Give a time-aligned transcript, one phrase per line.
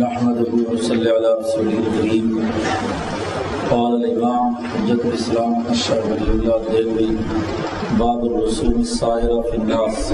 [0.00, 2.28] نحمده وصلي على رسوله الكريم
[3.70, 7.16] قال الإمام حجة الإسلام الشيخ ولي الله
[7.98, 10.12] باب الرسوم السائرة في الناس.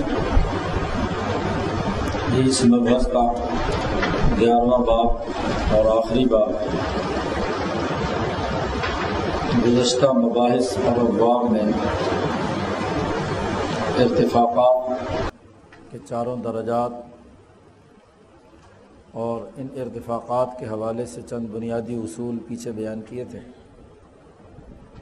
[2.35, 3.25] یہ اس مبحث کا
[4.41, 6.51] گیارہواں باب اور آخری باب.
[9.67, 11.69] گزشتہ مباحث اور ابواب میں
[14.05, 14.77] ارتفاقات
[15.91, 16.93] کے چاروں درجات
[19.13, 23.41] اور ان ارتفاقات کے حوالے سے چند بنیادی اصول پیچھے بیان کیے تھے۔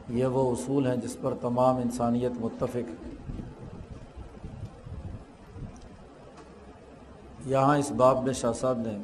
[0.08, 2.90] یہ وہ اصول ہیں جس پر تمام انسانیت متفق
[7.46, 8.98] یہاں اس باب میں شاہ صاحب نے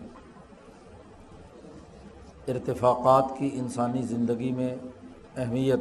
[2.48, 4.76] ارتفاقات کی انسانی زندگی میں
[5.36, 5.80] اہمیت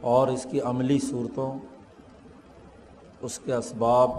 [0.00, 1.58] اور اس کی عملی صورتوں،
[3.20, 4.10] اس کے اسباب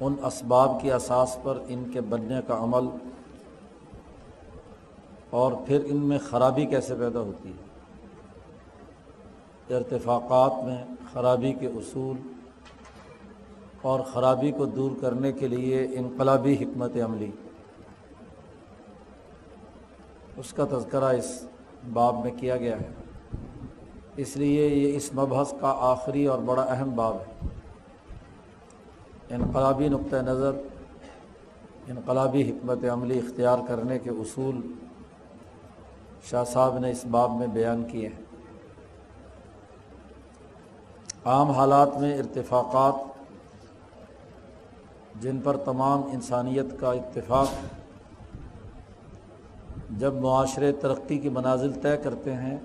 [0.00, 2.88] ان اسباب کی اساس پر ان کے بننے کا عمل
[5.30, 7.68] اور پھر ان میں خرابی کیسے پیدا ہوتی ہے؟
[9.76, 12.16] ارتفاقات میں خرابی کے اصول
[13.82, 17.30] اور خرابی کو دور کرنے کے لیے انقلابی حکمت عملی۔
[20.36, 21.44] اس کا تذکرہ اس
[21.92, 22.88] باب میں کیا گیا ہے۔
[24.16, 27.27] اس لیے یہ اس مبحث کا آخری اور بڑا اہم باب ہے۔
[29.30, 30.52] انقلابی نقطۂ نظر،
[31.88, 34.60] انقلابی حکمت عملی اختیار کرنے کے اصول
[36.22, 38.24] شاہ صاحب نے اس باب میں بیان کیے ہیں۔
[41.24, 42.94] عام حالات میں ارتفاقات،
[45.22, 47.48] جن پر تمام انسانیت کا اتفاق،
[49.90, 52.56] جب معاشرے ترقی کی منازل طے کرتے ہیں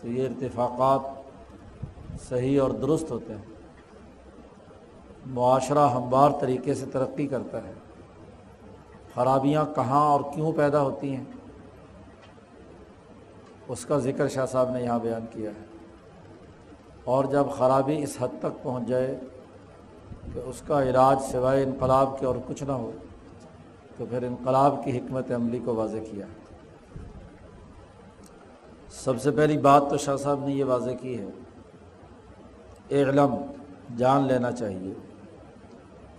[0.00, 1.00] تو یہ ارتفاقات
[2.28, 3.51] صحیح اور درست ہوتے ہیں۔
[5.26, 7.72] معاشرہ ہموار طریقے سے ترقی کرتا ہے۔
[9.14, 11.24] خرابیاں کہاں اور کیوں پیدا ہوتی ہیں؟
[13.68, 15.64] اس کا ذکر شاہ صاحب نے یہاں بیان کیا ہے۔
[17.04, 19.20] اور جب خرابی اس حد تک پہنچ جائے
[20.34, 22.90] کہ اس کا علاج سوائے انقلاب کے اور کچھ نہ ہو،
[23.96, 26.26] تو پھر انقلاب کی حکمت عملی کو واضح کیا۔
[28.90, 31.26] سب سے پہلی بات تو شاہ صاحب نے یہ واضح کی ہے
[32.90, 33.36] علم
[33.96, 34.94] جان لینا چاہیے۔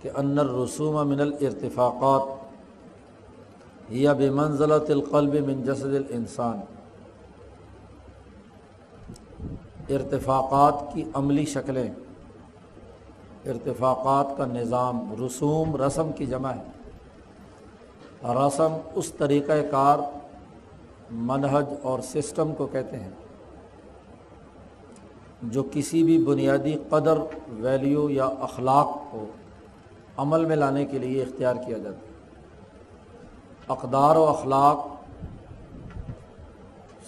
[0.04, 2.22] کہ ان الرسوم من الارتفاقات
[3.88, 6.60] یا بے منزلت القلب من جسد الانسان۔
[9.88, 11.88] ارتفاقات کی عملی شکلیں،
[13.46, 16.62] ارتفاقات کا نظام، رسوم، رسم کی جمع ہے۔
[18.34, 19.98] رسم اس طریقۂ کار،
[21.10, 23.10] منہج اور سسٹم کو کہتے ہیں،
[25.42, 29.24] جو کسی بھی بنیادی قدر، ویلیو یا اخلاق کو
[30.16, 32.14] عمل میں لانے کے لیے اختیار کیا جاتا ہے۔
[33.68, 34.86] اقدار و اخلاق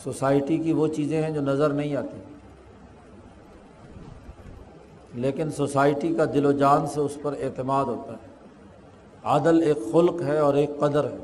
[0.05, 2.17] سوسائٹی کی وہ چیزیں ہیں جو نظر نہیں آتی۔
[5.15, 8.37] لیکن سوسائٹی کا دل و جان سے اس پر اعتماد ہوتا ہے۔
[9.25, 11.17] عادل ایک خلق ہے اور ایک قدر ہے۔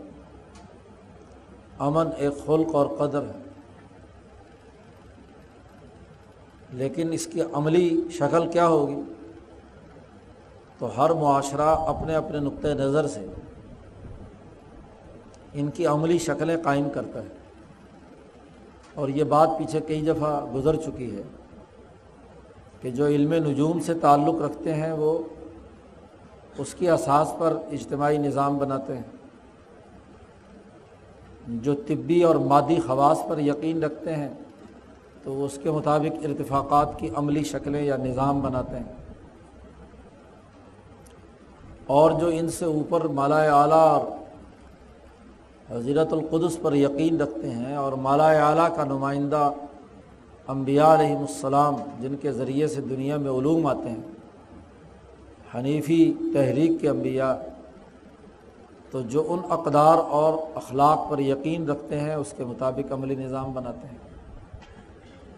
[1.79, 3.43] امن ایک خلق اور قدر ہے۔
[6.71, 9.01] لیکن اس کی عملی شکل کیا ہوگی؟
[10.83, 13.27] تو ہر معاشرہ اپنے اپنے نقطۂ نظر سے
[15.53, 17.27] ان کی عملی شکلیں قائم کرتا ہے۔
[18.95, 21.23] اور یہ بات پیچھے کئی دفعہ گزر چکی ہے
[22.81, 25.19] کہ جو علم نجوم سے تعلق رکھتے ہیں، وہ
[26.59, 29.17] اس کی اساس پر اجتماعی نظام بناتے ہیں۔
[31.47, 34.31] جو طبی اور مادی خواص پر یقین رکھتے ہیں،
[35.23, 39.02] تو وہ اس کے مطابق ارتفاقات کی عملی شکلیں یا نظام بناتے ہیں۔
[41.87, 44.23] اور جو ان سے اوپر مالا اعلیٰ اور
[45.71, 49.51] حضرت القدس پر یقین رکھتے ہیں اور مالا اعلیٰ کا نمائندہ
[50.49, 54.01] انبیاء علیہم السلام جن کے ذریعے سے دنیا میں علوم آتے ہیں،
[55.59, 57.33] حنیفی تحریک کے انبیاء،
[58.91, 63.53] تو جو ان اقدار اور اخلاق پر یقین رکھتے ہیں، اس کے مطابق عملی نظام
[63.53, 63.99] بناتے ہیں۔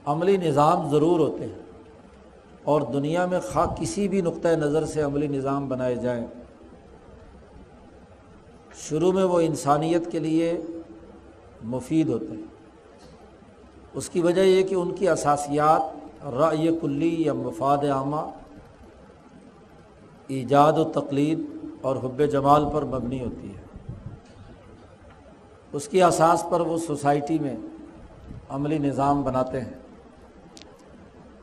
[0.06, 1.63] عملی نظام ضرور ہوتے ہیں۔
[2.64, 6.26] اور دنیا میں خواہ کسی بھی نقطۂ نظر سے عملی نظام بنائے جائیں۔
[8.74, 10.60] شروع میں وہ انسانیت کے لیے
[11.64, 12.44] مفید ہوتے ہیں۔
[13.94, 15.80] اس کی وجہ یہ کہ ان کی اساسیات
[16.24, 18.30] رائے کلی یا مفاد عامہ،
[20.26, 21.40] ایجاد و تقلید
[21.82, 23.64] اور حب جمال پر مبنی ہوتی ہے۔
[25.72, 27.56] اس کی اساس پر وہ سوسائٹی میں
[28.48, 29.83] عملی نظام بناتے ہیں۔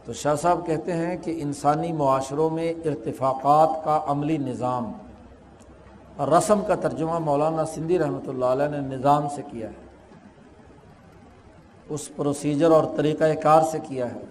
[0.05, 4.91] تو شاہ صاحب کہتے ہیں کہ انسانی معاشروں میں ارتفاقات کا عملی نظام
[6.17, 9.89] اور رسم کا ترجمہ مولانا سندھی رحمۃ اللہ علیہ نے نظام سے کیا ہے،
[11.89, 14.25] اس پروسیجر اور طریقۂ کار سے کیا ہے،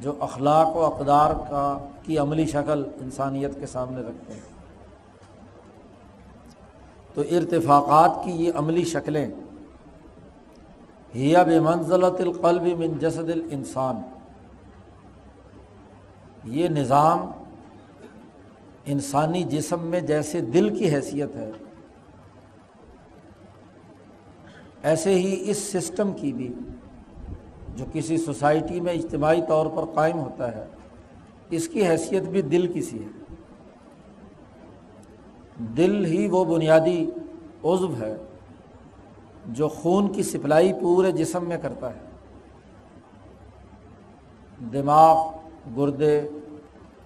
[0.00, 4.54] جو اخلاق و اقدار کا، کی عملی شکل انسانیت کے سامنے رکھتے ہیں۔
[7.14, 9.26] تو ارتفاقات کی یہ عملی شکلیں
[11.14, 14.00] ہیا بے منزلت القلب من جسد الانسان
[16.46, 17.30] یہ نظام
[18.84, 21.50] انسانی جسم میں جیسے دل کی حیثیت ہے،
[24.82, 26.52] ایسے ہی اس سسٹم کی بھی،
[27.76, 30.64] جو کسی سوسائٹی میں اجتماعی طور پر قائم ہوتا ہے،
[31.50, 33.08] اس کی حیثیت بھی دل کی سی ہے۔
[35.76, 37.04] دل ہی وہ بنیادی
[37.64, 38.16] عضو ہے
[39.46, 42.00] جو خون کی سپلائی پورے جسم میں کرتا ہے۔
[44.72, 45.30] دماغ،
[45.76, 46.28] گردے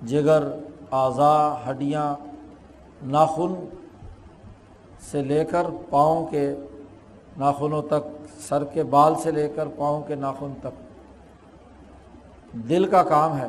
[0.06, 0.42] جگر،
[0.90, 2.14] اعضاء، ہڈیاں،
[3.02, 3.68] ناخن
[5.00, 6.54] سے لے کر پاؤں کے
[7.36, 10.90] ناخنوں تک، سر کے بال سے لے کر پاؤں کے ناخن تک۔
[12.52, 13.46] دل کا کام ہے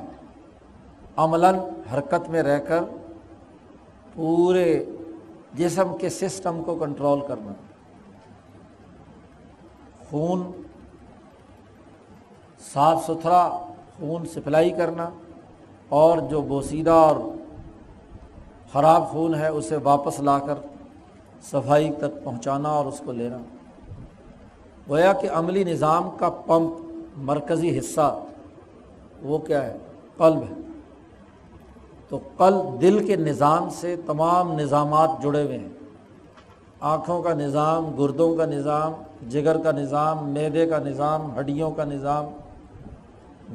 [1.15, 1.55] عملاً
[1.93, 2.83] حرکت میں رہ کر
[4.13, 4.85] پورے
[5.53, 7.53] جسم کے سسٹم کو کنٹرول کرنا۔
[10.09, 10.51] خون،
[12.73, 13.49] صاف ستھرا
[13.99, 15.09] خون سپلائی کرنا۔
[15.91, 17.15] اور جو بوسیدہ اور
[18.73, 20.55] خراب خون ہے اسے واپس لا کر
[21.41, 23.37] صفائی تک پہنچانا اور اس کو لینا۔
[24.89, 26.71] گویا کہ عملی نظام کا پمپ
[27.17, 28.19] مرکزی حصہ،
[29.21, 29.77] وہ کیا ہے؟
[30.17, 30.61] قلب ہے۔
[32.09, 35.69] تو قلب دل کے نظام سے تمام نظامات جڑے ہوئے ہیں۔
[36.79, 38.91] آنکھوں کا نظام، گردوں کا نظام،
[39.29, 42.25] جگر کا نظام، میدے کا نظام، ہڈیوں کا نظام،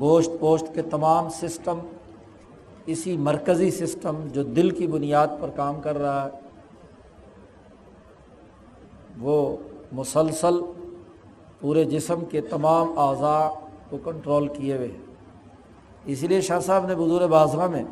[0.00, 1.78] گوشت پوشت کے تمام سسٹم
[2.86, 6.40] اسی مرکزی سسٹم جو دل کی بنیاد پر کام کر رہا ہے،
[9.18, 9.56] وہ
[9.92, 10.60] مسلسل
[11.60, 13.48] پورے جسم کے تمام اعضاء
[13.90, 15.04] کو کنٹرول کیے ہوئے ہیں۔
[16.04, 17.84] اسی لیے شاہ صاحب نے بزور بازرہ میں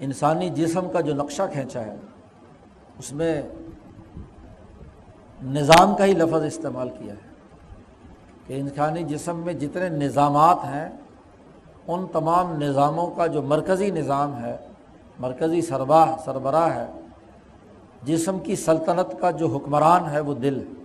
[0.00, 1.96] انسانی جسم کا جو نقشہ کھینچا ہے،
[2.98, 3.42] اس میں
[5.42, 7.30] نظام کا ہی لفظ استعمال کیا ہے
[8.46, 10.88] کہ انسانی جسم میں جتنے نظامات ہیں
[11.88, 14.56] ان تمام نظاموں کا جو مرکزی نظام ہے،
[15.18, 16.86] مرکزی سربراہ سربراہ ہے،
[18.02, 20.84] جسم کی سلطنت کا جو حکمران ہے، وہ دل ہے۔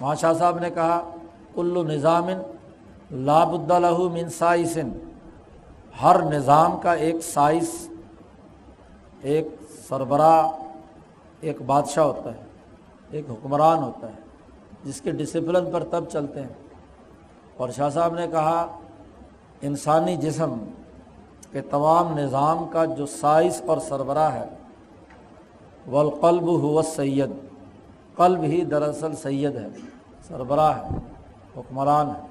[0.00, 1.10] وہاں شاہ صاحب نے کہا،
[1.54, 2.28] کل نظام
[3.10, 4.88] لاب الدلہ من سائسن۔
[6.02, 7.88] ہر نظام کا ایک سائس،
[9.22, 9.48] ایک
[9.88, 10.50] سربراہ،
[11.40, 12.42] ایک بادشاہ ہوتا ہے،
[13.10, 14.20] ایک حکمران ہوتا ہے،
[14.84, 16.67] جس کے ڈسپلن پر تب چلتے ہیں۔
[17.58, 18.78] اور شاہ صاحب نے کہا،
[19.60, 20.54] انسانی جسم
[21.52, 24.44] کے تمام نظام کا جو سائز اور سربراہ ہے،
[25.86, 27.30] والقلب ہوا سید
[28.16, 29.68] قلب ہی دراصل سید ہے،
[30.28, 30.98] سربراہ ہے،
[31.56, 32.26] حکمران ہے۔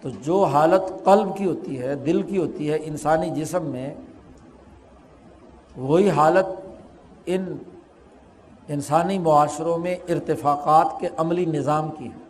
[0.00, 3.94] تو جو حالت قلب کی ہوتی ہے، دل کی ہوتی ہے، انسانی جسم میں،
[5.76, 6.46] وہی حالت
[7.26, 7.56] ان
[8.68, 12.21] انسانی معاشروں میں ارتفاقات کے عملی نظام کی ہے۔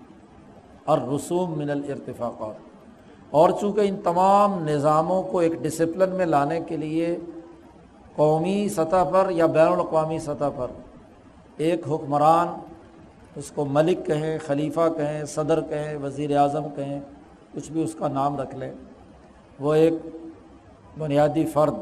[0.85, 2.73] اور رسوم من الارتفاقات۔
[3.31, 7.17] اور چونکہ ان تمام نظاموں کو ایک ڈسپلن میں لانے کے لیے
[8.17, 10.67] قومی سطح پر یا بین الاقوامی سطح پر
[11.57, 12.49] ایک حکمران،
[13.37, 17.01] اس کو ملک کہیں، خلیفہ کہیں، صدر کہیں وزیر اعظم کہیں،
[17.55, 18.73] کچھ بھی اس کا نام رکھ لیں،
[19.61, 19.95] وہ ایک
[20.99, 21.75] بنیادی فرد،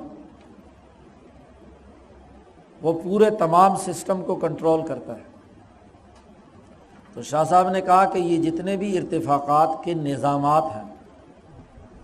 [2.82, 5.29] وہ پورے تمام سسٹم کو کنٹرول کرتا ہے۔
[7.14, 10.94] تو شاہ صاحب نے کہا کہ یہ جتنے بھی ارتفاقات کے نظامات ہیں،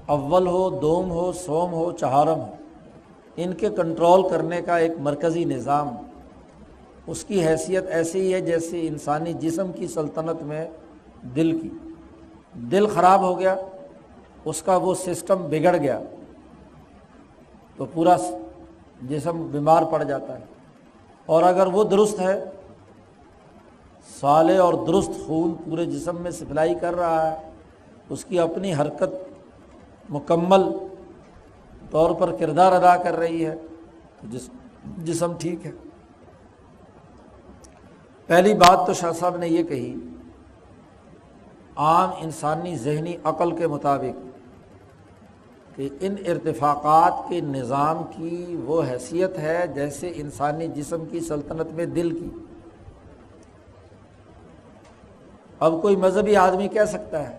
[0.06, 2.54] اول ہو، دوم ہو، سوم ہو، چہارم ہو،
[3.36, 5.88] ان کے کنٹرول کرنے کا ایک مرکزی نظام،
[7.06, 10.68] اس کی حیثیت ایسی ہی ہے جیسے انسانی جسم کی سلطنت میں
[11.36, 11.70] دل کی۔
[12.54, 13.56] دل خراب ہو گیا،
[14.44, 16.00] اس کا وہ سسٹم بگڑ گیا،
[17.76, 18.16] تو پورا
[19.02, 20.44] جسم بیمار پڑ جاتا ہے۔
[21.26, 22.44] اور اگر وہ درست ہے
[24.20, 27.50] صالح اور درست خون پورے جسم میں سپلائی کر رہا ہے۔
[28.10, 29.14] اس کی اپنی حرکت
[30.10, 30.62] مکمل
[31.90, 33.54] طور پر کردار ادا کر رہی ہے۔
[34.20, 34.50] تو جس
[34.98, 35.70] جسم ٹھیک ہے۔
[38.26, 39.94] پہلی بات تو شاہ صاحب نے یہ کہی،
[41.76, 44.36] عام انسانی ذہنی عقل کے مطابق
[45.76, 51.86] کہ ان ارتفاقات کے نظام کی وہ حیثیت ہے جیسے انسانی جسم کی سلطنت میں
[51.86, 52.28] دل کی۔
[55.60, 57.36] اب کوئی مذہبی آدمی کہہ سکتا ہے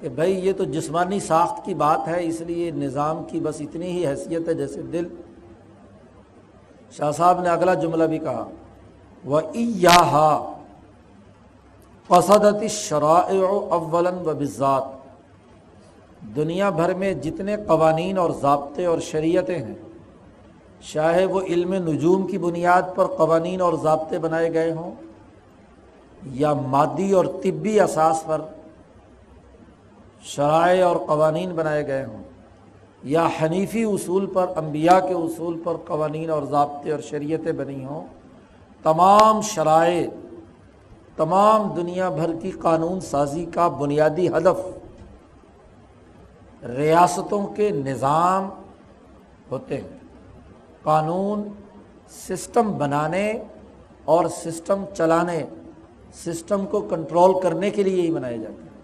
[0.00, 3.90] کہ بھائی یہ تو جسمانی ساخت کی بات ہے، اس لیے نظام کی بس اتنی
[3.90, 5.06] ہی حیثیت ہے جیسے دل۔
[6.96, 8.44] شاہ صاحب نے اگلا جملہ بھی کہا
[9.24, 9.40] وہ
[12.10, 14.92] فسدت شرائع اول و بزات
[16.36, 19.74] دنیا بھر میں جتنے قوانین اور ضابطے اور شریعتیں ہیں،
[20.92, 24.90] چاہے وہ علم نجوم کی بنیاد پر قوانین اور ضابطے بنائے گئے ہوں
[26.32, 28.40] یا مادی اور طبی اساس پر
[30.22, 32.22] شرائع اور قوانین بنائے گئے ہوں،
[33.02, 38.06] یا حنیفی اصول پر، انبیاء کے اصول پر قوانین اور ضابطے اور شریعتیں بنی ہوں،
[38.82, 40.06] تمام شرائع،
[41.16, 44.60] تمام دنیا بھر کی قانون سازی کا بنیادی ہدف،
[46.76, 48.48] ریاستوں کے نظام
[49.50, 49.98] ہوتے ہیں۔
[50.82, 51.42] قانون،
[52.10, 53.32] سسٹم بنانے
[54.04, 55.42] اور سسٹم چلانے
[56.14, 58.74] سسٹم کو کنٹرول کرنے کے لیے ہی بنائے جاتے ہیں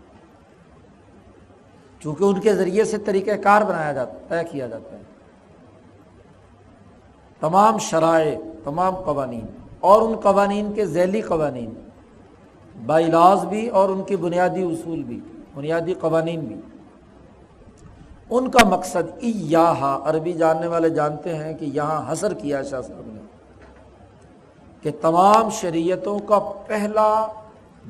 [2.03, 5.03] چونکہ ان کے ذریعے سے طریقہ کار بنایا جاتا، طے کیا جاتا ہے۔
[7.41, 9.47] تمام شرائع، تمام قوانین،
[9.81, 11.73] اور ان قوانین کے ذیلی قوانین
[12.87, 13.11] بائی
[13.49, 15.21] بھی اور ان کے بنیادی اصول بھی،
[15.55, 16.57] بنیادی قوانین بھی۔
[18.31, 19.73] ان کا مقصد یا
[20.05, 23.20] عربی جاننے والے جانتے ہیں کہ یہاں حسر کیا شاہ صاحب نے۔
[24.81, 27.27] کہ تمام شریعتوں کا پہلا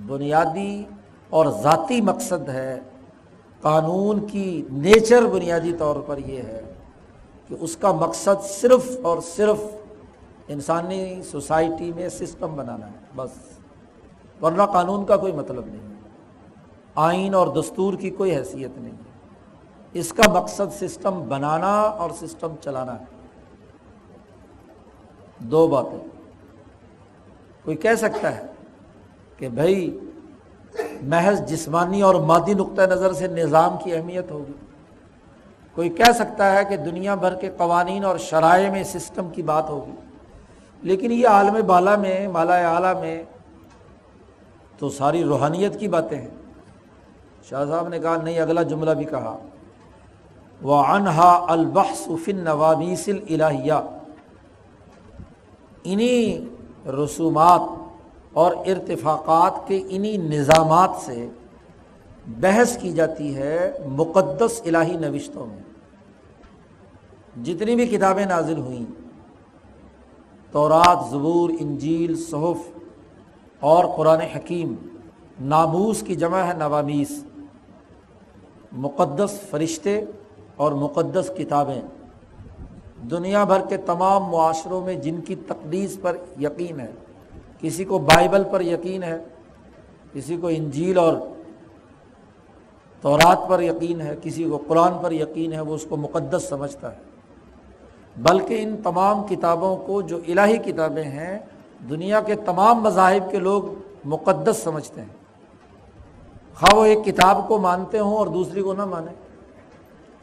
[0.06, 0.84] بنیادی
[1.30, 2.80] اور ذاتی مقصد ہے،
[3.60, 6.74] قانون کی نیچر بنیادی طور پر یہ ہے
[7.48, 9.58] کہ اس کا مقصد صرف اور صرف
[10.48, 13.30] انسانی سوسائٹی میں سسٹم بنانا ہے، بس۔
[14.42, 15.94] ورنہ قانون کا کوئی مطلب نہیں
[16.94, 18.92] آئین اور دستور کی کوئی حیثیت نہیں
[19.92, 23.04] اس کا مقصد سسٹم بنانا اور سسٹم چلانا ہے۔
[25.38, 26.19] دو باتیں۔
[27.70, 28.46] کوئی کہہ سکتا ہے
[29.36, 29.98] کہ بھائی
[31.02, 34.52] محض جسمانی اور مادی نقطۂ نظر سے نظام کی اہمیت ہوگی۔
[35.74, 39.70] کوئی کہہ سکتا ہے کہ دنیا بھر کے قوانین اور شرائع میں سسٹم کی بات
[39.70, 39.94] ہوگی،
[40.82, 43.22] لیکن یہ عالم بالا میں مالا اعلیٰ میں
[44.78, 46.28] تو ساری روحانیت کی باتیں ہیں۔
[47.48, 49.36] شاہ صاحب نے کہا، نہیں، اگلا جملہ بھی کہا۔
[50.62, 53.80] وہ انہا البحسفن نوابیس الہیہ
[55.84, 57.60] انہیں رسومات
[58.32, 61.28] اور ارتفاقات کے انہی نظامات سے
[62.26, 65.62] بحث کی جاتی ہے مقدس الہی نوشتوں میں۔
[67.44, 68.84] جتنی بھی کتابیں نازل ہوئیں،
[70.52, 72.78] تورات، زبور، انجیل، صحف
[73.60, 74.74] اور قرآن حکیم،
[75.40, 77.24] ناموس کی جمع ہے نوامیس،
[78.72, 80.04] مقدس فرشتے
[80.56, 81.80] اور مقدس کتابیں۔
[83.02, 86.90] دنیا بھر کے تمام معاشروں میں جن کی تقدیس پر یقین ہے،
[87.60, 89.18] کسی کو بائبل پر یقین ہے،
[90.12, 91.14] کسی کو انجیل اور
[93.00, 96.92] تورات پر یقین ہے، کسی کو قرآن پر یقین ہے، وہ اس کو مقدس سمجھتا
[96.92, 96.98] ہے۔
[98.16, 101.38] بلکہ ان تمام کتابوں کو جو الہی کتابیں ہیں،
[101.90, 103.62] دنیا کے تمام مذاہب کے لوگ
[104.04, 105.20] مقدس سمجھتے ہیں۔
[106.54, 109.29] خواہ وہ ایک کتاب کو مانتے ہوں اور دوسری کو نہ مانیں۔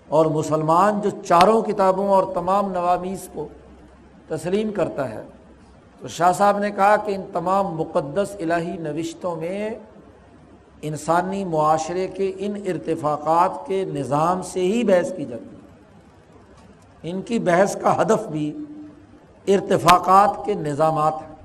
[0.09, 3.47] اور مسلمان جو چاروں کتابوں اور تمام نوامیز کو
[4.27, 5.23] تسلیم کرتا ہے،
[5.99, 9.69] تو شاہ صاحب نے کہا کہ ان تمام مقدس الہی نوشتوں میں
[10.81, 15.57] انسانی معاشرے کے ان ارتفاقات کے نظام سے ہی بحث کی جاتی ہے۔
[17.03, 18.57] ان کی بحث کا ہدف بھی
[19.47, 21.35] ارتفاقات کے نظامات ہیں۔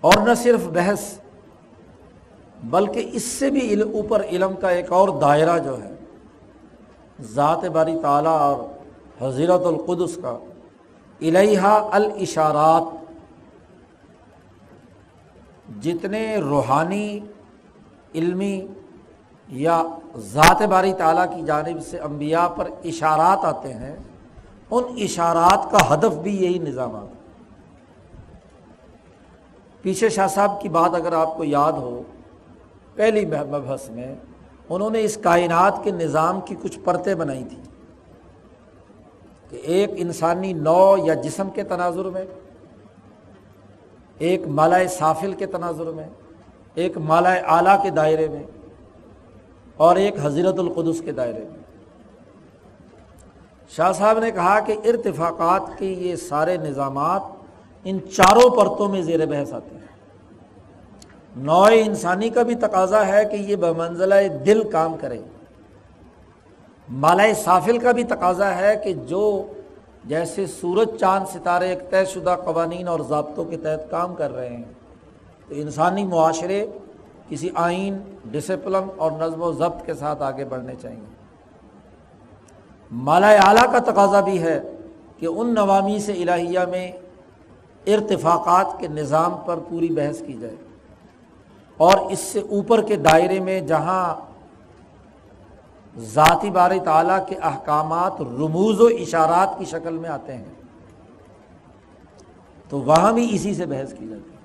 [0.00, 1.18] اور نہ صرف بحث
[2.62, 5.94] بلکہ اس سے بھی اوپر علم کا ایک اور دائرہ جو ہے،
[7.34, 8.64] ذات باری تعالیٰ اور
[9.20, 10.36] حضیرت القدس کا
[11.20, 12.94] الہا الاشارات۔
[15.82, 17.18] جتنے روحانی،
[18.14, 18.66] علمی
[19.48, 19.82] یا
[20.16, 23.96] ذات باری تعالیٰ کی جانب سے انبیاء پر اشارات آتے ہیں،
[24.70, 27.14] ان اشارات کا ہدف بھی یہی نظامات
[29.82, 32.02] پیچھے شاہ صاحب کی بات اگر آپ کو یاد ہو
[32.96, 34.14] پہلی مبحث میں
[34.68, 37.62] انہوں نے اس کائنات کے نظام کی کچھ پرتیں بنائی تھیں
[39.50, 42.24] کہ ایک انسانی نو یا جسم کے تناظر میں،
[44.18, 46.08] ایک مالائے سافل کے تناظر میں،
[46.74, 48.42] ایک مالائے اعلیٰ کے دائرے میں
[49.76, 51.58] اور ایک حضرت القدس کے دائرے میں۔
[53.68, 57.22] شاہ صاحب نے کہا کہ ارتفاقات کے یہ سارے نظامات
[57.84, 59.85] ان چاروں پرتوں میں زیر بحث آتے ہیں۔
[61.36, 64.14] نوع انسانی کا بھی تقاضا ہے کہ یہ بمنزلہ
[64.46, 65.20] دل کام کرے۔
[66.88, 69.46] مالائے سافل کا بھی تقاضا ہے کہ جو
[70.04, 74.56] جیسے سورج، چاند، ستارے ایک طے شدہ قوانین اور ضابطوں کے تحت کام کر رہے
[74.56, 74.64] ہیں۔
[75.48, 76.66] تو انسانی معاشرے
[77.28, 81.00] کسی آئین ڈسپلن اور نظم و ضبط کے ساتھ آگے بڑھنے چاہئیں
[82.90, 84.60] مالا اعلیٰ کا تقاضا بھی ہے
[85.16, 86.92] کہ ان نوامی سے الہیہ میں
[87.86, 90.56] ارتفاقات کے نظام پر پوری بحث کی جائے۔
[91.76, 94.14] اور اس سے اوپر کے دائرے میں جہاں
[95.98, 100.52] ذاتی بار تعالیٰ کے احکامات رموز و اشارات کی شکل میں آتے ہیں،
[102.68, 104.36] تو وہاں بھی اسی سے بحث کی جاتی ہے۔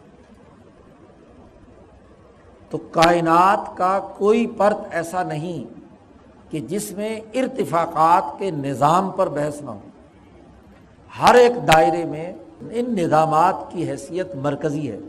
[2.69, 5.81] تو کائنات کا کوئی پرت ایسا نہیں
[6.51, 9.79] کہ جس میں ارتفاقات کے نظام پر بحث نہ ہو۔
[11.21, 12.33] ہر ایک دائرے میں
[12.71, 14.99] ان نظامات کی حیثیت مرکزی ہے۔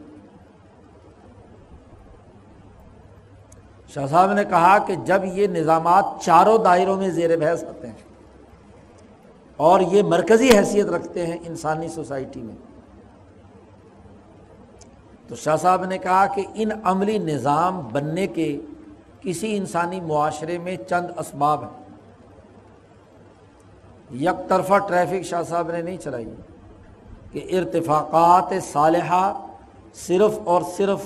[3.94, 8.10] شاہ صاحب نے کہا کہ جب یہ نظامات چاروں دائروں میں زیر بحث آتے ہیں
[9.60, 12.54] اور یہ مرکزی حیثیت رکھتے ہیں انسانی سوسائٹی میں،
[15.28, 18.48] تو شاہ صاحب نے کہا کہ ان عملی نظام بننے کے
[19.20, 21.80] کسی انسانی معاشرے میں چند اسباب ہیں۔
[24.20, 26.34] یک طرفہ ٹریفک شاہ صاحب نے نہیں چلائی
[27.32, 29.32] کہ ارتفاقات صالحہ
[30.06, 31.00] صرف اور صرف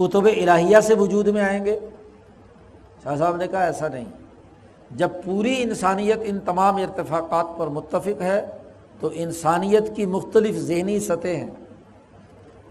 [0.00, 1.78] کتب الہیہ سے وجود میں آئیں گے۔
[3.04, 4.04] شاہ صاحب نے کہا ایسا نہیں۔
[4.90, 8.46] جب پوری انسانیت ان تمام ارتفاقات پر متفق ہے،
[9.00, 11.50] تو انسانیت کی مختلف ذہنی سطح ہیں۔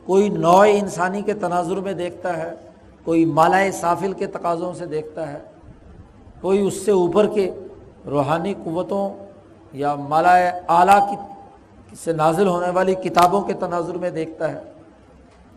[0.05, 2.51] کوئی نوع انسانی کے تناظر میں دیکھتا ہے،
[3.03, 5.39] کوئی مالائے سافل کے تقاضوں سے دیکھتا ہے،
[6.41, 7.51] کوئی اس سے اوپر کے
[8.05, 9.09] روحانی قوتوں
[9.73, 11.15] یا مالائے اعلیٰ کی
[12.03, 14.78] سے نازل ہونے والی کتابوں کے تناظر میں دیکھتا ہے۔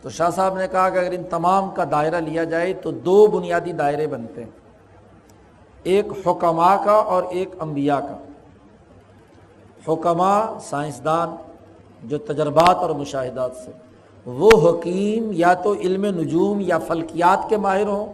[0.02, 3.26] تو شاہ صاحب نے کہا کہ اگر ان تمام کا دائرہ لیا جائے تو دو
[3.26, 4.50] بنیادی دائرے بنتے ہیں۔
[5.82, 8.16] ایک حکمہ کا اور ایک انبیاء کا۔
[9.88, 11.37] حکمہ سائنسدان
[12.04, 13.71] جو تجربات اور مشاہدات سے۔
[14.26, 18.12] وہ حکیم یا تو علم نجوم یا فلکیات کے ماہر ہوں۔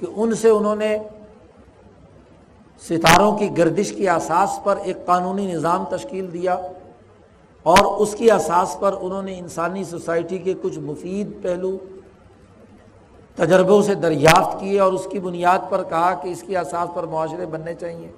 [0.00, 0.98] کہ ان سے انہوں نے
[2.88, 6.60] ستاروں کی گردش کی اساس پر ایک قانونی نظام تشکیل دیا۔
[7.66, 11.76] اور اس کی اساس پر انہوں نے انسانی سوسائٹی کے کچھ مفید پہلو
[13.38, 17.06] تجربوں سے دریافت کیے اور اس کی بنیاد پر کہا کہ اس کی اساس پر
[17.06, 18.10] معاشرے بننے چاہیے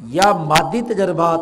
[0.00, 1.40] یا مادی تجربات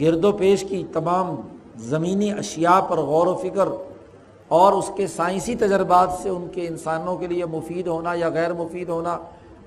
[0.00, 1.34] گرد و پیش کی تمام
[1.80, 3.68] زمینی اشیاء پر غور و فکر
[4.50, 8.52] اور اس کے سائنسی تجربات سے ان کے انسانوں کے لیے مفید ہونا یا غیر
[8.52, 9.16] مفید ہونا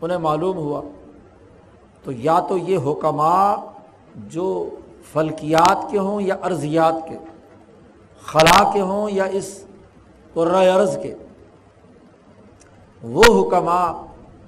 [0.02, 0.82] انہیں معلوم ہوا
[2.06, 3.56] تو یا تو یہ حکمہ
[4.28, 4.48] جو
[5.14, 7.18] فلکیات کے ہوں یا ارضیات کے،
[8.26, 9.50] خلا کے ہوں یا اس
[10.36, 11.14] عرض کے،
[13.04, 13.80] وہ حکمہ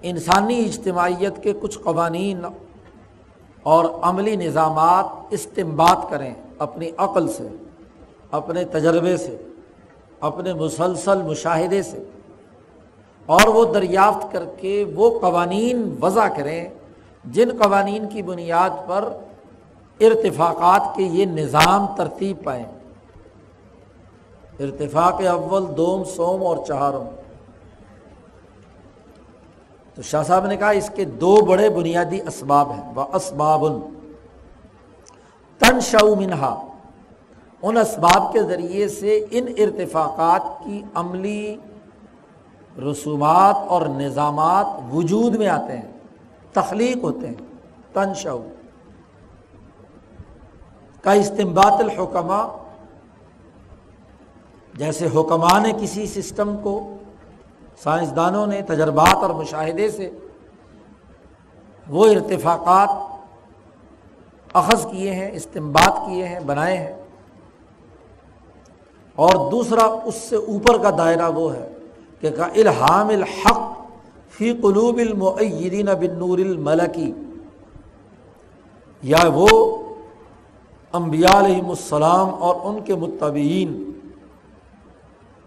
[0.10, 2.45] انسانی اجتماعیت کے کچھ قوانین
[3.63, 7.48] اور عملی نظامات استمباد کریں اپنی عقل سے،
[8.32, 9.36] اپنے تجربے سے،
[10.30, 12.04] اپنے مسلسل مشاہدے سے،
[13.30, 16.69] اور وہ دریافت کر کے وہ قوانین وضع کریں
[17.26, 19.10] جن قوانین کی بنیاد پر
[19.99, 22.65] ارتفاقات کے یہ نظام ترتیب پائیں
[24.59, 27.03] ارتفاق اول دوم سوم اور چہارم۔
[29.95, 33.65] تو شاہ صاحب نے کہا اس کے دو بڑے بنیادی اسباب ہیں۔ وہ اسباب
[35.59, 35.79] تن
[36.19, 36.65] منہا۔
[37.62, 41.57] ان اسباب کے ذریعے سے ان ارتفاقات کی عملی
[42.91, 45.91] رسومات اور نظامات وجود میں آتے ہیں،
[46.53, 47.35] تخلیق ہوتے ہیں
[47.93, 48.43] تن شو
[51.01, 52.47] کا استمبات الحکمہ
[54.73, 56.97] جیسے حکمہ نے کسی سسٹم کو،
[57.83, 60.09] سائنسدانوں نے، تجربات اور مشاہدے سے
[61.89, 62.89] وہ ارتفاقات
[64.53, 66.93] اخذ کیے ہیں استمباد کیے ہیں، بنائے ہیں۔
[69.15, 71.67] اور دوسرا اس سے اوپر کا دائرہ وہ ہے
[72.21, 73.59] کہ کا الحام الحق
[74.29, 77.12] فی قلوب المعیدین بن نور الملکی،
[79.03, 79.47] یا وہ
[80.93, 83.84] انبیاء علیہم السلام اور ان کے متبعین،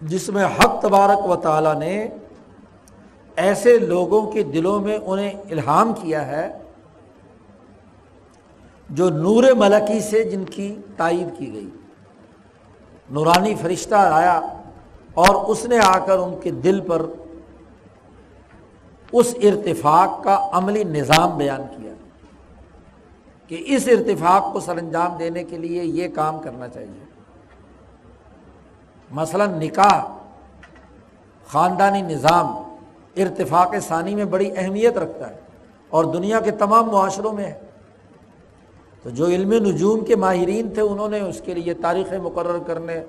[0.02, 2.08] جس میں حق تبارک و تعالیٰ نے
[3.36, 6.48] ایسے لوگوں کے دلوں میں انہیں الہام کیا ہے،
[8.90, 11.68] جو نور ملکی سے جن کی تائید کی گئی۔
[13.10, 14.40] نورانی فرشتہ آیا
[15.14, 17.06] اور اس نے آ کر ان کے دل پر
[19.12, 21.91] اس ارتفاق کا عملی نظام بیان کیا۔
[23.46, 27.04] کہ اس ارتفاق کو سر انجام دینے کے لیے یہ کام کرنا چاہیے۔
[29.10, 30.04] مثلاً نکاح،
[31.46, 32.46] خاندانی نظام
[33.16, 35.36] ارتفاق ثانی میں بڑی اہمیت رکھتا ہے
[35.88, 37.60] اور دنیا کے تمام معاشروں میں ہے۔
[39.02, 43.04] تو جو علم نجوم کے ماہرین تھے، انہوں نے اس کے لیے تاریخ مقرر کرنے،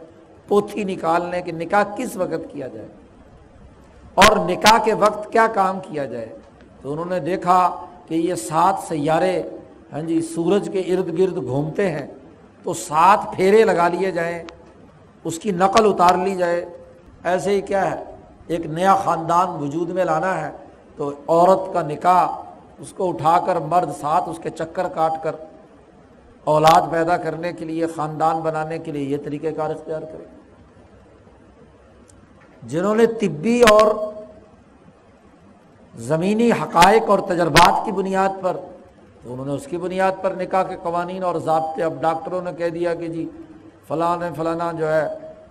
[0.48, 2.88] پوتھی نکالنے کہ نکاح کس وقت کیا جائے؟
[4.14, 6.38] اور نکاح کے وقت کیا کام کیا جائے؟
[6.82, 9.44] تو انہوں نے دیکھا کہ یہ سات سیارے
[9.94, 12.06] ہاں جی سورج کے ارد گرد گھومتے ہیں
[12.64, 14.44] تو سات پھیرے لگا لیے جائیں،
[15.24, 16.66] اس کی نقل اتار لی جائے۔
[17.24, 18.04] ایسے ہی کیا ہے،
[18.48, 20.52] ایک نیا خاندان وجود میں لانا ہے
[20.96, 22.28] تو عورت کا نکاح،
[22.80, 25.36] اس کو اٹھا کر مرد ساتھ اس کے چکر کاٹ کر
[26.44, 30.26] اولاد پیدا کرنے کے لیے، خاندان بنانے کے لیے یہ طریقہ کار اختیار کرے۔
[32.64, 33.96] جنہوں نے طبی اور
[35.96, 38.58] زمینی حقائق اور تجربات کی بنیاد پر
[39.24, 42.52] تو انہوں نے اس کی بنیاد پر نکاح کے قوانین اور ضابطے، اب ڈاکٹروں نے
[42.58, 43.30] کہہ دیا کہ جی
[43.88, 45.08] فلاں فلانا جو ہے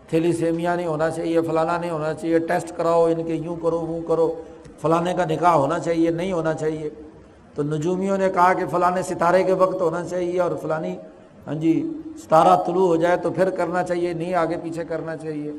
[0.09, 3.79] تھیلی سیمیا نہیں ہونا چاہیے، فلانا نہیں ہونا چاہیے، ٹیسٹ کراؤ، ان کے یوں کرو،
[3.79, 4.43] وہ کرو،
[4.81, 6.91] فلانے کا نکاح ہونا چاہیے، نہیں ہونا چاہیے۔
[7.55, 10.97] تو نجومیوں نے کہا کہ فلاں ستارے کے وقت ہونا چاہیے اور فلانی
[11.47, 15.53] ہاں جی ستارہ طلوع ہو جائے تو پھر کرنا چاہیے، نہیں آگے پیچھے کرنا چاہیے۔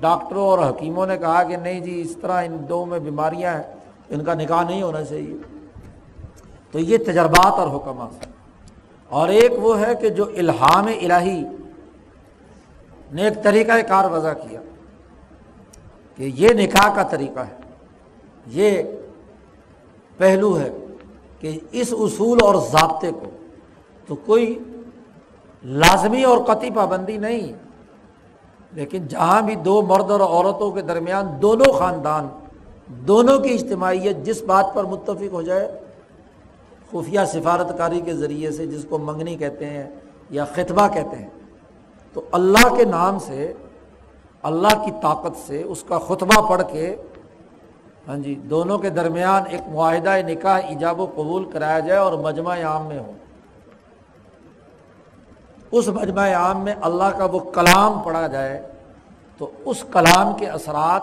[0.00, 3.62] ڈاکٹروں اور حکیموں نے کہا کہ نہیں جی اس طرح ان دو میں بیماریاں ہیں،
[4.10, 5.55] ان کا نکاح نہیں ہونا چاہیے۔
[6.74, 8.26] تو یہ تجربات اور حکمات
[9.10, 11.42] اور ایک وہ ہے کہ جو الہام الہی
[13.12, 14.60] نے ایک طریقہ کار وضع کیا
[16.18, 17.54] کہ یہ نکاح کا طریقہ ہے۔
[18.46, 18.82] یہ
[20.18, 20.70] پہلو ہے
[21.40, 23.30] کہ اس اصول اور ضابطے کو
[24.08, 24.58] تو کوئی
[25.64, 27.52] لازمی اور قطعی پابندی نہیں،
[28.72, 32.28] لیکن جہاں بھی دو مرد اور عورتوں کے درمیان دونوں خاندان،
[33.06, 35.66] دونوں کی اجتماعیت جس بات پر متفق ہو جائے
[37.00, 39.90] خفیہ سفارت کاری کے ذریعے سے جس کو منگنی کہتے ہیں
[40.30, 41.28] یا خطبہ کہتے ہیں،
[42.12, 43.52] تو اللہ کے نام سے،
[44.42, 46.96] اللہ کی طاقت سے اس کا خطبہ پڑھ کے
[48.08, 52.56] ہاں جی دونوں کے درمیان ایک معاہدہ نکاح ایجاب و قبول کرایا جائے اور مجمع
[52.62, 53.12] عام میں ہو۔
[55.70, 58.62] اس مجمع عام میں اللہ کا وہ کلام پڑھا جائے،
[59.38, 61.02] تو اس کلام کے اثرات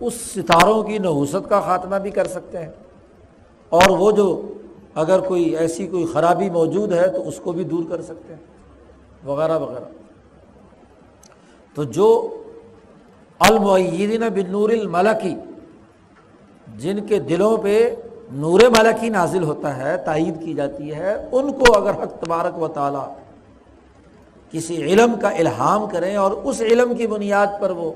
[0.00, 2.70] اس ستاروں کی نحوست کا خاتمہ بھی کر سکتے ہیں۔
[3.68, 4.54] اور وہ جو
[4.96, 8.40] اگر کوئی ایسی کوئی خرابی موجود ہے تو اس کو بھی دور کر سکتے ہیں،
[9.24, 9.84] وغیرہ وغیرہ۔
[11.74, 12.08] تو جو
[13.38, 15.34] المعیدین بن نور الملکی،
[16.76, 17.94] جن کے دلوں پہ
[18.32, 22.68] نور ملکی نازل ہوتا ہے، تائید کی جاتی ہے، ان کو اگر حق تبارک و
[22.68, 23.06] تعالیٰ
[24.50, 27.92] کسی علم کا الہام کریں اور اس علم کی بنیاد پر وہ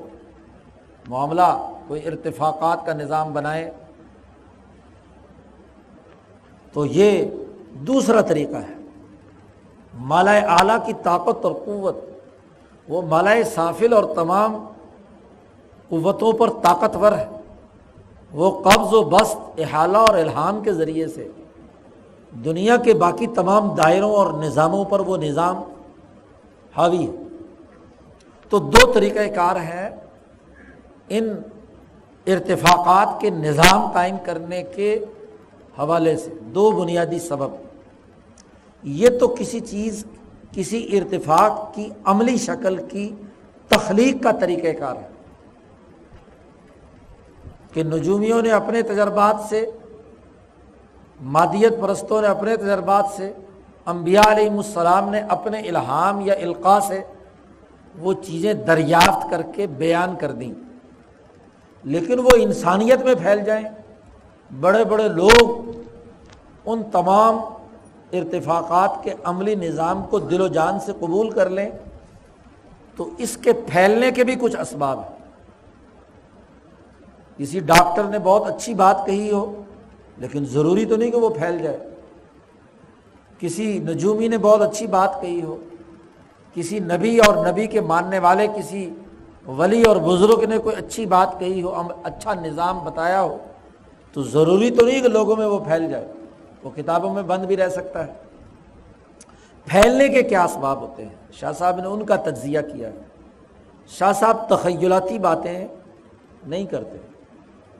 [1.09, 3.71] معاملہ، کوئی ارتفاقات کا نظام بنائے
[6.73, 7.25] تو یہ
[7.73, 8.75] دوسرا طریقہ ہے۔
[9.93, 11.95] مالا اعلیٰ کی طاقت اور قوت،
[12.89, 14.65] وہ مالا سافل اور تمام
[15.89, 17.25] قوتوں پر طاقتور ہے۔
[18.31, 21.31] وہ قبض و بست، احالہ اور الہام کے ذریعے سے
[22.45, 25.57] دنیا کے باقی تمام دائروں اور نظاموں پر وہ نظام
[26.75, 27.11] حاوی ہے۔
[28.49, 29.89] تو دو طریقۂ کار ہیں
[31.09, 31.29] ان
[32.27, 35.05] ارتفاقات کے نظام قائم کرنے کے
[35.79, 37.49] حوالے سے، دو بنیادی سبب۔
[38.83, 40.05] یہ تو کسی چیز،
[40.51, 43.15] کسی ارتفاق کی عملی شکل کی
[43.67, 45.07] تخلیق کا طریقہ کار ہے۔
[47.73, 49.65] کہ نجومیوں نے اپنے تجربات سے،
[51.21, 53.33] مادیت پرستوں نے اپنے تجربات سے،
[53.85, 57.01] انبیاء علیہ السلام نے اپنے الہام یا القاع سے
[57.99, 60.53] وہ چیزیں دریافت کر کے بیان کر دیں۔
[61.83, 63.80] لیکن وہ انسانیت میں پھیل جائیں۔
[64.59, 65.71] بڑے بڑے لوگ
[66.65, 67.37] ان تمام
[68.13, 71.69] ارتفاقات کے عملی نظام کو دل و جان سے قبول کر لیں،
[72.95, 75.19] تو اس کے پھیلنے کے بھی کچھ اسباب ہیں۔
[77.37, 79.63] کسی ڈاکٹر نے بہت اچھی بات کہی ہو،
[80.17, 81.77] لیکن ضروری تو نہیں کہ وہ پھیل جائے۔
[83.39, 85.57] کسی نجومی نے بہت اچھی بات کہی ہو،
[86.53, 88.89] کسی نبی اور نبی کے ماننے والے، کسی
[89.47, 93.37] ولی اور بزرگ نے کوئی اچھی بات کہی ہو اچھا نظام بتایا ہو۔
[94.13, 96.07] تو ضروری تو نہیں کہ لوگوں میں وہ پھیل جائے،
[96.63, 98.13] وہ کتابوں میں بند بھی رہ سکتا ہے۔
[99.65, 102.93] پھیلنے کے کیا اسباب ہوتے ہیں؟ شاہ صاحب نے ان کا تجزیہ کیا۔ ہے
[103.87, 105.67] شاہ صاحب تخیلاتی باتیں
[106.47, 106.97] نہیں کرتے۔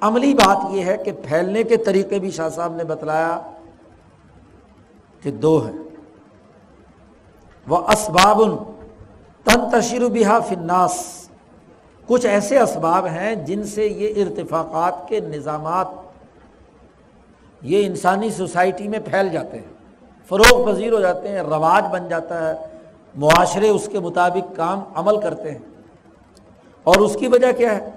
[0.01, 3.41] عملی بات یہ ہے کہ پھیلنے کے طریقے بھی شاہ صاحب نے بتلایا
[5.21, 5.79] کہ دو ہیں۔
[7.67, 8.41] وہ اسباب
[9.43, 11.27] تن تشیر بہا فناس
[12.07, 15.87] کچھ ایسے اسباب ہیں جن سے یہ ارتفاقات کے نظامات
[17.61, 19.73] یہ انسانی سوسائٹی میں پھیل جاتے ہیں۔
[20.29, 22.53] فروغ پذیر ہو جاتے ہیں، رواج بن جاتا ہے۔
[23.15, 25.59] معاشرے اس کے مطابق کام، عمل کرتے ہیں۔
[26.83, 27.89] اور اس کی وجہ کیا ہے؟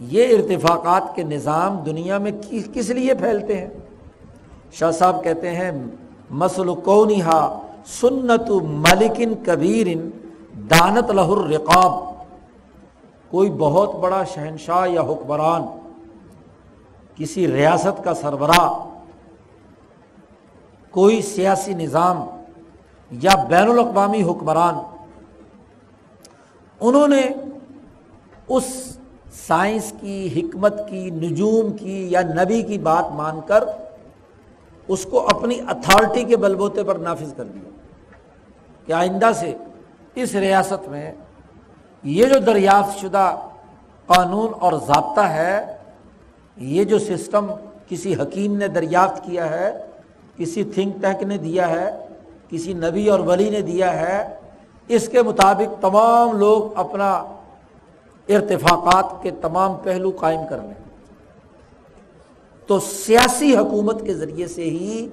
[0.00, 3.66] یہ ارتفاقات کے نظام دنیا میں کس لیے پھیلتے ہیں؟
[4.72, 5.70] شاہ صاحب کہتے ہیں
[6.30, 9.86] مسل کونی ہا سنت ملکن کبیر
[10.70, 11.92] دانت لہر رقاب
[13.30, 15.62] کوئی بہت بڑا شہنشاہ یا حکمران
[17.20, 18.98] کسی ریاست کا سربراہ،
[20.90, 22.24] کوئی سیاسی نظام
[23.10, 24.74] یا بین الاقوامی حکمران،
[26.80, 27.20] انہوں نے
[28.48, 28.96] اس
[29.46, 33.64] سائنس کی، حکمت کی، نجوم کی یا نبی کی بات مان کر
[34.88, 37.70] اس کو اپنی اتھارٹی کے بلبوتے پر نافذ کر دیا۔
[38.86, 39.56] کہ آئندہ سے
[40.14, 41.12] اس ریاست میں
[42.02, 43.36] یہ جو دریافت شدہ
[44.06, 45.76] قانون اور ضابطہ ہے
[46.60, 47.46] یہ جو سسٹم
[47.88, 49.86] کسی حکیم نے دریافت کیا ہے،
[50.36, 52.06] کسی تھنک ٹینک نے دیا ہے،
[52.50, 54.36] کسی نبی اور ولی نے دیا ہے،
[54.88, 57.10] اس کے مطابق تمام لوگ اپنا
[58.28, 60.74] ارتفاقات کے تمام پہلو قائم کر لیں۔
[62.66, 65.08] تو سیاسی حکومت کے ذریعے سے ہی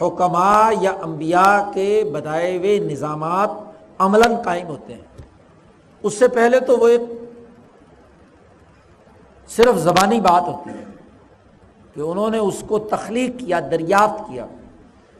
[0.00, 3.50] حکمہ یا انبیاء کے بدائے ہوئے نظامات
[3.98, 5.22] عملاً قائم ہوتے ہیں۔
[6.02, 7.00] اس سے پہلے تو وہ ایک
[9.48, 10.84] صرف زبانی بات ہوتی ہے
[11.94, 14.46] کہ انہوں نے اس کو تخلیق کیا، دریافت کیا۔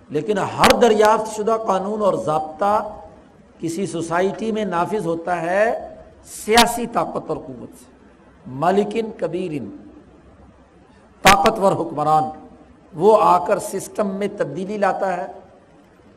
[0.08, 2.88] لیکن ہر دریافت شدہ قانون اور ضابطہ
[3.58, 5.88] کسی سوسائٹی میں نافذ ہوتا ہے
[6.24, 7.84] سیاسی طاقت اور قوت سے۔
[8.46, 9.62] مالکن کبیر
[11.22, 12.22] طاقتور حکمران،
[12.94, 15.26] وہ آ کر سسٹم میں تبدیلی لاتا ہے۔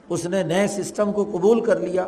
[0.10, 2.08] اس نے نئے سسٹم کو قبول کر لیا۔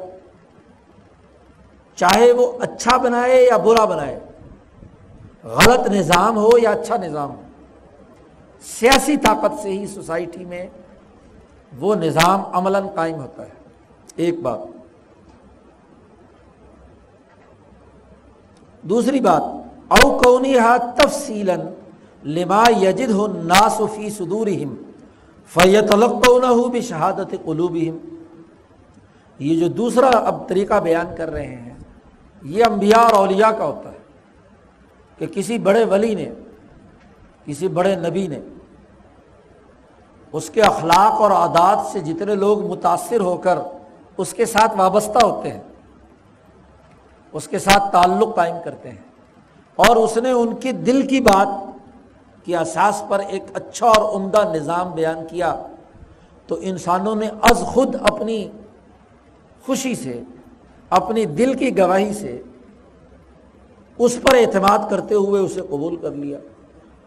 [1.95, 4.19] چاہے وہ اچھا بنائے یا برا بنائے
[5.43, 7.41] غلط نظام ہو یا اچھا نظام ہو،
[8.61, 10.67] سیاسی طاقت سے ہی سوسائٹی میں
[11.79, 13.53] وہ نظام عملاً قائم ہوتا ہے۔
[14.15, 14.59] ایک بات۔
[18.81, 19.43] دوسری بات،
[19.87, 21.49] او کونی ہا تفصیل
[22.23, 24.47] لما یجد ہو ناسفی سدور
[25.53, 27.77] فیت الگ بھی شہادت قلوب
[29.39, 31.73] یہ جو دوسرا اب طریقہ بیان کر رہے ہیں،
[32.41, 33.98] یہ انبیاء اور اولیاء کا ہوتا ہے۔
[35.19, 36.29] کہ کسی بڑے ولی نے،
[37.45, 38.39] کسی بڑے نبی نے
[40.31, 43.57] اس کے اخلاق اور عادات سے جتنے لوگ متاثر ہو کر
[44.17, 45.61] اس کے ساتھ وابستہ ہوتے ہیں،
[47.31, 49.07] اس کے ساتھ تعلق قائم کرتے ہیں۔
[49.75, 51.47] اور اس نے ان کی دل کی بات
[52.45, 55.63] کی اساس پر ایک اچھا اور عمدہ نظام بیان کیا،
[56.47, 58.47] تو انسانوں نے از خود اپنی
[59.65, 60.21] خوشی سے،
[60.89, 62.41] اپنی دل کی گواہی سے
[63.99, 66.37] اس پر اعتماد کرتے ہوئے اسے قبول کر لیا۔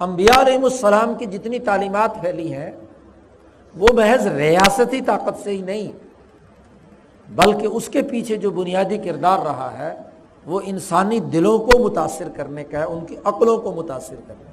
[0.01, 2.71] انبیاء علیہ السلام کی جتنی تعلیمات پھیلی ہیں،
[3.75, 5.91] وہ محض ریاستی طاقت سے ہی نہیں،
[7.29, 9.93] بلکہ اس کے پیچھے جو بنیادی کردار رہا ہے،
[10.47, 14.51] وہ انسانی دلوں کو متاثر کرنے کا ہے، ان کی عقلوں کو متاثر کرنے کا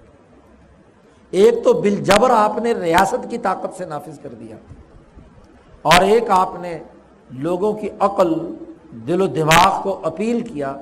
[1.34, 4.56] ایک تو بل جبر آپ نے ریاست کی طاقت سے نافذ کر دیا،
[5.86, 6.78] اور ایک آپ نے
[7.30, 8.34] لوگوں کی عقل،
[9.08, 10.73] دل و دماغ کو اپیل کیا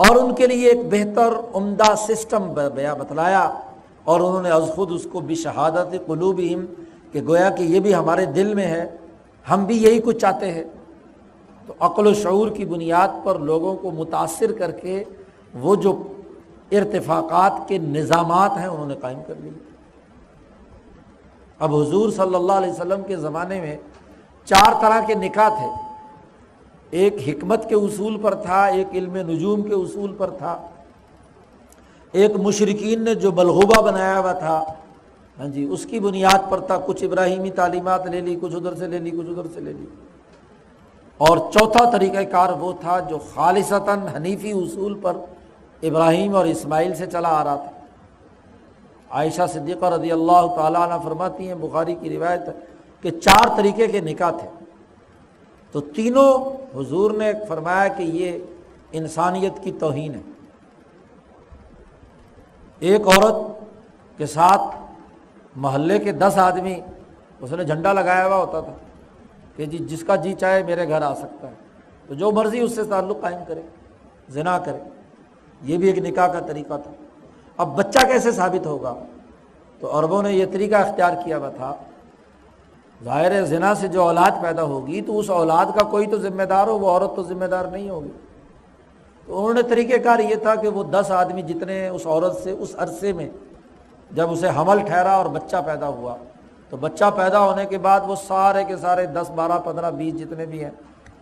[0.00, 3.50] اور ان کے لیے ایک بہتر عمدہ سسٹم بیا بتلایا
[4.04, 6.40] اور انہوں نے از خود اس کو بھی شہادت قلوب
[7.12, 8.96] کہ گویا کہ یہ بھی ہمارے دل میں ہے،
[9.50, 10.64] ہم بھی یہی کچھ چاہتے ہیں۔
[11.66, 15.04] تو عقل و شعور کی بنیاد پر لوگوں کو متاثر کر کے
[15.54, 16.02] وہ جو
[16.72, 19.52] ارتفاقات کے نظامات ہیں انہوں نے قائم کر لیے۔
[21.58, 23.76] اب حضور صلی اللہ علیہ وسلم کے زمانے میں
[24.44, 25.89] چار طرح کے نکاح تھے۔
[26.90, 30.66] ایک حکمت کے اصول پر تھا، ایک علم نجوم کے اصول پر تھا۔
[32.12, 34.64] ایک مشرقین نے جو بلغوبہ بنایا ہوا تھا۔
[35.38, 38.86] ہاں جی اس کی بنیاد پر تھا، کچھ ابراہیمی تعلیمات لے لی، کچھ ادھر سے
[38.86, 39.86] لے لی، کچھ ادھر سے لے لی۔
[41.18, 45.16] اور چوتھا طریقہ کار وہ تھا جو خالصتاً حنیفی اصول پر
[45.82, 47.70] ابراہیم اور اسماعیل سے چلا آ رہا تھا۔
[49.10, 52.40] عائشہ صدیقہ رضی اللہ تعالیٰ عنہ فرماتی ہیں، بخاری کی روایت
[53.02, 54.64] کہ چار طریقے کے نکاح تھے۔
[55.72, 58.38] تو تینوں حضور نے فرمایا کہ یہ
[58.92, 60.20] انسانیت کی توہین ہے۔
[62.78, 63.64] ایک عورت
[64.18, 64.76] کے ساتھ
[65.56, 66.80] محلے کے دس آدمی،
[67.40, 68.72] اس نے جھنڈا لگایا ہوا ہوتا تھا
[69.56, 71.54] کہ جی جس کا جی چاہے میرے گھر آ سکتا ہے۔
[72.08, 73.62] تو جو مرضی اس سے تعلق قائم کرے،
[74.28, 74.78] زنا کرے۔
[75.62, 76.90] یہ بھی ایک نکاح کا طریقہ تھا۔
[77.56, 78.94] اب بچہ کیسے ثابت ہوگا؟
[79.80, 81.74] تو عربوں نے یہ طریقہ اختیار کیا ہوا تھا
[83.04, 86.66] ظاہر زنا سے جو اولاد پیدا ہوگی تو اس اولاد کا کوئی تو ذمہ دار
[86.66, 88.08] ہو، وہ عورت تو ذمہ دار نہیں ہوگی۔
[89.26, 92.50] تو انہوں نے طریقہ کار یہ تھا کہ وہ دس آدمی جتنے اس عورت سے،
[92.50, 93.28] اس عرصے میں
[94.10, 96.16] جب اسے حمل ٹھہرا اور بچہ پیدا ہوا،
[96.70, 100.46] تو بچہ پیدا ہونے کے بعد وہ سارے کے سارے دس، بارہ، پندرہ، بیس جتنے
[100.46, 100.70] بھی ہیں،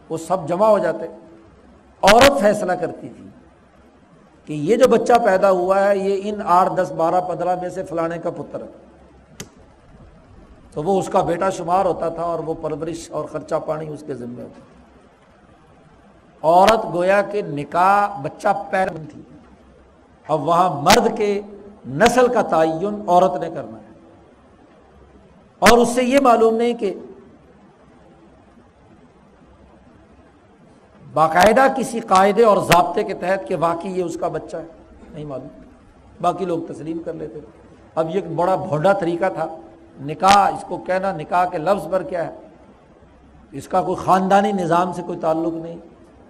[0.09, 1.07] وہ سب جمع ہو جاتے۔
[2.03, 3.29] عورت فیصلہ کرتی تھی
[4.47, 7.83] کہ یہ جو بچہ پیدا ہوا ہے، یہ ان آٹھ، دس، بارہ، پندرہ میں سے
[7.83, 8.88] فلانے کا پتر ہے۔
[10.73, 14.05] تو وہ اس کا بیٹا شمار ہوتا تھا اور وہ پرورش اور خرچہ پانی اس
[14.07, 14.61] کے ذمے ہوتا
[16.43, 19.23] عورت گویا کہ نکاح بچہ پیر تھی۔
[20.29, 21.41] اب وہاں مرد کے
[21.89, 23.93] نسل کا تعین عورت نے کرنا ہے۔
[25.59, 26.95] اور اس سے یہ معلوم نہیں کہ
[31.13, 34.67] باقاعدہ کسی قاعدے اور ضابطے کے تحت کہ واقعی یہ اس کا بچہ ہے،
[35.11, 35.49] نہیں معلوم۔
[36.21, 37.39] باقی لوگ تسلیم کر لیتے۔
[37.95, 39.47] اب یہ ایک بڑا بھونڈا طریقہ تھا۔
[40.01, 42.35] نکاح، اس کو کہنا نکاح کے لفظ پر کیا ہے؟
[43.53, 45.77] اس کا کوئی خاندانی نظام سے کوئی تعلق نہیں۔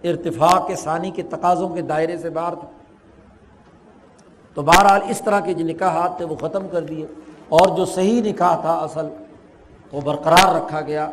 [0.04, 2.68] ارتفاق کے ثانی کے تقاضوں کے دائرے سے باہر تھا۔
[4.54, 7.06] تو بہرحال اس طرح کے جو نکاحات تھے وہ ختم کر دیے۔
[7.48, 9.08] اور جو صحیح نکاح تھا اصل،
[9.92, 11.10] وہ برقرار رکھا گیا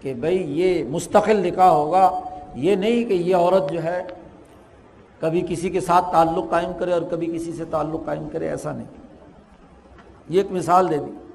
[0.00, 2.20] کہ بھائی یہ مستقل نکاح ہوگا۔
[2.54, 4.02] یہ نہیں کہ یہ عورت جو ہے
[5.20, 8.72] کبھی کسی کے ساتھ تعلق قائم کرے اور کبھی کسی سے تعلق قائم کرے، ایسا
[8.72, 8.86] نہیں۔
[10.28, 11.25] یہ ایک مثال دے دی۔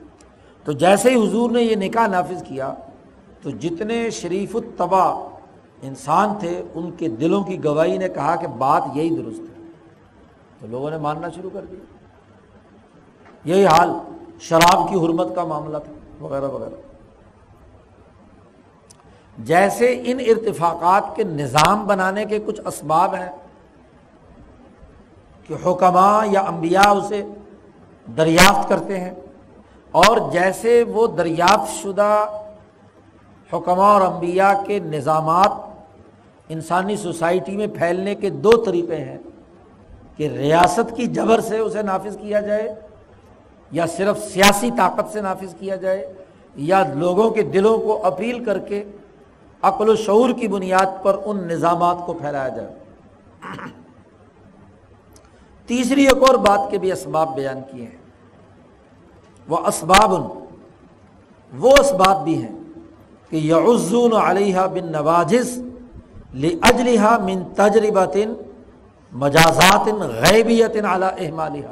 [0.63, 2.73] تو جیسے ہی حضور نے یہ نکاح نافذ کیا،
[3.41, 5.27] تو جتنے شریف الطبا
[5.81, 9.63] انسان تھے، ان کے دلوں کی گواہی نے کہا کہ بات یہی درست ہے۔
[10.59, 11.79] تو لوگوں نے ماننا شروع کر دیا۔
[13.45, 13.89] یہی حال
[14.39, 16.75] شراب کی حرمت کا معاملہ تھا، وغیرہ وغیرہ۔
[19.37, 23.29] جیسے ان ارتفاقات کے نظام بنانے کے کچھ اسباب ہیں
[25.47, 27.23] کہ حکماں یا انبیاء اسے
[28.17, 29.11] دریافت کرتے ہیں
[29.91, 32.25] اور جیسے وہ دریافت شدہ
[33.53, 35.51] حکمہ اور انبیاء کے نظامات
[36.49, 39.17] انسانی سوسائٹی میں پھیلنے کے دو طریقے ہیں
[40.17, 42.75] کہ ریاست کی جبر سے اسے نافذ کیا جائے،
[43.71, 46.13] یا صرف سیاسی طاقت سے نافذ کیا جائے،
[46.55, 48.83] یا لوگوں کے دلوں کو اپیل کر کے
[49.61, 52.73] عقل و شعور کی بنیاد پر ان نظامات کو پھیلایا جائے۔
[55.67, 58.00] تیسری ایک اور بات کے بھی اسباب بیان کیے ہیں۔
[59.51, 60.11] وہ اسباب
[61.53, 62.55] وہ اسباب بھی ہیں
[63.31, 65.61] کہ یعزون علیہ بن نواجز
[66.69, 68.15] اجلحا من تجربات
[69.13, 69.87] مجازات
[70.25, 71.67] غیبیت اعلیٰ احمالیہ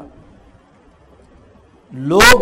[1.92, 2.42] لوگ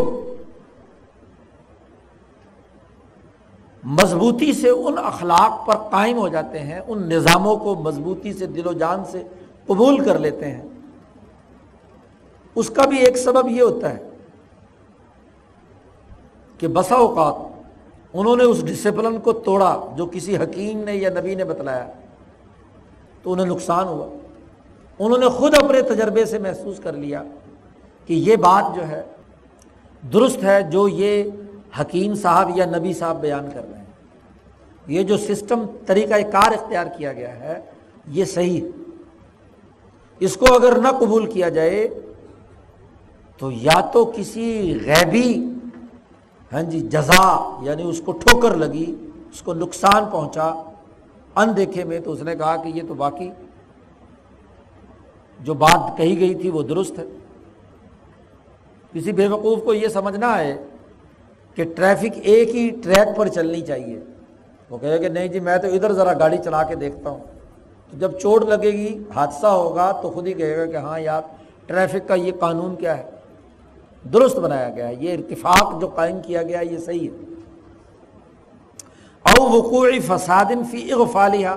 [3.84, 8.68] مضبوطی سے ان اخلاق پر قائم ہو جاتے ہیں، ان نظاموں کو مضبوطی سے دل
[8.68, 9.24] و جان سے
[9.68, 10.62] قبول کر لیتے ہیں۔
[12.56, 14.00] اس کا بھی ایک سبب یہ ہوتا ہے
[16.58, 17.34] کہ بسا اوقات
[18.14, 21.88] انہوں نے اس ڈسپلن کو توڑا جو کسی حکیم نے یا نبی نے بتلایا،
[23.24, 24.08] تو انہیں نقصان ہوا۔
[25.00, 27.24] انہوں نے خود اپنے تجربے سے محسوس کر لیا
[28.06, 29.04] کہ یہ بات جو ہے
[30.14, 31.24] درست ہے جو یہ
[31.82, 33.86] حکیم صاحب یا نبی صاحب بیان کر رہے ہیں۔
[34.88, 37.60] یہ جو سسٹم طریقہ کار اختیار کیا گیا ہے،
[38.08, 38.68] یہ صحیح۔ ہے
[40.20, 41.88] اس کو اگر نہ قبول کیا جائے
[43.38, 45.44] تو یا تو کسی غیبی
[46.54, 48.96] ہاں جی جزا یعنی اس کو ٹھوکر لگی،
[49.32, 50.52] اس کو نقصان پہنچا۔
[51.36, 53.30] ان دیکھے میں تو اس نے کہا کہ یہ تو باقی،
[55.40, 57.06] جو بات کہی گئی تھی وہ درست ہے۔
[58.94, 60.56] کسی بے وقوف کو یہ سمجھنا ہے
[61.56, 64.00] کہ ٹریفک ایک ہی ٹریک پر چلنی چاہیے۔
[64.70, 67.20] وہ کہے کہ نہیں جی میں تو ادھر ذرا گاڑی چلا کے دیکھتا ہوں۔
[67.92, 71.22] تو جب چوٹ لگے گی، حادثہ ہوگا تو خود ہی کہے گا کہ ہاں یار،
[71.66, 73.04] ٹریفک کا یہ قانون کیا ہے؟
[74.14, 77.34] درست بنایا گیا ہے۔ یہ ارتفاق جو قائم کیا گیا یہ صحیح ہے۔
[79.24, 81.50] او وقوع فساد فی اغفالیہ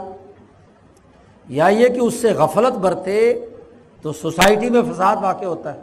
[1.49, 3.47] یا یہ کہ اس سے غفلت برتے
[4.03, 5.81] تو سوسائٹی میں فساد واقع ہوتا ہے۔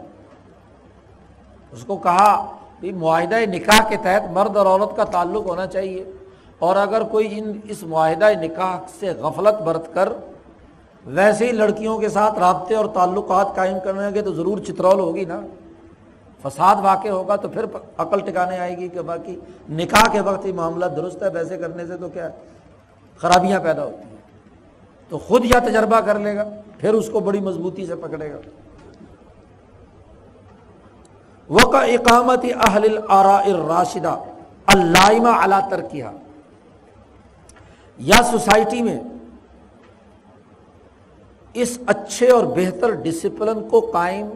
[1.72, 6.04] اس کو کہا کہ معاہدہ نکاح کے تحت مرد اور عورت کا تعلق ہونا چاہیے۔
[6.58, 10.08] اور اگر کوئی ان اس معاہدہ نکاح سے غفلت برت کر
[11.06, 15.24] ویسے ہی لڑکیوں کے ساتھ رابطے اور تعلقات قائم کرنے کے تو ضرور چترول ہوگی
[15.24, 15.40] نا۔
[16.42, 17.64] فساد واقع ہوگا تو پھر
[17.98, 19.36] عقل ٹکانے آئے گی کہ باقی
[19.70, 22.28] نکاح کے وقت ہی معاملہ درست ہے، ویسے کرنے سے تو کیا
[23.20, 24.16] خرابیاں پیدا ہوتی ہیں۔
[25.08, 26.44] تو خود یا تجربہ کر لے گا،
[26.78, 28.38] پھر اس کو بڑی مضبوطی سے پکڑے گا۔
[31.48, 34.16] وہ اقامت اہل الراشدہ
[34.66, 36.04] علامہ اللہ ترکیہ
[37.98, 38.98] یا سوسائٹی میں
[41.54, 44.28] اس اچھے اور بہتر ڈسپلن کو قائم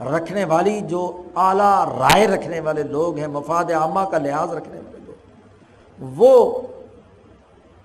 [0.00, 4.98] رکھنے والی جو اعلیٰ رائے رکھنے والے لوگ ہیں، مفاد عامہ کا لحاظ رکھنے والے
[5.06, 6.60] لوگ، وہ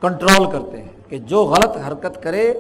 [0.01, 2.53] کنٹرول کرتے ہیں کہ جو غلط حرکت کرے،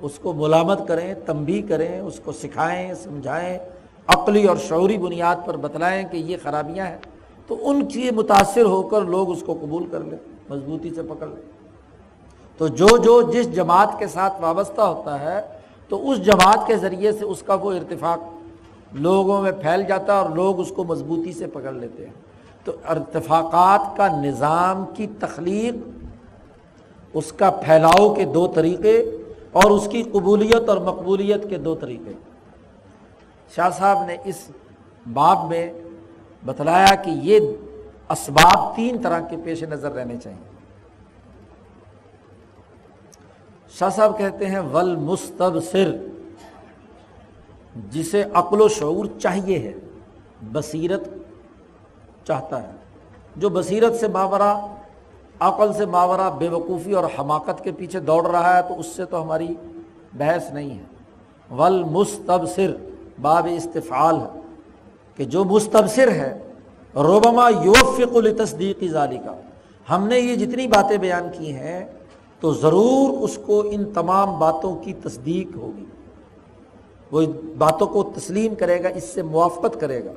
[0.00, 3.58] اس کو ملامت کریں تنبی کریں، اس کو سکھائیں، سمجھائیں،
[4.06, 6.98] عقلی اور شعوری بنیاد پر بتلائیں کہ یہ خرابیاں ہیں۔
[7.46, 10.18] تو ان کی متاثر ہو کر لوگ اس کو قبول کر لیں،
[10.50, 11.50] مضبوطی سے پکڑ لیں۔
[12.58, 15.40] تو جو جو جس جماعت کے ساتھ وابستہ ہوتا ہے،
[15.88, 18.18] تو اس جماعت کے ذریعے سے اس کا وہ ارتفاق
[18.96, 22.12] لوگوں میں پھیل جاتا ہے اور لوگ اس کو مضبوطی سے پکڑ لیتے ہیں۔
[22.64, 25.74] تو ارتفاقات کا نظام کی تخلیق
[27.12, 29.10] اس کا پھیلاؤ کے دو طریقے
[29.52, 32.12] اور اس کی قبولیت اور مقبولیت کے دو طریقے۔
[33.56, 34.50] شاہ صاحب نے اس
[35.12, 35.72] باب میں
[36.44, 37.40] بتلایا کہ یہ
[38.08, 40.56] اسباب تین طرح کے پیش نظر رہنے چاہیے۔
[43.78, 45.96] شاہ صاحب کہتے ہیں ول مستبصر
[47.90, 49.72] جسے عقل و شعور چاہیے ہے،
[50.52, 51.08] بصیرت
[52.26, 52.70] چاہتا ہے۔
[53.36, 54.66] جو بصیرت سے ماورا،
[55.40, 59.04] عقل سے ماورا بے وقوفی اور حماقت کے پیچھے دوڑ رہا ہے، تو اس سے
[59.04, 59.54] تو ہماری
[60.12, 60.84] بحث نہیں ہے۔
[61.56, 62.76] ول مستبصر
[63.20, 64.40] باب استفعال ہے۔
[65.16, 66.38] کہ جو مستبصر ہے
[66.94, 69.40] روبما یوفق التصدیقی ظالی کا
[69.90, 71.84] ہم نے یہ جتنی باتیں بیان کی ہیں،
[72.40, 75.84] تو ضرور اس کو ان تمام باتوں کی تصدیق ہوگی۔
[77.12, 77.22] وہ
[77.58, 80.12] باتوں کو تسلیم کرے گا، اس سے موافقت کرے گا۔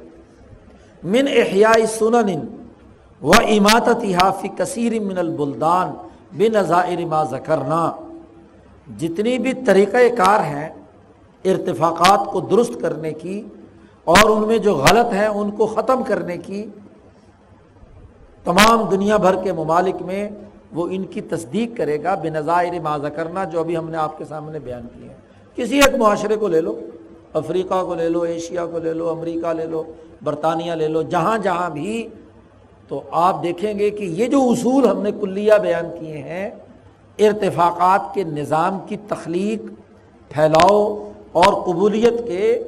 [1.03, 2.39] من احیاء سنن
[3.21, 5.91] و اماطت حافی کثیر من البلدان
[6.31, 7.91] بن نظائر ما ذکرنا۔
[8.97, 10.69] جتنی بھی طریقۂ کار ہیں
[11.45, 13.43] ارتفاقات کو درست کرنے کی
[14.03, 16.65] اور ان میں جو غلط ہیں ان کو ختم کرنے کی،
[18.43, 20.29] تمام دنیا بھر کے ممالک میں
[20.71, 24.25] وہ ان کی تصدیق کرے گا۔ بے نظائر ماضا جو ابھی ہم نے آپ کے
[24.25, 25.28] سامنے بیان کیے ہیں۔
[25.59, 26.79] کسی ایک معاشرے کو لے لو،
[27.33, 29.83] افریقہ کو لے لو، ایشیا کو لے لو، امریکہ لے لو،
[30.23, 32.07] برطانیہ لے لو، جہاں جہاں بھی،
[32.87, 36.49] تو آپ دیکھیں گے کہ یہ جو اصول ہم نے کلیہ بیان کیے ہیں،
[37.19, 39.61] ارتفاقات کے نظام کی تخلیق،
[40.29, 42.63] پھیلاؤ اور قبولیت کے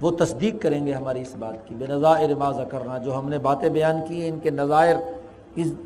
[0.00, 3.38] وہ تصدیق کریں گے ہماری اس بات کی۔ بے نظائر ماضا کرنا جو ہم نے
[3.38, 4.96] باتیں بیان کی ہیں، ان کے نظائر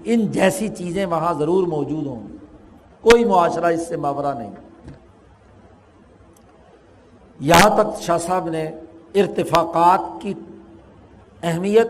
[0.04, 2.36] ان جیسی چیزیں وہاں ضرور موجود ہوں۔ گی
[3.02, 4.50] کوئی معاشرہ اس سے ماورہ نہیں۔
[7.40, 8.70] یہاں تک شاہ صاحب نے
[9.14, 10.34] ارتفاقات کی
[11.42, 11.88] اہمیت،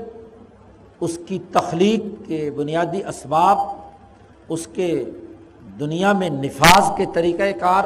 [1.00, 3.58] اس کی تخلیق کے بنیادی اسباب،
[4.48, 5.04] اس کے
[5.80, 7.84] دنیا میں نفاذ کے طریقۂ کار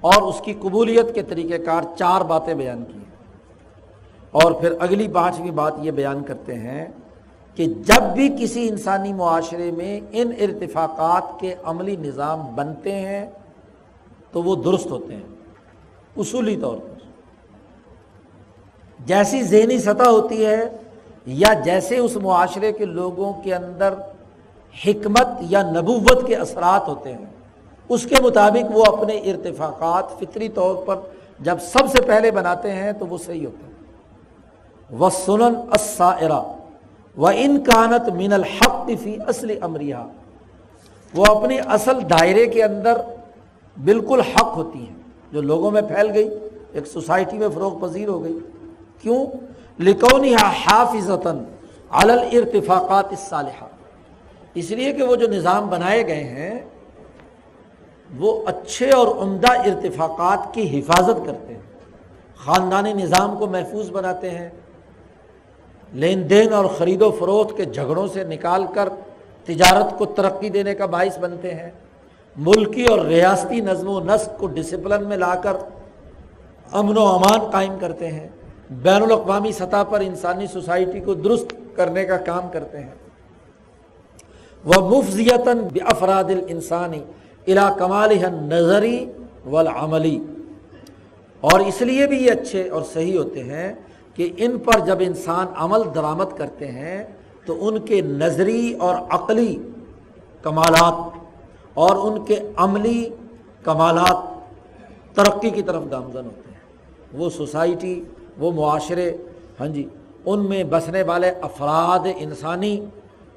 [0.00, 3.12] اور اس کی قبولیت کے طریقۂ کار چار باتیں بیان کی ہیں۔
[4.30, 6.86] اور پھر اگلی پانچویں بات یہ بیان کرتے ہیں
[7.54, 13.26] کہ جب بھی کسی انسانی معاشرے میں ان ارتفاقات کے عملی نظام بنتے ہیں
[14.32, 15.22] تو وہ درست ہوتے ہیں۔
[16.16, 16.91] اصولی طور پر۔
[19.06, 20.68] جیسی ذہنی سطح ہوتی ہے
[21.26, 23.94] یا جیسے اس معاشرے کے لوگوں کے اندر
[24.86, 27.24] حکمت یا نبوت کے اثرات ہوتے ہیں،
[27.88, 30.96] اس کے مطابق وہ اپنے ارتفاقات فطری طور پر
[31.40, 33.72] جب سب سے پہلے بناتے ہیں تو وہ صحیح ہوتے ہیں۔
[35.00, 36.40] و سنن اسائرہ
[37.16, 39.96] و ان کانت من الحق فی اصل امریہ
[41.14, 43.00] وہ اپنی اصل دائرے کے اندر
[43.84, 44.96] بالکل حق ہوتی ہیں۔
[45.32, 46.28] جو لوگوں میں پھیل گئی،
[46.72, 48.38] ایک سوسائٹی میں فروغ پذیر ہو گئی۔
[49.02, 49.26] کیوں؟
[49.80, 51.38] لکونی حافظتاً
[51.90, 53.64] علل ارتفاقات الصالحہ۔
[54.54, 56.60] اس لیے کہ وہ جو نظام بنائے گئے ہیں،
[58.16, 61.60] وہ اچھے اور عمدہ ارتفاقات کی حفاظت کرتے ہیں۔
[62.36, 64.50] خاندانی نظام کو محفوظ بناتے ہیں۔
[65.92, 68.88] لین دین اور خرید و فروخت کے جھگڑوں سے نکال کر
[69.44, 71.70] تجارت کو ترقی دینے کا باعث بنتے ہیں۔
[72.36, 75.56] ملکی اور ریاستی نظم و نسق کو ڈسپلن میں لا کر
[76.72, 78.28] امن و امان قائم کرتے ہیں۔
[78.72, 82.94] بین الاقوامی سطح پر انسانی سوسائٹی کو درست کرنے کا کام کرتے ہیں۔
[84.64, 87.02] وہ مفضیتاً افراد الانسانی
[87.46, 89.06] الا کمال نظری
[89.44, 90.18] والعملی
[91.40, 93.72] اور اس لیے بھی یہ اچھے اور صحیح ہوتے ہیں
[94.14, 97.04] کہ ان پر جب انسان عمل درآمد کرتے ہیں
[97.46, 99.58] تو ان کے نظری اور عقلی
[100.42, 101.18] کمالات
[101.74, 103.08] اور ان کے عملی
[103.62, 104.16] کمالات
[105.16, 106.60] ترقی کی طرف گامزن ہوتے ہیں۔
[107.12, 108.04] وہ سوسائٹی
[108.38, 109.10] وہ معاشرے
[109.60, 109.88] ہاں جی
[110.24, 112.74] ان میں بسنے والے افراد انسانی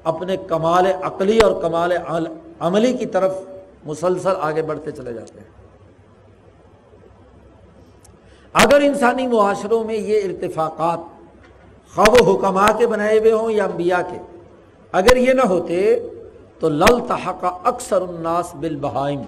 [0.04, 1.92] اپنے کمال عقلی اور کمال
[2.60, 3.32] عملی کی طرف
[3.86, 5.54] مسلسل آگے بڑھتے چلے جاتے ہیں۔
[8.54, 10.98] اگر انسانی معاشروں میں یہ ارتفاقات
[11.94, 14.18] خواب و حکمہ کے بنائے ہوئے ہوں یا انبیاء کے،
[14.92, 15.78] اگر یہ نہ ہوتے
[16.60, 19.22] تو لل تحقہ اکثر الناس بالبہائم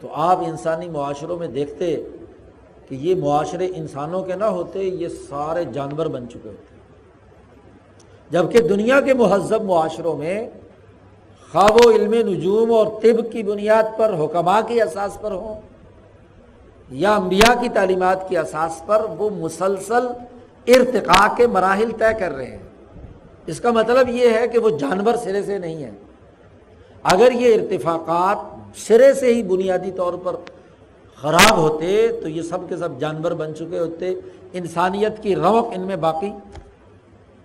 [0.00, 1.96] تو آپ انسانی معاشروں میں دیکھتے
[2.88, 6.76] کہ یہ معاشرے انسانوں کے نہ ہوتے، یہ سارے جانور بن چکے ہوتے
[8.30, 10.38] جبکہ دنیا کے مہذب معاشروں میں
[11.52, 15.60] خواب و علم نجوم اور طب کی بنیاد پر حکمہ کے احساس پر ہوں
[16.90, 20.06] یا انبیاء کی تعلیمات کی اساس پر، وہ مسلسل
[20.66, 22.66] ارتقاء کے مراحل طے کر رہے ہیں۔
[23.46, 25.90] اس کا مطلب یہ ہے کہ وہ جانور سرے سے نہیں ہے
[27.02, 30.36] اگر یہ ارتفاقات سرے سے ہی بنیادی طور پر
[31.20, 34.14] خراب ہوتے تو یہ سب کے سب جانور بن چکے ہوتے،
[34.52, 36.30] انسانیت کی روق ان میں باقی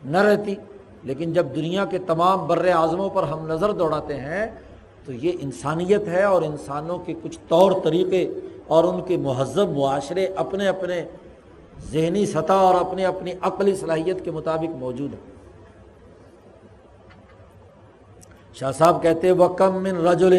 [0.05, 0.55] نہ رہتی۔
[1.03, 4.45] لیکن جب دنیا کے تمام بر اعظموں پر ہم نظر دوڑاتے ہیں،
[5.05, 8.27] تو یہ انسانیت ہے اور انسانوں کے کچھ طور طریقے
[8.67, 11.03] اور ان کے مہذب معاشرے اپنے اپنے
[11.91, 15.31] ذہنی سطح اور اپنے اپنی عقلی صلاحیت کے مطابق موجود ہے
[18.53, 20.33] شاہ صاحب کہتے وکم من رجل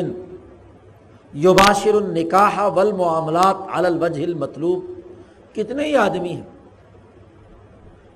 [1.34, 4.84] یباشر النکاح والمعاملات علی الوجہ المطلوب۔
[5.54, 6.42] کتنے ہی آدمی ہیں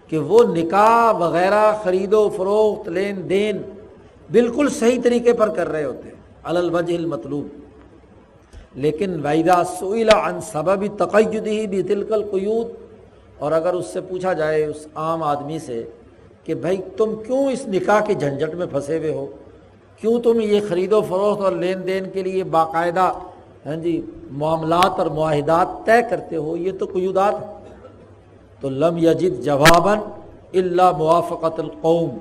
[0.08, 3.56] کہ وہ نکاح وغیرہ خرید و فروخت، لین دین
[4.32, 6.14] بالکل صحیح طریقے پر کر رہے ہوتے ہیں۔
[6.44, 7.46] علی الوجہ المطلوب۔
[8.74, 12.66] لیکن ویدا سوئلہ عن سبب تقیدی بھی تلکل قیود
[13.38, 15.84] اور اگر اس سے پوچھا جائے اس عام آدمی سے
[16.44, 19.26] کہ بھائی تم کیوں اس نکاح کے جھنجھٹ میں پھنسے ہوئے ہو؟
[20.01, 23.12] کیوں تم یہ خرید و فروخت اور لین دین کے لیے باقاعدہ
[23.66, 27.34] ہاں جی معاملات اور معاہدات طے کرتے ہو؟ یہ تو قیودات
[28.61, 29.99] تو لم یجد جواباً
[30.55, 32.18] اللہ موافقت القوم۔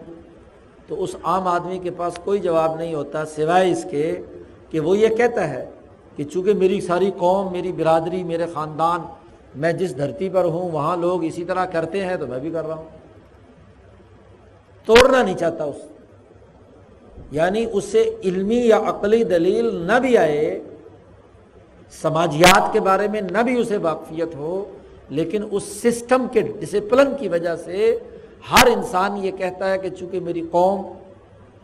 [0.88, 4.21] تو اس عام آدمی کے پاس کوئی جواب نہیں ہوتا سوائے اس کے
[4.69, 5.69] کہ وہ یہ کہتا ہے
[6.15, 9.01] کہ چونکہ میری ساری قوم، میری برادری، میرے خاندان،
[9.55, 12.67] میں جس دھرتی پر ہوں، وہاں لوگ اسی طرح کرتے ہیں تو میں بھی کر
[12.67, 12.86] رہا ہوں۔
[14.86, 15.75] توڑنا نہیں چاہتا اس
[17.32, 20.59] یعنی اس سے علمی یا عقلی دلیل نہ بھی آئے،
[22.01, 24.63] سماجیات کے بارے میں نہ بھی اسے واقفیت ہو،
[25.09, 27.97] لیکن اس سسٹم کے ڈسپلن کی وجہ سے
[28.51, 30.82] ہر انسان یہ کہتا ہے کہ چونکہ میری قوم،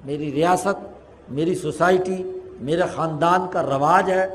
[0.06, 2.22] میری ریاست، میری سوسائٹی،
[2.62, 4.26] میرے خاندان کا رواج ہے،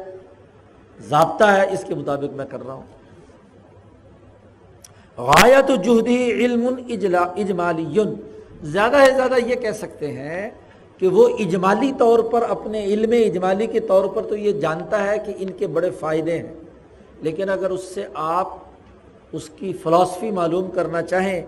[0.98, 2.82] ضابطہ ہے، اس کے مطابق میں کر رہا ہوں۔
[5.18, 8.04] غایت جہدی علم اجمالی
[8.62, 10.50] زیادہ سے زیادہ یہ کہہ سکتے ہیں
[10.98, 15.18] کہ وہ اجمالی طور پر اپنے علم اجمالی کے طور پر تو یہ جانتا ہے
[15.18, 16.54] کہ ان کے بڑے فائدے ہیں۔
[17.22, 18.48] لیکن اگر اس سے آپ
[19.32, 21.42] اس کی فلاسفی معلوم کرنا چاہیں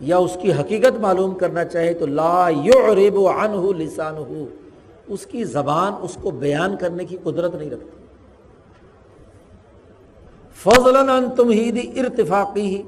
[0.00, 4.46] یا اس کی حقیقت معلوم کرنا چاہیں تو لا یعرب عنہ لسان ہو
[5.08, 8.04] اس کی زبان اس کو بیان کرنے کی قدرت نہیں رکھتی۔
[10.54, 10.96] فضل
[11.36, 12.82] تمہید ارتفاقی۔ ہی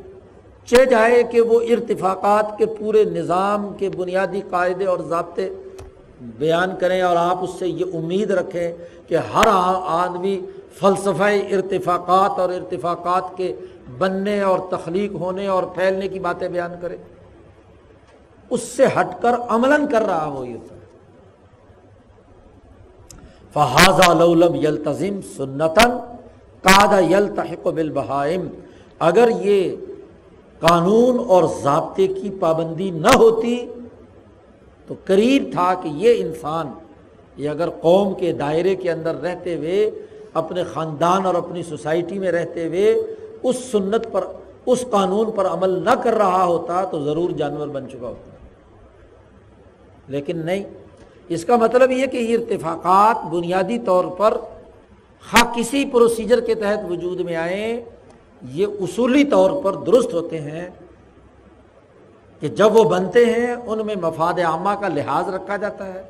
[0.67, 5.49] چہ جائے کہ وہ ارتفاقات کے پورے نظام کے بنیادی قاعدے اور ضابطے
[6.39, 8.73] بیان کریں اور آپ اس سے یہ امید رکھیں
[9.09, 9.47] کہ ہر
[9.85, 10.41] آدمی
[10.81, 13.57] فلسفہ ارتفاقات اور ارتفاقات کے
[13.99, 16.97] بننے اور تخلیق ہونے اور پھیلنے کی باتیں بیان کرے۔
[18.51, 20.57] اس سے ہٹ کر عمل کر رہا ہو یہ
[23.55, 25.91] فہذا لولم یلتظم سنتن
[26.63, 28.49] کادا یلتحق بالبہائم
[28.99, 29.77] اگر یہ
[30.61, 33.67] قانون اور ضابطے کی پابندی نہ ہوتی
[34.87, 36.73] تو قریب تھا کہ یہ انسان
[37.37, 39.91] یہ اگر قوم کے دائرے کے اندر رہتے ہوئے،
[40.35, 42.95] اپنے خاندان اور اپنی سوسائٹی میں رہتے ہوئے
[43.43, 44.25] اس سنت پر،
[44.67, 48.31] اس قانون پر عمل نہ کر رہا ہوتا تو ضرور جانور بن چکا ہوتا۔
[50.09, 50.65] لیکن نہیں،
[51.29, 54.37] اس کا مطلب یہ کہ یہ ارتفاقات بنیادی طور پر
[55.33, 57.81] ہاں کسی پروسیجر کے تحت وجود میں آئیں
[58.43, 60.70] یہ اصولی طور پر درست ہوتے ہیں
[62.41, 66.03] کہ جب وہ بنتے ہیں، ان میں مفاد عامہ کا لحاظ رکھا جاتا ہے۔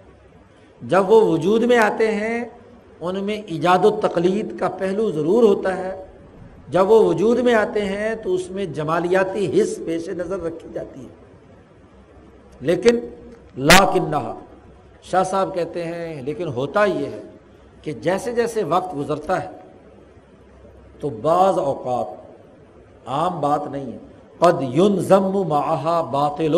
[0.83, 2.45] جب وہ وجود میں آتے ہیں،
[3.01, 6.05] ان میں ایجاد و تقلید کا پہلو ضرور ہوتا ہے۔
[6.69, 11.01] جب وہ وجود میں آتے ہیں، تو اس میں جمالیاتی حص پیش نظر رکھی جاتی
[11.01, 11.15] ہے۔
[12.61, 13.01] لیکن
[13.57, 14.15] لا کن
[15.03, 17.23] شاہ صاحب کہتے ہیں، لیکن ہوتا یہ ہے
[17.83, 19.49] کہ جیسے جیسے وقت گزرتا ہے،
[21.01, 22.20] تو بعض اوقات
[23.11, 23.99] عام بات نہیں ہے۔
[24.39, 26.55] قد یون ضم معاہا باطل۔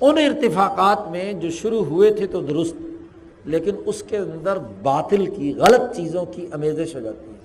[0.00, 2.74] ان ارتفاقات میں جو شروع ہوئے تھے تو درست،
[3.44, 7.36] لیکن اس کے اندر باطل کی، غلط چیزوں کی امیزش ہو جاتی ہے۔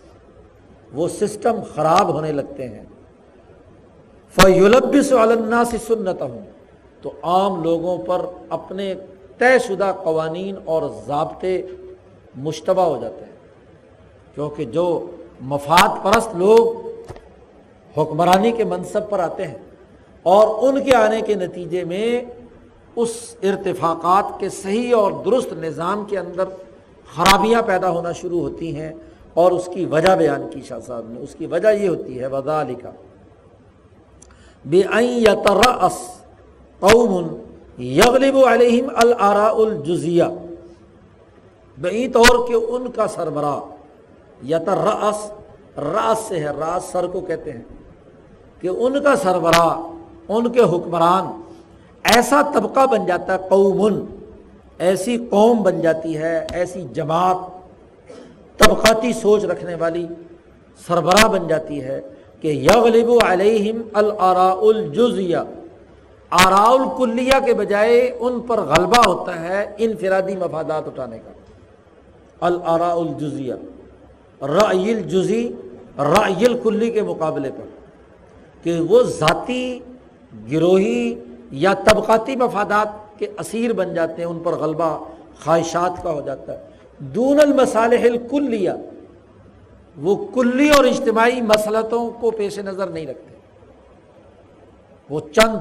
[0.94, 2.84] وہ سسٹم خراب ہونے لگتے ہیں۔
[4.36, 6.42] فیولبس علنا سے سنت ہوں
[7.02, 8.96] تو عام لوگوں پر اپنے
[9.38, 11.62] طے شدہ قوانین اور ضابطے
[12.36, 13.32] مشتبہ ہو جاتے ہیں۔
[14.36, 16.91] کیونکہ جو مفاد پرست لوگ
[17.98, 19.58] حکمرانی کے منصب پر آتے ہیں
[20.24, 22.22] اور ان کے آنے کے نتیجے میں
[22.96, 26.44] اس ارتفاقات کے صحیح اور درست نظام کے اندر
[27.16, 28.94] خرابیاں پیدا ہونا شروع ہوتی ہیں
[29.34, 32.28] اور اس کی وجہ بیان کی شاہ صاحب نے۔ اس کی وجہ یہ ہوتی ہے
[32.28, 32.92] وضا لکھا
[34.66, 36.22] بے یا ترس
[36.80, 37.28] قوم
[37.82, 40.24] یغلب علیہم الرا الجزیہ۔
[41.78, 43.60] بئی طور کہ ان کا سربراہ
[44.42, 45.32] یا ترس
[45.78, 47.62] راس سے ہے راس سر کو کہتے ہیں۔
[48.62, 49.78] کہ ان کا سربراہ،
[50.30, 51.42] ان کے حکمران،
[52.04, 54.06] ایسا طبقہ بن جاتا ہے قوم
[54.80, 57.38] ایسی قوم بن جاتی ہے، ایسی جماعت،
[58.58, 60.08] طبقاتی سوچ رکھنے والی
[60.88, 62.02] سربراہ بن جاتی ہے
[62.42, 65.38] کہ یغلب علیہم الرا الجزیہ۔
[66.30, 71.32] آرا الکلیہ کے بجائے ان پر غلبہ ہوتا ہے انفرادی مفادات اٹھانے کا۔
[72.42, 73.54] الرا الجزیہ
[74.42, 75.52] رعی الجزی
[76.00, 77.81] رعی الکلی کے مقابلے پر۔
[78.64, 79.80] کہ وہ ذاتی
[80.52, 81.16] گروہی
[81.52, 85.06] یا طبقاتی مفادات کے اسیر بن جاتے ہیں، ان پر غلبہ،
[85.44, 86.64] خواہشات کا ہو جاتا ہے۔
[87.00, 88.72] دون المصالح الکلیہ،
[89.98, 93.36] وہ کلی اور اجتماعی مسلطوں کو پیش نظر نہیں رکھتے۔
[95.10, 95.58] وہ چند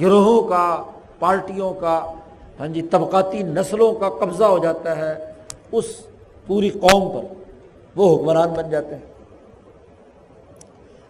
[0.00, 0.84] گروہوں کا،
[1.18, 2.12] پارٹیوں کا
[2.60, 5.14] ہاں جی طبقاتی نسلوں کا قبضہ ہو جاتا ہے،
[5.72, 5.84] اس
[6.46, 7.34] پوری قوم پر
[7.96, 9.11] وہ حکمران بن جاتے ہیں۔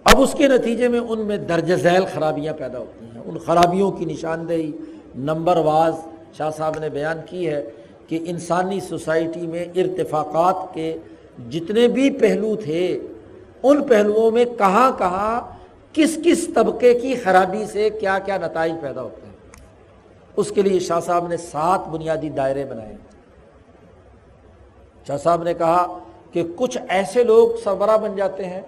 [0.05, 3.93] اب اس کے نتیجے میں ان میں درج ذیل خرابیاں پیدا ہوتی ہیں۔ ان خرابیوں
[3.93, 4.73] کی نشاندہی
[5.15, 5.95] نمبر واز
[6.37, 7.71] شاہ صاحب نے بیان کی ہے
[8.07, 10.99] کہ انسانی سوسائٹی میں ارتفاقات کے
[11.51, 13.01] جتنے بھی پہلو تھے،
[13.63, 15.41] ان پہلوؤں میں کہاں کہاں
[15.93, 19.33] کس کس طبقے کی خرابی سے کیا کیا نتائج پیدا ہوتے ہیں۔
[20.37, 22.97] اس کے لیے شاہ صاحب نے سات بنیادی دائرے بنائے۔
[25.07, 25.99] شاہ صاحب نے کہا
[26.33, 28.63] کہ کچھ ایسے لوگ سربراہ بن جاتے ہیں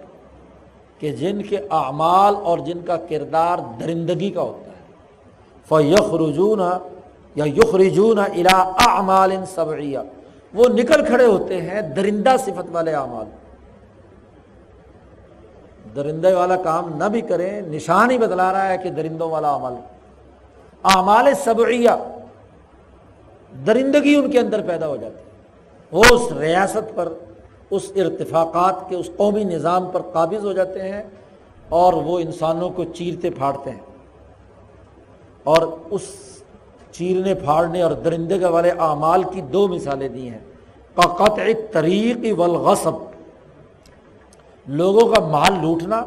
[0.99, 4.75] کہ جن کے اعمال اور جن کا کردار درندگی کا ہوتا ہے۔
[5.69, 6.59] فیخ رجون
[7.35, 9.99] یا یخ رجون الا اعمال صبریہ
[10.53, 13.25] وہ نکل کھڑے ہوتے ہیں درندہ صفت والے اعمال۔
[15.95, 19.73] درندے والا کام نہ بھی کریں، نشان ہی بدلا رہا ہے کہ درندوں والا عمل۔
[20.83, 21.89] اعمال سبعیہ۔
[23.67, 25.23] درندگی ان کے اندر پیدا ہو جاتی ہے۔
[25.91, 27.13] وہ اس ریاست پر
[27.69, 31.03] اس ارتفاقات کے اس قومی نظام پر قابض ہو جاتے ہیں
[31.69, 33.79] اور وہ انسانوں کو چیرتے پھاڑتے ہیں۔
[35.43, 35.61] اور
[35.91, 36.01] اس
[36.91, 40.39] چیرنے، پھاڑنے اور درندے والے اعمال کی دو مثالیں دی ہیں۔
[40.95, 42.91] قطع طریق والغصب۔
[44.67, 46.05] لوگوں کا مال لوٹنا،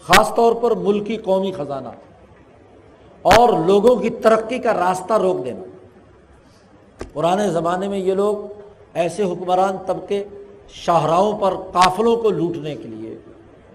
[0.00, 1.88] خاص طور پر ملکی قومی خزانہ۔
[3.22, 5.62] اور لوگوں کی ترقی کا راستہ روک دینا۔
[7.12, 8.36] پرانے زمانے میں یہ لوگ
[8.94, 10.24] ایسے حکمران طبقے
[10.68, 13.16] شاہراہوں پر قافلوں کو لوٹنے کے لیے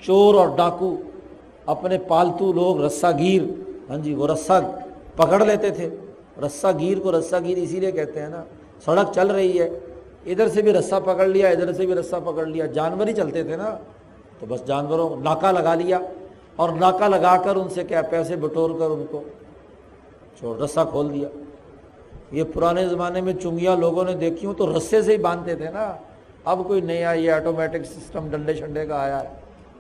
[0.02, 0.96] چور اور ڈاکو
[1.66, 3.42] اپنے پالتو لوگ رسا گیر
[3.90, 4.60] ہاں جی وہ رسا
[5.16, 5.90] پکڑ لیتے تھے۔
[6.46, 8.44] رسا گیر کو رسا گیر اسی لیے کہتے ہیں نا،
[8.86, 9.70] سڑک چل رہی ہے۔
[10.26, 13.44] ادھر سے بھی رسا پکڑ لیا، ادھر سے بھی رسا پکڑ لیا۔ جانور ہی چلتے
[13.44, 13.78] تھے نا،
[14.40, 16.00] تو بس جانوروں ناکا لگا لیا۔
[16.56, 19.24] اور ناکا لگا کر ان سے کیا، پیسے بٹور کر ان کو
[20.40, 21.28] چھوڑ رسا کھول دیا۔
[22.32, 25.66] یہ پرانے زمانے میں چنگیاں لوگوں نے دیکھی ہوں تو رسے سے ہی باندھتے تھے
[25.66, 25.96] نا۔
[26.46, 29.28] اب کوئی نیا یہ آٹومیٹک سسٹم ڈنڈے شنڈے کا آیا ہے،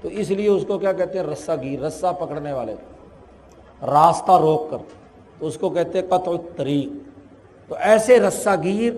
[0.01, 2.75] تو اس لیے اس کو کیا کہتے ہیں؟ رسا گیر رسا پکڑنے والے
[3.81, 4.77] راستہ روک کر۔
[5.39, 6.89] تو اس کو کہتے ہیں قطع طریق
[7.69, 8.93] تو ایسے رسا گیر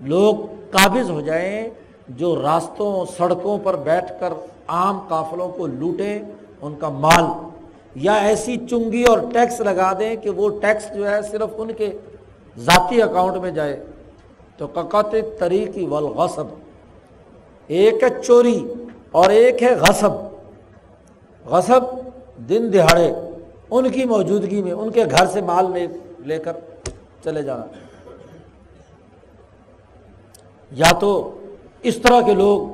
[0.00, 0.34] لوگ
[0.70, 1.70] قابض ہو جائیں
[2.08, 4.32] جو راستوں، سڑکوں پر بیٹھ کر
[4.68, 6.18] عام قافلوں کو لوٹیں
[6.62, 7.24] ان کا مال۔
[7.94, 11.98] یا ایسی چنگی اور ٹیکس لگا دیں کہ وہ ٹیکس جو ہے صرف ان کے
[12.58, 13.84] ذاتی اکاؤنٹ میں جائے۔
[14.56, 16.44] تو کقت طریقی والغصب۔
[17.68, 18.72] ایک ہے چوری
[19.10, 20.10] اور ایک ہے غصب۔
[21.46, 21.80] غصب
[22.48, 23.12] دن دہاڑے
[23.70, 25.86] ان کی موجودگی میں، ان کے گھر سے مال لے
[26.18, 26.52] لے کر
[27.24, 27.64] چلے جانا۔
[30.70, 31.40] یا تو
[31.82, 32.68] اس طرح کے لوگ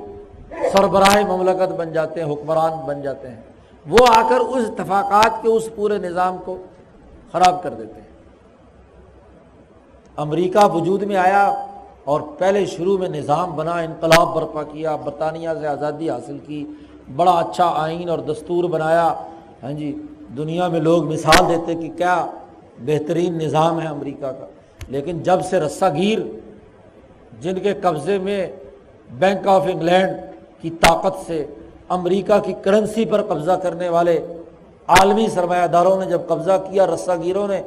[0.73, 3.41] سربراہ مملکت بن جاتے ہیں، حکمران بن جاتے ہیں۔
[3.89, 6.57] وہ آ کر اس اتفاقات کے اس پورے نظام کو
[7.33, 8.09] خراب کر دیتے ہیں۔
[10.17, 11.64] امریکہ وجود میں آیا
[12.05, 16.65] اور پہلے شروع میں نظام بنا، انقلاب برپا کیا، برطانیہ سے آزادی حاصل کی،
[17.17, 19.15] بڑا اچھا آئین اور دستور بنایا۔
[19.63, 19.97] ہاں جی
[20.37, 22.27] دنیا میں لوگ مثال دیتے کہ کیا
[22.79, 24.47] بہترین نظام ہے امریکہ کا۔
[24.89, 26.19] لیکن جب سے رسا گیر،
[27.41, 28.47] جن کے قبضے میں
[29.19, 30.11] بینک آف انگلینڈ
[30.63, 31.45] کی طاقت سے
[31.89, 34.27] امریکہ کی کرنسی پر قبضہ کرنے والے
[34.87, 37.63] عالمی سرمایہ داروں نے جب قبضہ کیا رسا گیروں نے،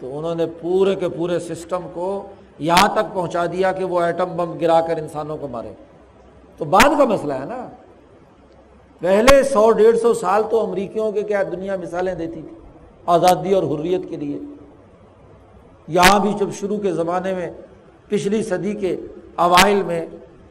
[0.00, 2.26] تو انہوں نے پورے کے پورے سسٹم کو
[2.60, 5.72] یہاں تک پہنچا دیا کہ وہ ایٹم بم گرا کر انسانوں کو مارے۔
[6.58, 7.68] تو بعد کا مسئلہ ہے نا۔
[9.00, 12.58] پہلے سو ڈیڑھ سو سال تو امریکیوں کے کیا دنیا مثالیں دیتی تھی،
[13.06, 14.38] آزادی اور حریت کے لیے۔
[15.88, 17.50] یہاں بھی جب شروع کے زمانے میں،
[18.08, 18.96] پچھلی صدی کے
[19.34, 20.06] اوائل میں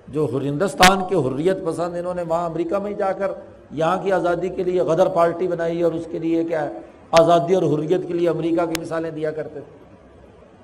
[0.08, 3.32] جو ہندوستان کے حریت پسند، انہوں نے وہاں امریکہ میں ہی جا کر
[3.72, 6.80] یہاں کی آزادی کے لیے غدر پارٹی بنائی اور اس کے لیے کیا ہے،
[7.12, 9.89] آزادی اور حریت کے لیے امریکہ کی مثالیں دیا کرتے تھے۔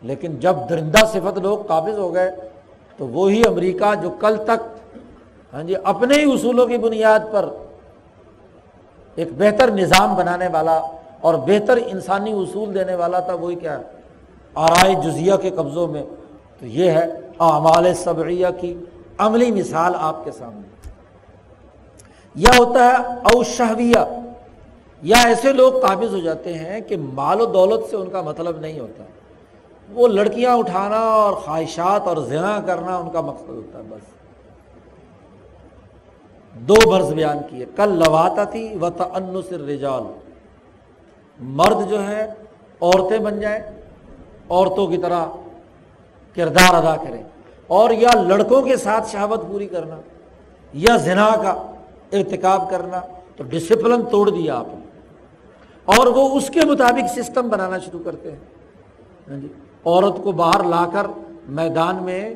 [0.05, 2.31] لیکن جب درندہ صفت لوگ قابض ہو گئے،
[2.97, 4.61] تو وہی امریکہ جو کل تک
[5.53, 7.49] ہاں جی اپنے ہی اصولوں کی بنیاد پر
[9.15, 10.81] ایک بہتر نظام بنانے والا
[11.21, 13.81] اور بہتر انسانی اصول دینے والا تھا، وہی کیا
[14.55, 16.03] آرائے جزیہ کے قبضوں میں۔
[16.59, 17.05] تو یہ ہے
[17.39, 18.73] اعمال صبریہ کی
[19.17, 20.89] عملی مثال آپ کے سامنے۔
[22.35, 22.95] یا ہوتا ہے
[23.33, 24.21] اوشہویہ
[25.01, 28.59] یا ایسے لوگ قابض ہو جاتے ہیں کہ مال و دولت سے ان کا مطلب
[28.59, 29.03] نہیں ہوتا۔
[29.89, 34.15] وہ لڑکیاں اٹھانا اور خواہشات اور زنا کرنا ان کا مقصد ہوتا ہے، بس۔
[36.53, 40.03] دو برس بیان کیے۔ کل لواتا تھی و تنس رجال
[41.39, 42.33] مرد جو ہے،
[42.81, 43.61] عورتیں بن جائیں،
[44.49, 45.25] عورتوں کی طرح
[46.35, 47.23] کردار ادا کریں۔
[47.67, 49.95] اور یا لڑکوں کے ساتھ شہابت پوری کرنا،
[50.73, 51.71] یا زنا کا
[52.11, 53.01] ارتکاب کرنا۔
[53.35, 54.99] تو ڈسپلن توڑ دیا آپ نے۔
[55.85, 58.39] اور وہ اس کے مطابق سسٹم بنانا شروع کرتے ہیں۔
[59.29, 59.47] ہاں جی۔
[59.85, 61.07] عورت کو باہر لا کر
[61.49, 62.33] میدان میں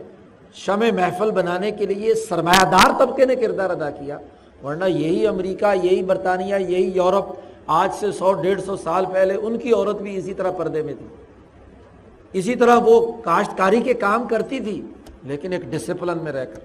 [0.54, 4.18] شمع محفل بنانے کے لیے سرمایہ دار طبقے نے کردار ادا کیا۔
[4.64, 7.34] ورنہ یہی امریکہ، یہی برطانیہ، یہی یورپ
[7.68, 10.94] آج سے سو، ڈیڑھ سو سال پہلے ان کی عورت بھی اسی طرح پردے میں
[10.94, 11.06] تھی۔
[12.34, 14.82] اسی طرح وہ کاشتکاری کے کام کرتی تھی،
[15.24, 16.60] لیکن ایک ڈسپلن میں رہ کر۔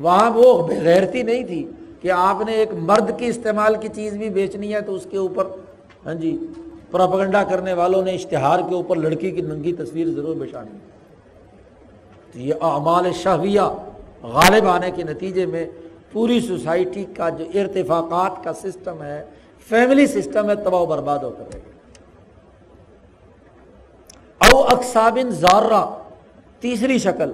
[0.00, 1.70] وہاں وہ غیرتی نہیں تھی
[2.00, 5.16] کہ آپ نے ایک مرد کی استعمال کی چیز بھی بیچنی ہے تو اس کے
[5.16, 5.46] اوپر۔
[6.06, 6.36] ہاں جی
[6.90, 10.78] پراپگنڈا کرنے والوں نے اشتہار کے اوپر لڑکی کی ننگی تصویر ضرور بچھانی
[12.32, 13.60] تو یہ اعمال شہویہ
[14.22, 15.66] غالب آنے کے نتیجے میں
[16.12, 19.24] پوری سوسائٹی کا جو ارتفاقات کا سسٹم ہے،
[19.68, 21.58] فیملی سسٹم ہے، تباہ و برباد ہو کر
[24.40, 25.84] او اکسابن زارہ
[26.60, 27.32] تیسری شکل۔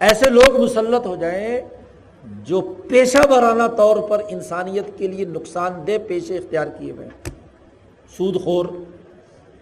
[0.00, 1.60] ایسے لوگ مسلط ہو جائیں
[2.46, 7.08] جو پیشہ ورانہ طور پر انسانیت کے لیے نقصان دہ پیشے اختیار کیے ہوئے
[8.16, 8.66] سود خور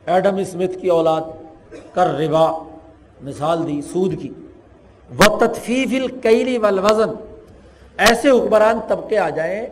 [0.07, 1.21] ایڈم اسمتھ کی اولاد
[1.95, 2.63] کر ربا،
[3.23, 4.29] مثال دی سود کی۔
[5.19, 7.11] و تطفیف القیلی والوزن۔
[7.99, 9.67] ایسے حکمران طبقے آ جائیں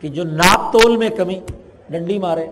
[0.00, 1.40] کہ جو ناپ تول میں کمی،
[1.88, 2.46] ڈنڈی مارے۔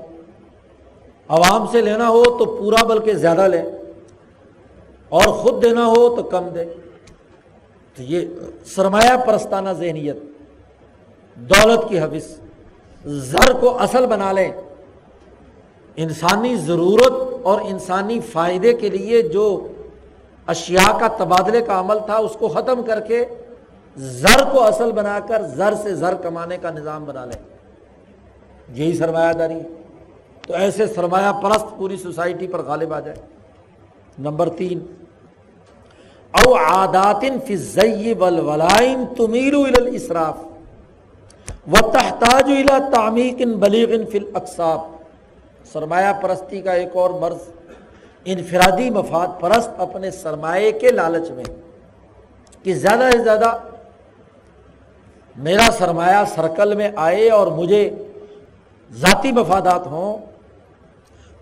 [1.29, 3.63] عوام سے لینا ہو تو پورا بلکہ زیادہ لے۔
[5.09, 6.65] اور خود دینا ہو تو کم دے۔
[7.97, 8.21] تو یہ
[8.67, 10.17] سرمایہ پرستانہ ذہنیت،
[11.35, 12.39] دولت کی حوث،
[13.05, 14.53] زر کو اصل بنا لیں۔
[15.97, 19.47] انسانی ضرورت اور انسانی فائدے کے لیے جو
[20.47, 23.25] اشیاء کا تبادلے کا عمل تھا، اس کو ختم کر کے
[23.97, 27.43] زر کو اصل بنا کر زر سے زر کمانے کا نظام بنا لیں
[28.75, 29.59] یہی سرمایہ داری۔
[30.47, 33.17] تو ایسے سرمایہ پرست پوری سوسائٹی پر غالب آ جائے۔
[34.19, 34.79] نمبر تین،
[36.33, 40.45] او عاداتن فی ولائن تمیر الاسراف
[41.73, 44.96] و تحتاج الى تعمیق بلیغ فی الاقصاب
[45.77, 47.49] سرمایہ پرستی کا ایک اور مرض،
[48.25, 51.45] انفرادی مفاد پرست اپنے سرمایہ کے لالچ میں
[52.63, 53.51] کہ زیادہ سے زیادہ
[55.37, 57.91] میرا سرمایہ سرکل میں آئے اور مجھے
[58.91, 60.17] ذاتی مفادات ہوں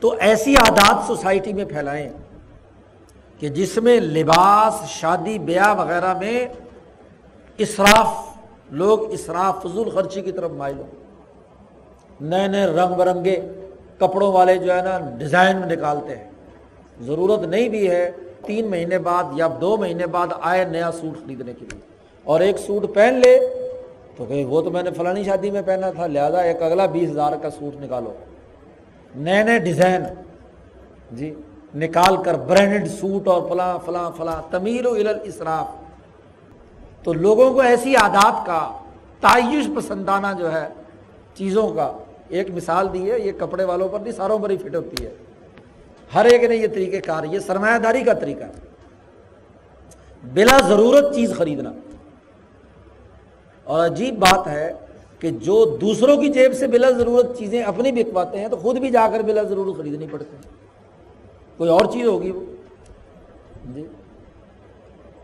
[0.03, 2.09] تو ایسی عادات سوسائٹی میں پھیلائیں
[3.39, 6.47] کہ جس میں لباس، شادی، بیاہ وغیرہ میں
[7.59, 8.15] اسراف،
[8.71, 10.93] لوگ اسراف، فضول خرچی کی طرف مائل ہوں۔
[12.21, 13.41] نئے نئے رنگ برنگے
[14.07, 16.31] کپڑوں والے جو ہے نا ڈیزائن نکالتے ہیں۔
[17.01, 18.11] ضرورت نہیں بھی ہے
[18.47, 21.81] تین مہینے بعد یا دو مہینے بعد آئے نیا سوٹ خریدنے کے لیے۔
[22.25, 23.39] اور ایک سوٹ پہن لے
[24.17, 27.11] تو کہ وہ تو میں نے فلانی شادی میں پہنا تھا، لہذا ایک اگلا بیس
[27.11, 28.13] ہزار کا سوٹ نکالو۔
[29.15, 30.03] نئے نئے ڈیزائن
[31.11, 31.35] جی
[31.75, 34.93] نکال کر برانڈڈ سوٹ اور فلاں فلاں فلاں تمیر و
[35.23, 35.69] اسراف
[37.05, 38.81] تو لوگوں کو ایسی عادات کا
[39.21, 40.69] تعیش پسندانہ جو ہے
[41.35, 41.93] چیزوں کا
[42.29, 45.15] ایک مثال دی ہے، یہ کپڑے والوں پر نہیں، ساروں پر ہی فٹ ہوتی ہے۔
[46.15, 48.45] ہر ایک نے یہ طریقہ کار، یہ سرمایہ داری کا طریقہ۔
[50.33, 51.73] بلا ضرورت چیز خریدنا۔
[53.65, 54.73] اور عجیب بات ہے
[55.19, 58.91] کہ جو دوسروں کی جیب سے بلا ضرورت چیزیں اپنی بکواتے ہیں، تو خود بھی
[58.91, 60.43] جا کر بلا ضرورت خریدنی پڑتی ہیں
[61.59, 62.45] کوئی اور چیز ہوگی وہ؟
[63.75, 63.87] جی۔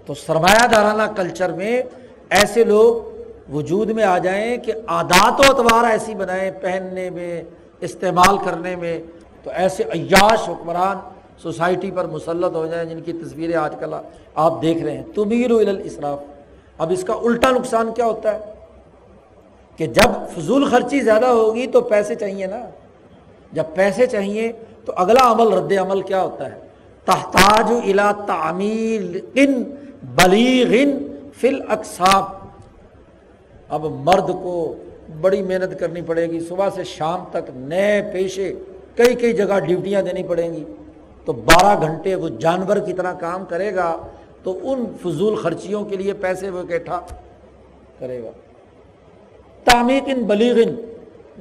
[0.07, 1.83] تو سرمایہ دارانہ کلچر میں
[2.31, 3.10] ایسے لوگ
[3.53, 7.43] وجود میں آ جائیں کہ عادات و اتوار ایسی بنائیں پہننے میں،
[7.81, 9.01] استعمال کرنے میں،
[9.43, 10.97] تو ایسے عیاش حکمران
[11.43, 13.95] سوسائٹی پر مسلط ہو جائیں جن کی تصویریں آج کل
[14.35, 16.19] آپ دیکھ رہے ہیں۔ تمیر الاسراف۔
[16.79, 18.39] اب اس کا الٹا نقصان کیا ہوتا ہے؟
[19.77, 22.69] کہ جب فضول خرچی زیادہ ہوگی تو پیسے چاہیے نا۔
[23.53, 24.53] جب پیسے چاہیے
[24.85, 26.59] تو اگلا عمل رد عمل کیا ہوتا ہے؟
[27.05, 29.63] تحتاج الا تعمیر ان
[30.03, 30.91] بلیغ
[31.41, 32.40] فل اقساب
[33.71, 34.75] اب مرد کو
[35.21, 38.55] بڑی محنت کرنی پڑے گی، صبح سے شام تک نئے پیشے،
[38.97, 40.65] کئی کئی جگہ ڈیوٹیاں دینی پڑیں گی۔
[41.25, 43.97] تو بارہ گھنٹے وہ جانور کی طرح کام کرے گا،
[44.43, 47.01] تو ان فضول خرچیوں کے لیے پیسے وہ اکٹھا
[47.99, 48.31] کرے گا۔
[49.65, 50.75] تعمیق ان بلیغن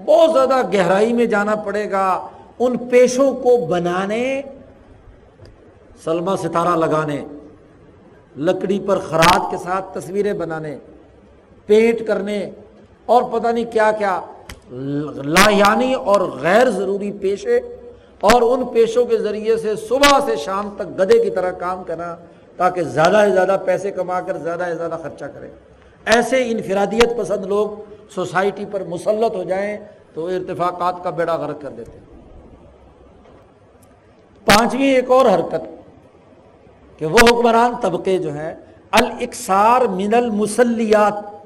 [0.06, 2.28] بہت زیادہ گہرائی میں جانا پڑے گا۔
[2.60, 4.42] ان پیشوں کو بنانے
[6.04, 7.26] سلما ستارہ لگانے،
[8.38, 10.78] لکڑی پر خراج کے ساتھ تصویریں بنانے۔
[11.70, 12.40] پیٹ کرنے
[13.06, 14.20] اور پتہ نہیں کیا کیا
[15.26, 17.58] لا یعنی اور غیر ضروری پیشے
[18.24, 22.16] اور ان پیشوں کے ذریعے سے صبح سے شام تک گدے کی طرح کام کرنا
[22.58, 25.50] تاکہ زیادہ سے زیادہ پیسے کما کر زیادہ سے زیادہ خرچہ کریں۔
[26.06, 27.70] ایسے انفرادیت پسند لوگ
[28.16, 29.78] سوسائٹی پر مسلط ہو جائیں
[30.14, 32.08] تو ارتفاقات کا بیڑا غرق کر دیتے ہیں۔
[34.48, 35.64] پانچویں ایک اور حرکت
[37.02, 38.54] کہ وہ حکمران طبقے جو ہیں
[38.92, 41.39] الاکسار من المسلیات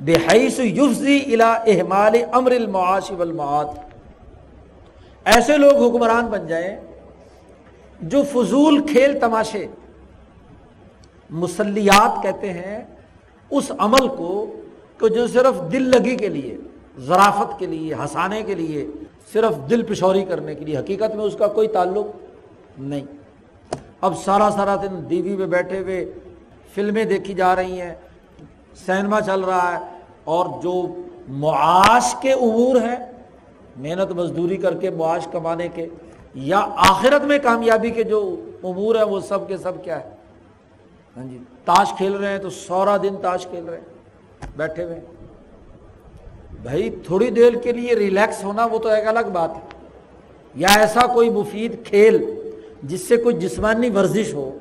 [0.00, 3.64] بحیث یفزی الا احمال امر المعاش والمعاد۔
[5.24, 6.76] ایسے لوگ حکمران بن جائیں
[8.00, 9.66] جو فضول کھیل تماشے،
[11.30, 12.84] مسلیات کہتے ہیں،
[13.50, 14.34] اس عمل کو
[14.98, 16.56] کہ جو صرف دل لگی کے لیے
[16.98, 18.86] ذرافت کے لیے، ہنسانے کے لیے،
[19.32, 22.06] صرف دل پشوری کرنے کے لیے، حقیقت میں اس کا کوئی تعلق
[22.78, 23.04] نہیں۔
[24.00, 26.12] اب سارا سارا دن ٹی وی پہ بیٹھے ہوئے
[26.74, 27.94] فلمیں دیکھی جا رہی ہیں
[28.74, 29.78] سینما چل رہا ہے
[30.24, 30.94] اور جو
[31.28, 32.96] معاش کے امور ہیں،
[33.76, 35.86] محنت مزدوری کر کے، معاش کمانے کے،
[36.34, 40.10] یا آخرت میں کامیابی کے جو امور ہیں، وہ سب کے سب کیا ہے؟
[41.16, 45.00] ہاں جی تاش کھیل رہے ہیں تو سورا دن تاش کھیل رہے ہیں، بیٹھے ہوئے
[46.62, 49.60] بھائی، تھوڑی دیر کے لیے ریلیکس ہونا وہ تو ایک الگ بات ہے۔
[50.54, 52.24] یا ایسا کوئی مفید کھیل
[52.82, 54.58] جس سے کوئی جسمانی ورزش ہو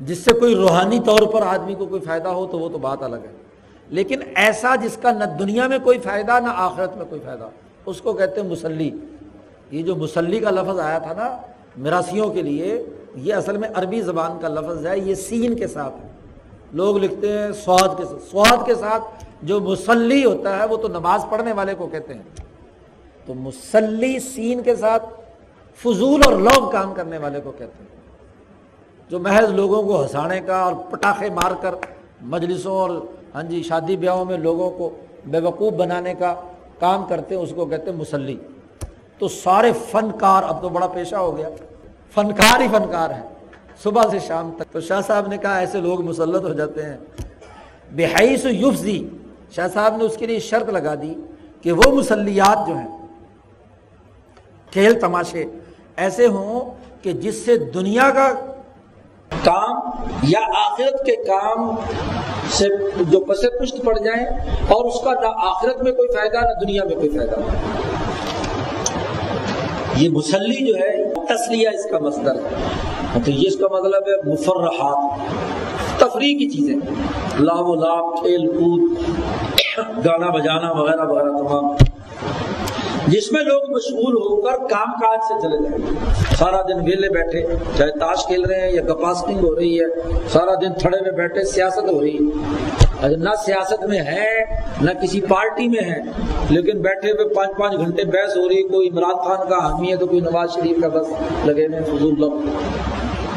[0.00, 3.02] جس سے کوئی روحانی طور پر آدمی کو کوئی فائدہ ہو تو وہ تو بات
[3.02, 3.32] الگ ہے۔
[3.88, 7.48] لیکن ایسا جس کا نہ دنیا میں کوئی فائدہ نہ آخرت میں کوئی فائدہ،
[7.86, 8.90] اس کو کہتے ہیں مسلی۔
[9.70, 11.36] یہ جو مسلی کا لفظ آیا تھا نا
[11.76, 12.86] مراسیوں کے لیے،
[13.16, 16.08] یہ اصل میں عربی زبان کا لفظ ہے، یہ سین کے ساتھ ہے۔
[16.72, 20.88] لوگ لکھتے ہیں سواد کے ساتھ۔ سواد کے ساتھ جو مسلی ہوتا ہے، وہ تو
[20.88, 22.22] نماز پڑھنے والے کو کہتے ہیں۔
[23.26, 25.06] تو مسلی سین کے ساتھ
[25.76, 27.99] فضول اور لوگ کام کرنے والے کو کہتے ہیں۔
[29.10, 31.74] جو محض لوگوں کو ہنسانے کا اور پٹاخے مار کر
[32.20, 32.90] مجلسوں اور
[33.34, 34.90] ہاں جی شادی بیاہوں میں لوگوں کو
[35.26, 36.34] بے وقوف بنانے کا
[36.78, 38.36] کام کرتے ہیں، اس کو کہتے ہیں مسلی۔
[39.18, 41.48] تو سارے فنکار، اب تو بڑا پیشہ ہو گیا
[42.14, 43.22] فنکار ہی فنکار ہیں۔
[43.82, 46.96] صبح سے شام تک۔ تو شاہ صاحب نے کہا ایسے لوگ مسلط ہو جاتے ہیں۔
[47.92, 49.08] بحیث یفزی
[49.50, 51.14] شاہ صاحب نے اس کے لیے شرط لگا دی
[51.62, 53.06] کہ وہ مسلیات جو ہیں،
[54.72, 55.44] کھیل تماشے
[55.96, 58.32] ایسے ہوں کہ جس سے دنیا کا
[59.30, 61.74] کام یا آخرت کے کام
[62.50, 62.68] سے
[63.00, 64.26] جو پسے پشت پڑ جائیں
[64.68, 67.34] اور اس کا نہ آخرت میں کوئی فائدہ نہ دنیا میں کوئی فائدہ
[69.96, 74.32] یہ مسلی جو ہے، تسلیہ اس کا مصدر ہے۔ تو یہ اس کا مطلب ہے
[74.32, 75.18] مفرحات۔
[76.00, 76.76] تفریح کی چیزیں۔
[77.40, 78.98] لاب و لاب کھیل کود،
[80.06, 81.89] گانا بجانا وغیرہ وغیرہ تمام۔
[83.10, 85.94] جس میں لوگ مشغول ہو کر کام کاج سے چلے جائیں۔
[86.38, 87.46] سارا دن ویلے بیٹھے،
[87.78, 89.86] چاہے تاش کھیل رہے ہیں یا کپاسٹنگ ہو رہی ہے،
[90.28, 94.44] سارا دن تھڑے میں بیٹھے سیاست ہو رہی ہے۔ نہ سیاست میں ہے،
[94.80, 95.98] نہ کسی پارٹی میں ہے،
[96.50, 99.96] لیکن بیٹھے ہوئے پانچ پانچ گھنٹے بحث ہو رہی کوئی عمران خان کا حامی ہے
[99.96, 101.06] تو کوئی نواز شریف کا، بس
[101.44, 102.32] لگے ہوئے فضول لوگ۔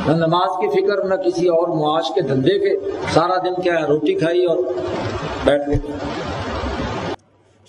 [0.07, 3.85] نہ نماز کی فکر، نہ کسی اور معاش کے دھندے کے۔ سارا دن کیا ہے،
[3.85, 4.57] روٹی کھائی اور
[5.43, 5.77] بیٹھ گئے۔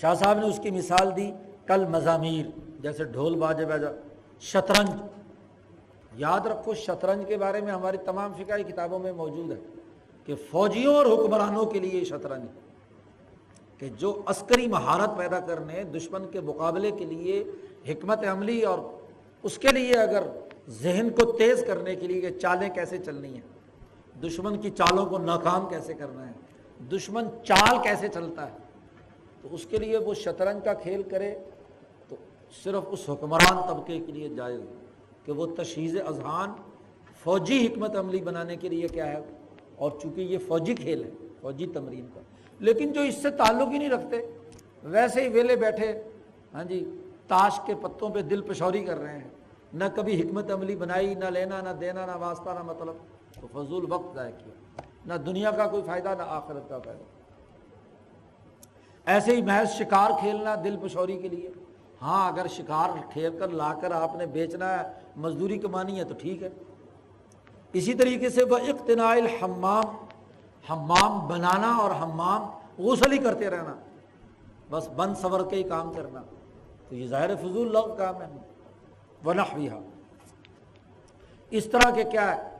[0.01, 1.31] شاہ صاحب نے اس کی مثال دی۔
[1.67, 2.47] کل مضامیر
[2.83, 3.89] جیسے ڈھول باجے باجا
[4.41, 4.91] شطرنج۔
[6.17, 9.61] یاد رکھو، شطرنج کے بارے میں ہماری تمام فکائی کتابوں میں موجود ہے
[10.25, 12.47] کہ فوجیوں اور حکمرانوں کے لیے شطرنج
[13.79, 17.45] کہ جو عسکری مہارت پیدا کرنے، دشمن کے مقابلے کے لیے
[17.89, 18.79] حکمت عملی اور
[19.43, 20.23] اس کے لیے اگر
[20.83, 25.19] ذہن کو تیز کرنے کے لیے کہ چالیں کیسے چلنی ہیں، دشمن کی چالوں کو
[25.19, 26.33] ناکام کیسے کرنا ہے،
[26.97, 28.57] دشمن چال کیسے چلتا ہے،
[29.43, 31.35] تو اس کے لیے وہ شطرنج کا کھیل کرے۔
[32.65, 34.61] صرف اس حکمران طبقے کے لیے جائز
[35.25, 36.53] کہ وہ تشہیز اذہان
[37.23, 39.19] فوجی حکمت عملی بنانے کے لیے کیا ہے؟
[39.77, 42.21] اور چونکہ یہ فوجی کھیل ہے، فوجی تمرین کا۔
[42.59, 44.31] لیکن جو اس سے تعلق ہی نہیں رکھتے،
[44.83, 46.03] ویسے ہی ویلے بیٹھے
[46.55, 49.29] ہاں جی تاش کے پتوں پہ دل پشوری کر رہے ہیں۔
[49.73, 52.95] نہ کبھی حکمت عملی بنائی، نہ لینا، نہ دینا، نہ واسطہ، نہ مطلب۔
[53.41, 57.03] تو فضول وقت ضائع کیا۔ نہ دنیا کا کوئی فائدہ، نہ آخرت کا فائدہ۔
[59.07, 61.51] ایسے ہی محض شکار کھیلنا دل پشوری کے لیے۔
[62.05, 66.15] ہاں اگر شکار کھیل کر، لا کر آپ نے بیچنا ہے، مزدوری کمانی ہے تو
[66.21, 66.49] ٹھیک ہے۔
[67.73, 69.85] اسی طریقے سے وہ اقتناع الحمام،
[70.71, 73.75] حمام بنانا اور حمام غسل ہی کرتے رہنا۔
[74.71, 76.23] بس بند سور کے ہی کام کرنا۔
[76.89, 78.27] تو یہ ظاہر فضول لوگ کام ہے۔
[79.25, 79.69] ونح بھی
[81.51, 82.57] اس طرح کے کیا ہے؟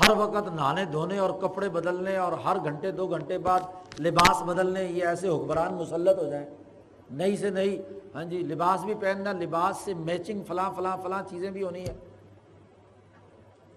[0.00, 3.60] ہر وقت نہانے دھونے اور کپڑے بدلنے اور ہر گھنٹے، دو گھنٹے بعد
[4.00, 6.63] لباس بدلنے، یہ ایسے حکمران مسلط ہو جائیں۔
[7.10, 7.80] نئی سے نئی
[8.14, 11.94] ہاں جی لباس بھی پہننا، لباس سے میچنگ فلاں فلاں فلاں چیزیں بھی ہونی ہے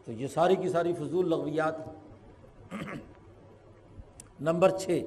[0.05, 1.75] تو یہ ساری کی ساری فضول لغویات
[4.47, 5.01] نمبر چھ،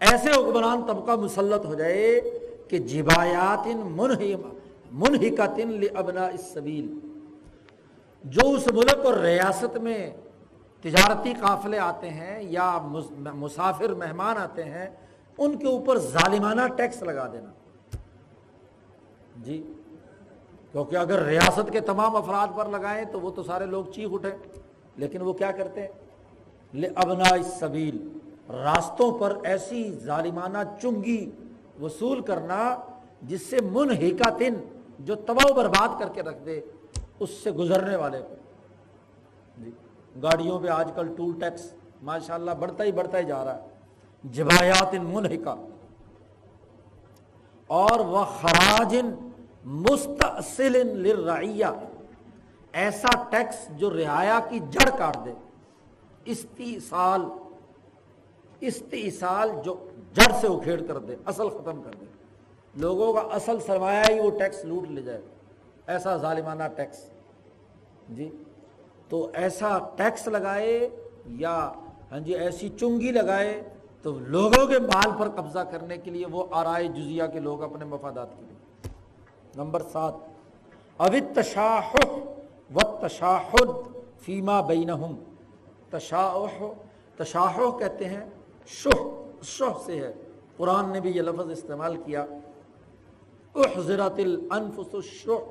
[0.00, 2.20] ایسے حکمران طبقہ مسلط ہو جائے
[2.68, 3.66] کہ جبایات
[4.92, 5.60] منحقت
[5.94, 6.86] ابنا سبیل
[8.24, 10.10] جو اس ملک اور ریاست میں
[10.84, 12.68] تجارتی قافلے آتے ہیں یا
[13.34, 14.86] مسافر مہمان آتے ہیں
[15.38, 17.50] ان کے اوپر ظالمانہ ٹیکس لگا دینا۔
[19.44, 19.62] جی
[20.72, 24.30] کیونکہ اگر ریاست کے تمام افراد پر لگائیں تو وہ تو سارے لوگ چیخ اٹھیں
[24.96, 27.96] لیکن وہ کیا کرتے ہیں؟ ابنا سبیل
[28.48, 31.30] راستوں پر ایسی ظالمانہ چنگی
[31.80, 32.58] وصول کرنا
[33.22, 33.94] جس سے من
[34.38, 34.54] تن
[34.98, 36.60] جو تباہ و برباد کر کے رکھ دے،
[37.20, 38.34] اس سے گزرنے والے کو۔
[39.58, 39.70] جی
[40.22, 41.72] گاڑیوں پہ آج کل ٹول ٹیکس
[42.02, 43.73] ماشاء اللہ بڑھتا ہی بڑھتا ہی جا رہا ہے۔
[44.24, 45.54] جبایات منحکا
[47.66, 48.96] اور وہ خراج
[49.64, 51.66] مستحصل للرعیہ،
[52.72, 55.32] ایسا ٹیکس جو رعایا کی جڑ کاٹ دے۔
[56.24, 57.20] استیصال
[58.60, 62.04] استیصال جو جڑ سے اکھیڑ کر دے، اصل ختم کر دے۔
[62.74, 65.20] لوگوں کا اصل سرمایہ ہی وہ ٹیکس لوٹ لے جائے۔
[65.86, 67.10] ایسا ظالمانہ ٹیکس۔
[68.08, 68.30] جی
[69.08, 70.88] تو ایسا ٹیکس لگائے
[71.26, 71.72] یا
[72.12, 73.62] ہاں جی ایسی چنگی لگائے
[74.04, 77.84] تو لوگوں کے مال پر قبضہ کرنے کے لیے وہ آرائے جزیہ کے لوگ اپنے
[77.84, 78.88] مفادات کے لیے۔
[79.56, 80.14] نمبر سات
[80.96, 81.96] اوت تشاہ
[82.74, 83.68] و تشاہد
[84.20, 85.14] فیما بینہم۔
[85.90, 86.72] تشاہ
[87.16, 88.30] تشاہ کہتے ہیں
[88.66, 90.12] شہ شہ سے ہے۔
[90.56, 92.26] قرآن نے بھی یہ لفظ استعمال کیا۔
[93.54, 95.50] احضرت الانفس الشح۔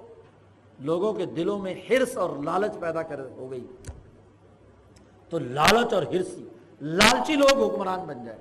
[0.79, 3.67] لوگوں کے دلوں میں ہرس اور لالچ پیدا کر ہو گئی۔
[5.29, 6.49] تو لالچ اور ہرسی
[6.83, 8.37] لالچی لوگ حکمران بن جائے،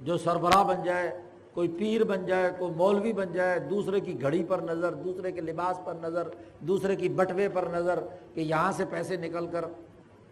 [0.00, 1.10] جو سربراہ بن جائے،
[1.54, 5.40] کوئی پیر بن جائے، کوئی مولوی بن جائے، دوسرے کی گھڑی پر نظر، دوسرے کے
[5.40, 6.28] لباس پر نظر،
[6.60, 7.98] دوسرے کی بٹوے پر نظر
[8.34, 9.64] کہ یہاں سے پیسے نکل کر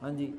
[0.02, 0.32] ہاں جی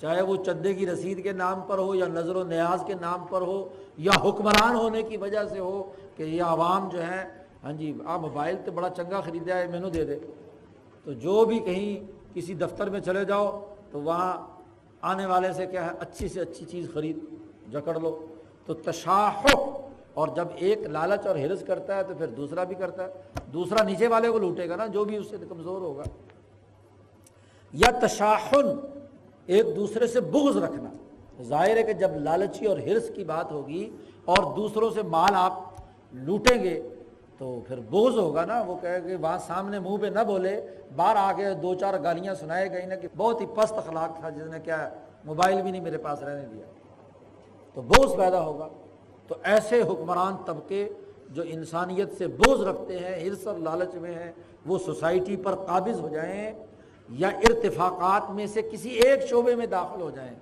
[0.00, 3.24] چاہے وہ چندے کی رسید کے نام پر ہو یا نظر و نیاز کے نام
[3.30, 5.82] پر ہو یا حکمران ہونے کی وجہ سے ہو
[6.16, 7.24] کہ یہ عوام جو ہے
[7.64, 10.18] ہاں جی آپ موبائل تو بڑا چنگا خریدا ہے مینو دے دے۔
[11.04, 14.49] تو جو بھی کہیں کسی دفتر میں چلے جاؤ تو وہاں
[15.02, 17.18] آنے والے سے کیا ہے اچھی سے اچھی چیز خرید،
[17.72, 18.26] جکڑ لو۔
[18.66, 19.46] تو تشاہ
[20.14, 23.12] اور جب ایک لالچ اور ہرس کرتا ہے تو پھر دوسرا بھی کرتا ہے۔
[23.52, 26.02] دوسرا نیچے والے کو لوٹے گا نا، جو بھی اس سے کمزور ہوگا۔
[27.72, 28.66] یا تشاہن
[29.46, 30.90] ایک دوسرے سے بغض رکھنا۔
[31.42, 33.90] ظاہر ہے کہ جب لالچی اور ہرس کی بات ہوگی
[34.24, 35.52] اور دوسروں سے مال آپ
[36.12, 36.88] لوٹیں گے
[37.40, 40.66] تو پھر بوجھ ہوگا نا، وہ کہے کہ وہاں سامنے منہ پہ نہ بولے۔
[40.96, 44.30] باہر آ کے دو چار گالیاں سنائے گئی نا کہ بہت ہی پست اخلاق تھا،
[44.30, 44.88] جس نے کیا
[45.24, 46.64] موبائل بھی نہیں میرے پاس رہنے دیا۔
[47.74, 48.68] تو بوجھ پیدا ہوگا۔
[49.26, 50.88] تو ایسے حکمران طبقے
[51.28, 54.32] جو انسانیت سے بوجھ رکھتے ہیں ہرس اور لالچ میں ہیں،
[54.66, 56.52] وہ سوسائٹی پر قابض ہو جائیں
[57.08, 60.34] یا ارتفاقات میں سے کسی ایک شعبے میں داخل ہو جائیں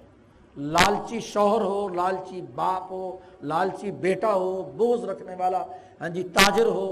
[0.59, 5.63] لالچی شوہر ہو، لالچی باپ ہو، لالچی بیٹا ہو بوجھ رکھنے والا
[6.01, 6.87] ہاں جی تاجر ہو،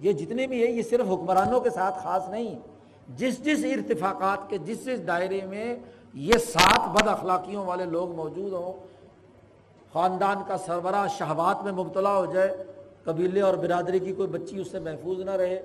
[0.00, 2.54] یہ جتنے بھی ہیں، یہ صرف حکمرانوں کے ساتھ خاص نہیں،
[3.18, 5.74] جس جس ارتفاقات کے، جس جس دائرے میں
[6.14, 8.72] یہ سات بد اخلاقیوں والے لوگ موجود ہوں،
[9.92, 12.52] خاندان کا سربراہ شہبات میں مبتلا ہو جائے،
[13.04, 15.60] قبیلے اور برادری کی کوئی بچی اس سے محفوظ نہ رہے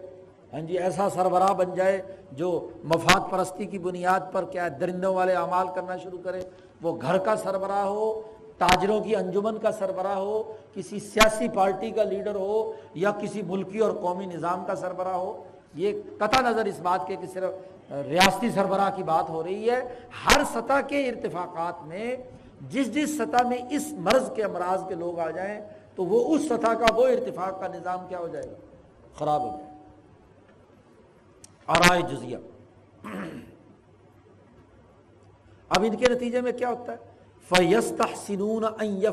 [0.53, 2.01] ہاں جی ایسا سربراہ بن جائے
[2.37, 2.49] جو
[2.83, 6.41] مفاد پرستی کی بنیاد پر کیا درندوں والے اعمال کرنا شروع کرے
[6.83, 8.21] وہ گھر کا سربراہ ہو،
[8.57, 13.79] تاجروں کی انجمن کا سربراہ ہو، کسی سیاسی پارٹی کا لیڈر ہو یا کسی ملکی
[13.79, 15.43] اور قومی نظام کا سربراہ ہو،
[15.75, 19.79] یہ قطع نظر اس بات کے کہ صرف ریاستی سربراہ کی بات ہو رہی ہے۔
[20.25, 22.15] ہر سطح کے ارتفاقات میں،
[22.69, 25.61] جس جس سطح میں اس مرض کے امراض کے لوگ آ جائیں،
[25.95, 28.55] تو وہ اس سطح کا، وہ ارتفاق کا نظام کیا ہو جائے گا؟
[29.17, 29.71] خراب ہو جائے
[31.67, 32.37] آرائے جزیہ۔
[35.75, 36.97] اب ان کے نتیجے میں کیا ہوتا ہے؟
[37.49, 38.63] فیست سنون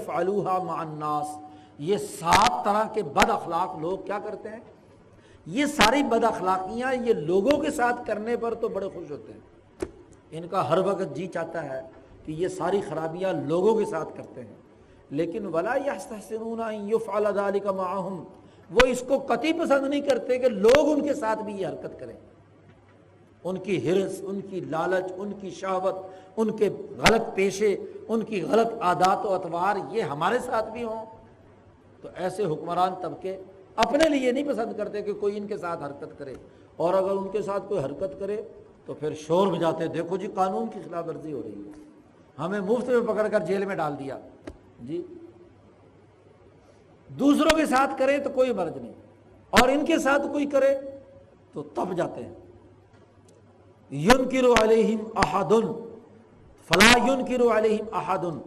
[0.07, 1.27] الوحا معناس
[1.79, 4.61] یہ سات طرح کے بد اخلاق لوگ کیا کرتے ہیں؟
[5.47, 9.41] یہ ساری بد اخلاقیاں یہ لوگوں کے ساتھ کرنے پر تو بڑے خوش ہوتے ہیں۔
[10.31, 11.83] ان کا ہر وقت جی چاہتا ہے
[12.25, 14.55] کہ یہ ساری خرابیاں لوگوں کے ساتھ کرتے ہیں۔
[15.11, 18.25] لیکن ولا یستحسنون ان یفعل ذلك معهم۔
[18.71, 22.01] وہ اس کو قطعی پسند نہیں کرتے کہ لوگ ان کے ساتھ بھی یہ حرکت
[22.01, 22.17] کریں۔
[23.45, 25.95] ان کی ہرس ان کی لالچ، ان کی شہوت،
[26.37, 26.69] ان کے
[26.99, 27.77] غلط پیشے،
[28.09, 31.05] ان کی غلط عادات و اطوار یہ ہمارے ساتھ بھی ہوں۔
[32.01, 33.43] تو ایسے حکمران طبقے
[33.77, 36.35] اپنے لیے نہیں پسند کرتے کہ کوئی ان کے ساتھ حرکت کرے۔
[36.77, 38.43] اور اگر ان کے ساتھ کوئی حرکت کرے
[38.87, 41.71] تو پھر شور بجاتے، دیکھو جی قانون کی خلاف ورزی ہو رہی ہے۔
[42.39, 44.19] ہمیں مفت میں پکڑ کر جیل میں ڈال دیا۔
[44.83, 45.03] جی۔
[47.09, 48.93] دوسروں کے ساتھ کرے تو کوئی مرض نہیں۔
[49.51, 50.79] اور ان کے ساتھ کوئی کرے
[51.53, 52.35] تو تب جاتے ہیں۔
[53.91, 55.73] یون کرو علیہم احادن
[56.71, 58.39] فلاں یون کرو علیہم احادن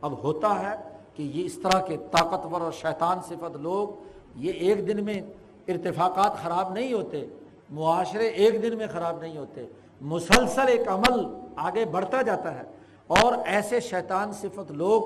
[0.00, 0.76] اب ہوتا ہے
[1.14, 3.88] کہ یہ اس طرح کے طاقتور اور شیطان صفت لوگ
[4.34, 5.20] یہ ایک دن میں
[5.68, 7.26] ارتفاقات خراب نہیں ہوتے،
[7.70, 9.64] معاشرے ایک دن میں خراب نہیں ہوتے،
[10.00, 11.24] مسلسل ایک عمل
[11.56, 12.62] آگے بڑھتا جاتا ہے۔
[13.06, 15.02] اور ایسے شیطان صفت لوگ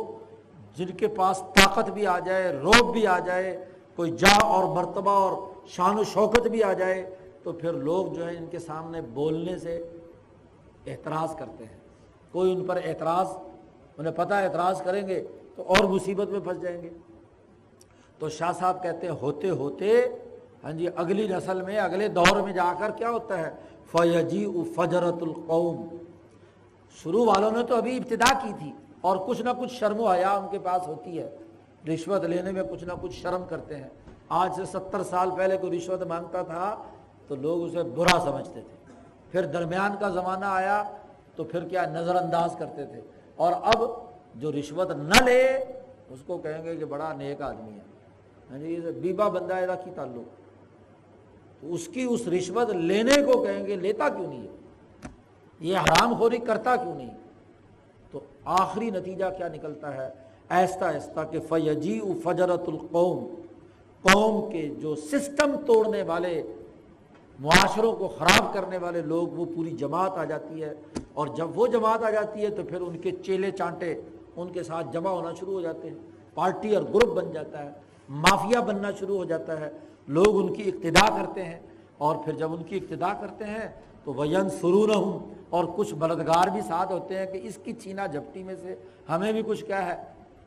[0.77, 3.65] جن کے پاس طاقت بھی آ جائے، روب بھی آ جائے،
[3.97, 5.33] کوئی جا اور مرتبہ اور
[5.67, 9.59] شان و شوکت بھی آ جائے تو پھر لوگ جو ہے ان کے سامنے بولنے
[9.59, 9.89] سے
[10.87, 11.79] اعتراض کرتے ہیں۔
[12.33, 13.27] کوئی ان پر اعتراض،
[13.99, 15.27] انہیں پتہ اعتراض کریں گے
[15.57, 16.91] تو اور مصیبت میں پھنس جائیں گے۔
[18.19, 20.03] تو شاہ صاحب کہتے ہیں، ہوتے ہوتے
[20.65, 23.51] ہاں جی اگلی نسل میں، اگلے دور میں جا کر کیا ہوتا ہے؟
[23.93, 25.89] فیجی فجرت القوم۔
[27.03, 30.31] شروع والوں نے تو ابھی ابتدا کی تھی اور کچھ نہ کچھ شرم و حیا
[30.31, 31.37] ان کے پاس ہوتی ہے۔
[31.89, 33.89] رشوت لینے میں کچھ نہ کچھ شرم کرتے ہیں۔
[34.29, 36.83] آج سے ستر سال پہلے کوئی رشوت مانگتا تھا
[37.31, 38.93] تو لوگ اسے برا سمجھتے تھے۔
[39.31, 40.85] پھر درمیان کا زمانہ آیا
[41.37, 43.01] تو پھر کیا نظر انداز کرتے تھے۔
[43.37, 43.83] اور اب
[44.35, 45.65] جو رشوت نہ لے،
[46.11, 49.55] اس کو کہیں گے کہ بڑا نیک آدمی ہے۔ جی بیبا بندہ
[49.85, 50.37] کی تعلق۔
[51.61, 54.57] تو اس کی اس رشوت لینے کو کہیں گے، لیتا کیوں نہیں ہے؟
[55.61, 57.17] یہ حرام خوری کرتا کیوں نہیں؟
[58.11, 60.11] تو آخری نتیجہ کیا نکلتا ہے؟
[60.49, 63.35] ایستا ایستا کہ فیجی فجرت القوم۔
[64.03, 66.43] قوم کے جو سسٹم توڑنے والے
[67.41, 70.75] معاشروں کو خراب کرنے والے لوگ وہ پوری جماعت آ جاتی ہے
[71.13, 74.01] اور جب وہ جماعت آ جاتی ہے تو پھر ان کے چیلے چانٹے
[74.37, 75.97] ان کے ساتھ جمع ہونا شروع ہو جاتے ہیں۔
[76.35, 77.71] پارٹی اور گروپ بن جاتا ہے،
[78.09, 79.71] مافیا بننا شروع ہو جاتا ہے۔
[80.09, 81.61] لوگ ان کی اقتدا کرتے ہیں
[81.99, 83.69] اور پھر جب ان کی ابتدا کرتے ہیں
[84.05, 88.07] تو وین سرون ہوں اور کچھ بلدگار بھی ساتھ ہوتے ہیں کہ اس کی چھینا
[88.07, 88.75] جھپٹی میں سے
[89.09, 90.05] ہمیں بھی کچھ کیا ہے،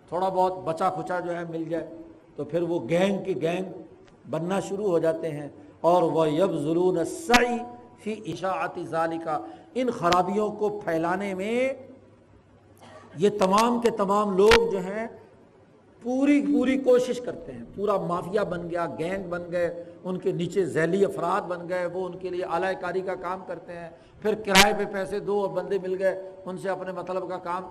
[0.10, 1.88] تھوڑا بہت بچا کھچا جو ہے مل جائے۔
[2.36, 3.82] تو پھر وہ گینگ کے گینگ
[4.30, 5.48] بننا شروع ہو جاتے ہیں۔
[5.84, 7.58] اور وہ یب ضرور سعی
[7.98, 9.40] فی اشاعتی ظالی کا
[9.74, 11.70] ان خرابیوں کو پھیلانے میں
[13.18, 15.08] یہ تمام کے تمام لوگ جو ہیں
[16.02, 20.66] پوری پوری کوشش کرتے ہیں۔ پورا مافیا بن گیا، گینگ بن گئے، ان کے نیچے
[20.66, 23.90] ذیلی افراد بن گئے، وہ ان کے لیے اعلی کاری کا کام کرتے ہیں۔
[24.22, 27.64] پھر کرائے پہ پیسے دو اور بندے مل گئے، ان سے اپنے مطلب کا کام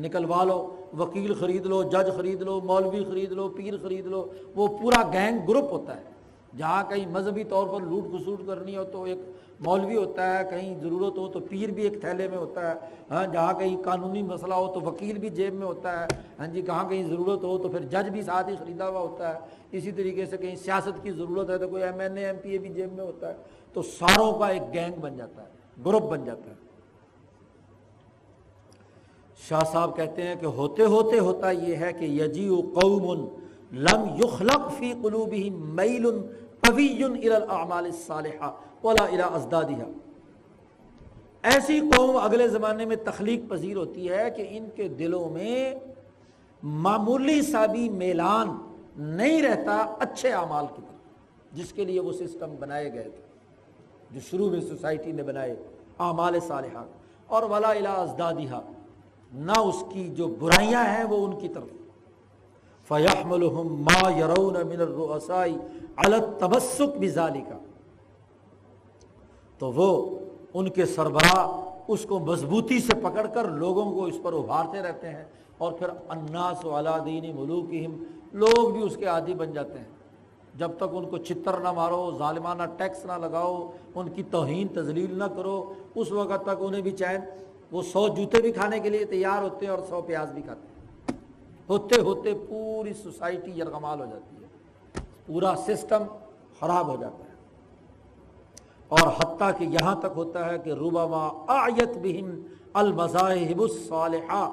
[0.00, 4.26] نکلوا لو، وکیل خرید لو، جج خرید لو، مولوی خرید لو، پیر خرید لو۔
[4.56, 6.13] وہ پورا گینگ گروپ ہوتا ہے۔
[6.58, 9.18] جہاں کہیں مذہبی طور پر لوٹ کھسوٹ کرنی ہو تو ایک
[9.60, 12.74] مولوی ہوتا ہے، کہیں ضرورت ہو تو پیر بھی ایک تھیلے میں ہوتا ہے۔
[13.10, 16.06] ہاں جہاں کہیں قانونی مسئلہ ہو تو وکیل بھی جیب میں ہوتا ہے۔
[16.38, 19.34] ہاں جی کہاں کہیں ضرورت ہو تو پھر جج بھی ساتھ ہی خریدا ہوا ہوتا
[19.34, 19.38] ہے۔
[19.72, 22.50] اسی طریقے سے کہیں سیاست کی ضرورت ہے تو کوئی M N A, M P
[22.50, 23.34] A بھی جیب میں ہوتا ہے۔
[23.72, 25.48] تو ساروں کا ایک گینگ بن جاتا ہے،
[25.86, 26.62] گروپ بن جاتا ہے۔
[29.48, 33.26] شاہ صاحب کہتے ہیں کہ ہوتے ہوتے ہوتا یہ ہے کہ یجی قوم
[33.72, 36.06] لم یخلق فی قلوبہم میل
[41.42, 45.74] ایسی قوم اگلے زمانے میں تخلیق پذیر ہوتی ہے کہ ان کے دلوں میں
[46.62, 48.48] معمولی سا بھی میلان
[48.96, 53.22] نہیں رہتا اچھے اعمال کی طرف، جس کے لیے وہ سسٹم بنائے گئے تھے،
[54.10, 55.56] جو شروع میں سوسائٹی نے بنائے
[55.98, 56.84] اعمال صالحہ۔
[57.26, 58.60] اور ولا الا ازدادیہ
[59.32, 61.68] نہ اس کی جو برائیاں ہیں وہ ان کی طرف۔
[62.88, 64.80] فیحملہم ما یرون من
[65.96, 67.58] الرؤسائی تبسک بزالی کا
[69.58, 70.18] تو وہ
[70.54, 75.08] ان کے سربراہ اس کو مضبوطی سے پکڑ کر لوگوں کو اس پر ابھارتے رہتے
[75.08, 75.24] ہیں
[75.58, 77.74] اور پھر اناس و علادین ملوک
[78.32, 79.84] لوگ بھی اس کے عادی بن جاتے ہیں۔
[80.54, 85.18] جب تک ان کو چتر نہ مارو، ظالمانہ ٹیکس نہ لگاؤ، ان کی توہین تزلیل
[85.18, 87.20] نہ کرو، اس وقت تک انہیں بھی چین،
[87.72, 90.60] وہ سو جوتے بھی کھانے کے لیے تیار ہوتے ہیں اور سو پیاز بھی کھاتے
[90.60, 90.74] ہیں۔
[91.68, 94.33] ہوتے ہوتے پوری سوسائٹی یرغمال ہو جاتی ہے۔
[95.26, 96.02] پورا سسٹم
[96.60, 97.34] خراب ہو جاتا ہے۔
[98.88, 102.40] اور حتیٰ کہ یہاں تک ہوتا ہے کہ روبا آیت بہم
[102.72, 104.50] المذاہب الصالحہ،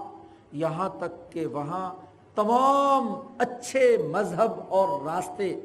[0.51, 1.95] یہاں تک کہ وہاں
[2.35, 5.59] تمام اچھے مذہب اور راستے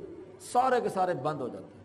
[0.52, 1.84] سارے کے سارے بند ہو جاتے ہیں۔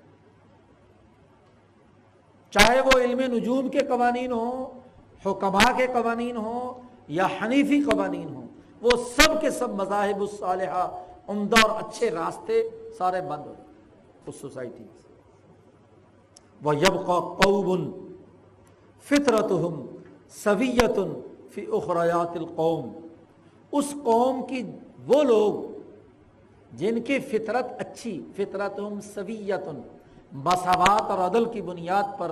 [2.52, 4.80] چاہے وہ علم نجوم کے قوانین ہوں
[5.26, 8.48] حکمہ کے قوانین ہوں یا حنیفی قوانین ہوں،
[8.82, 13.54] وہ سب کے سب مذاہب الصالحہ عمدہ اور اچھے راستے سارے بند ہو
[14.28, 15.10] اس سوسائٹی سے۔
[16.62, 17.90] وہ یب قوبن
[19.08, 19.86] فطرت ہم
[20.44, 21.00] سویت
[21.54, 22.90] فی اخریات القوم۔
[23.72, 24.62] اس قوم کی
[25.08, 25.54] وہ لوگ
[26.78, 29.68] جن کی فطرت اچھی فطرت ہم سویت
[30.32, 32.32] مساوات اور عدل کی بنیاد پر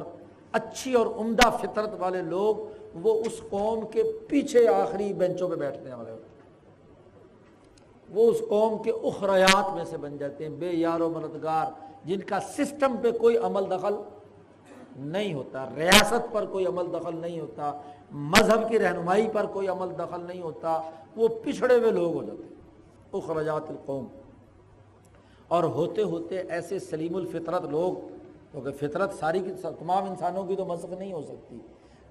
[0.52, 2.56] اچھی اور عمدہ فطرت والے لوگ
[3.04, 6.29] وہ اس قوم کے پیچھے آخری بینچوں پہ بیٹھنے والے ہوتے
[8.14, 11.72] وہ اس قوم کے اخریات میں سے بن جاتے ہیں، بے یار و مددگار،
[12.06, 13.96] جن کا سسٹم پہ کوئی عمل دخل
[14.98, 17.72] نہیں ہوتا، ریاست پر کوئی عمل دخل نہیں ہوتا،
[18.12, 20.82] مذہب کی رہنمائی پر کوئی عمل دخل نہیں ہوتا،
[21.16, 22.56] وہ پچھڑے ہوئے لوگ ہو جاتے ہیں،
[23.14, 24.06] اخراجات القوم۔
[25.48, 27.94] اور ہوتے ہوتے ایسے سلیم الفطرت لوگ،
[28.52, 31.58] کیونکہ فطرت ساری کی، تمام انسانوں کی تو مذہب نہیں ہو سکتی،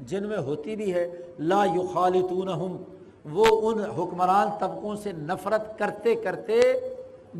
[0.00, 1.08] جن میں ہوتی بھی ہے،
[1.38, 2.76] لا یخالطونہم
[3.32, 6.60] وہ ان حکمران طبقوں سے نفرت کرتے کرتے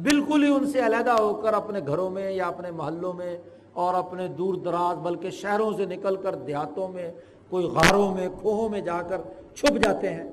[0.02, 3.36] بالکل ہی ان سے علیحدہ ہو کر اپنے گھروں میں یا اپنے محلوں میں
[3.74, 7.10] اور اپنے دور دراز بلکہ شہروں سے نکل کر دیہاتوں میں،
[7.50, 9.20] کوئی غاروں میں کھوہوں میں جا کر
[9.56, 10.28] چھپ جاتے ہیں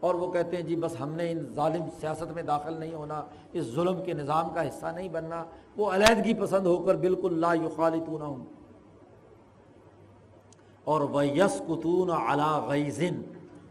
[0.00, 3.22] اور وہ کہتے ہیں جی بس ہم نے ان ظالم سیاست میں داخل نہیں ہونا،
[3.52, 5.44] اس ظلم کے نظام کا حصہ نہیں بننا،
[5.76, 8.44] وہ علیحدگی پسند ہو کر بالکل لا یخالطون ہوں
[10.86, 12.10] اور وہ یس کتون
[12.68, 13.20] غیزن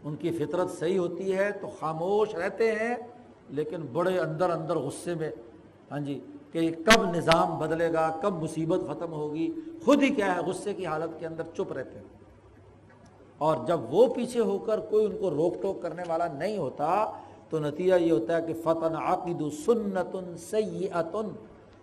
[0.04, 2.96] ان کی فطرت صحیح ہوتی ہے تو خاموش رہتے ہیں،
[3.48, 5.30] لیکن بڑے اندر اندر غصے میں۔
[5.90, 6.20] ہاں جی
[6.52, 9.52] کہ کب نظام بدلے گا، کب مصیبت ختم ہوگی،
[9.84, 12.04] خود ہی کیا ہے، غصے کی حالت کے اندر چپ رہتے ہیں۔
[13.38, 17.12] اور جب وہ پیچھے ہو کر کوئی ان کو روک ٹوک کرنے والا نہیں ہوتا،
[17.48, 21.28] تو نتیجہ یہ ہوتا ہے کہ فتح عقید سنت سیاتن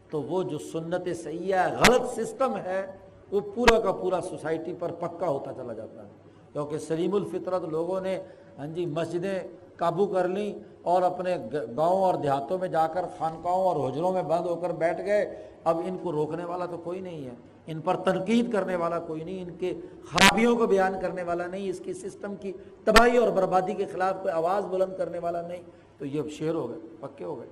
[0.09, 2.85] تو وہ جو سنت سیاح غلط سسٹم ہے،
[3.31, 6.20] وہ پورا کا پورا سوسائٹی پر پکا ہوتا چلا جاتا ہے۔
[6.53, 8.19] کیونکہ سلیم الفطرت لوگوں نے
[8.57, 9.39] ہاں جی مسجدیں
[9.75, 11.37] قابو کر لیں اور اپنے
[11.77, 15.47] گاؤں اور دیہاتوں میں جا کر خانقاہوں اور حجروں میں بند ہو کر بیٹھ گئے۔
[15.63, 17.31] اب ان کو روکنے والا تو کوئی نہیں ہے۔
[17.67, 19.73] ان پر تنقید کرنے والا کوئی نہیں، ان کے
[20.11, 22.51] خرابیوں کو بیان کرنے والا نہیں، اس کی سسٹم کی
[22.83, 25.61] تباہی اور بربادی کے خلاف کوئی آواز بلند کرنے والا نہیں۔
[25.97, 27.47] تو یہ شعر ہو گئے، پکے ہو گئے۔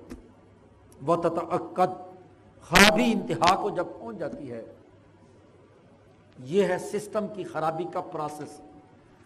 [1.06, 1.94] وہ تتعقد
[2.62, 4.62] خرابی انتہا کو جب پہنچ جاتی ہے،
[6.38, 8.60] یہ ہے سسٹم کی خرابی کا پروسیس۔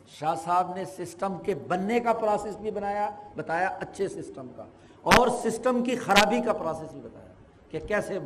[0.09, 4.65] شاہ صاحب نے سسٹم کے بننے کا پروسیس بھی بنایا، بتایا اچھے سسٹم کا،
[5.03, 7.33] اور سسٹم کی خرابی کا پروسیس بھی بتایا
[7.71, 8.19] کہ کیسے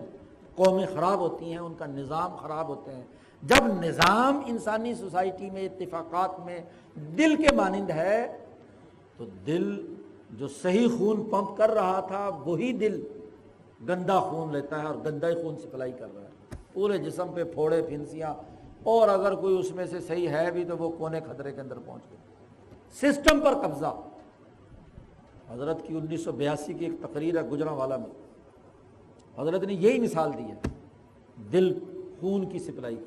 [0.54, 3.04] قومیں خراب ہوتی ہیں، ان کا نظام خراب ہوتے ہیں۔
[3.42, 6.60] جب نظام انسانی سوسائٹی میں، اتفاقات میں
[7.18, 8.38] دل کے مانند ہے،
[9.16, 9.94] تو دل
[10.30, 13.00] جو صحیح خون پمپ کر رہا تھا، وہی دل
[13.88, 17.44] گندا خون لیتا ہے اور گندا ہی خون سپلائی کر رہا ہے۔ پورے جسم پہ
[17.44, 18.34] پھوڑے، پھنسیاں
[18.82, 21.78] اور اگر کوئی اس میں سے صحیح ہے بھی تو وہ کونے خطرے کے اندر
[21.84, 22.18] پہنچ گئے
[22.92, 24.00] سسٹم پر قبضہ۔
[25.50, 28.28] حضرت کی انیس سو بیاسی کی ایک تقریر ہے گجرا والا میں۔
[29.40, 30.54] حضرت نے یہی مثال دی ہے۔
[31.52, 31.78] دل
[32.20, 33.04] خون کی سپلائی کی۔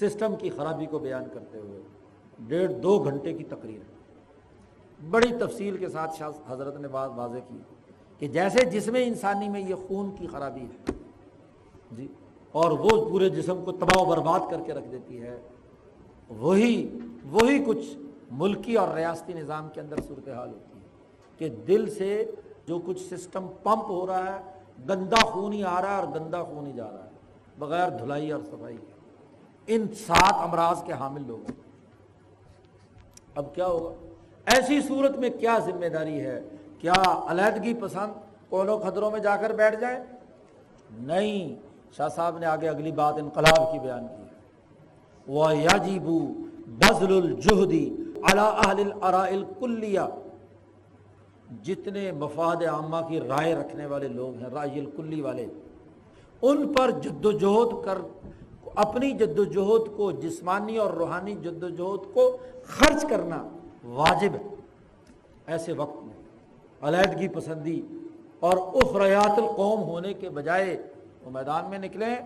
[0.00, 1.80] سسٹم کی خرابی کو بیان کرتے ہوئے۔
[2.40, 3.94] ڈیڑھ دو گھنٹے کی تقریر ہے۔
[5.10, 7.58] بڑی تفصیل کے ساتھ حضرت نے بات واضح کی
[8.18, 10.92] کہ جیسے جسم انسانی میں یہ خون کی خرابی ہے۔
[11.92, 12.08] جی۔
[12.54, 15.38] اور وہ پورے جسم کو تباہ و برباد کر کے رکھ دیتی ہے۔
[16.28, 17.86] وہی وہی کچھ
[18.30, 20.84] ملکی اور ریاستی نظام کے اندر صورتحال ہوتی ہے
[21.38, 22.30] کہ دل سے
[22.66, 24.42] جو کچھ سسٹم پمپ ہو رہا ہے،
[24.88, 27.10] گندا خون ہی آ رہا ہے اور گندا خون ہی جا رہا ہے،
[27.58, 28.76] بغیر دھلائی اور صفائی
[29.66, 31.50] ان سات امراض کے حامل لوگ
[33.34, 33.94] اب کیا ہوگا؟
[34.46, 36.40] ایسی صورت میں کیا ذمہ داری ہے؟
[36.78, 38.12] کیا علیحدگی پسند
[38.48, 40.04] کونوں خطروں میں جا کر بیٹھ جائے
[40.90, 44.22] نہیں۔ شاہ صاحب نے آگے اگلی بات انقلاب کی بیان کی۔
[45.28, 46.18] وہ یاجیبو
[46.80, 47.84] بزل الجہدی
[49.58, 50.06] کلیا
[51.62, 55.46] جتنے مفاد عامہ کی رائے رکھنے والے لوگ ہیں، رائے الکلی والے،
[56.42, 57.98] ان پر جد و جہد کر،
[58.74, 63.42] اپنی جد و جہد کو، جسمانی اور روحانی جد و جہد کو خرچ کرنا
[63.84, 64.54] واجب ہے۔
[65.46, 66.14] ایسے وقت میں
[66.82, 67.80] علیحدگی پسندی
[68.40, 70.76] اور اخریات القوم ہونے کے بجائے
[71.24, 72.16] وہ میدان میں نکلیں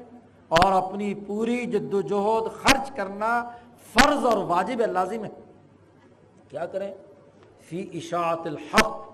[0.49, 3.51] اور اپنی پوری جد و جہد خرچ کرنا
[3.93, 5.31] فرض اور واجب لازم ہے۔
[6.49, 6.95] کیا کریں؟
[7.61, 9.09] فی اشاعت الحق۔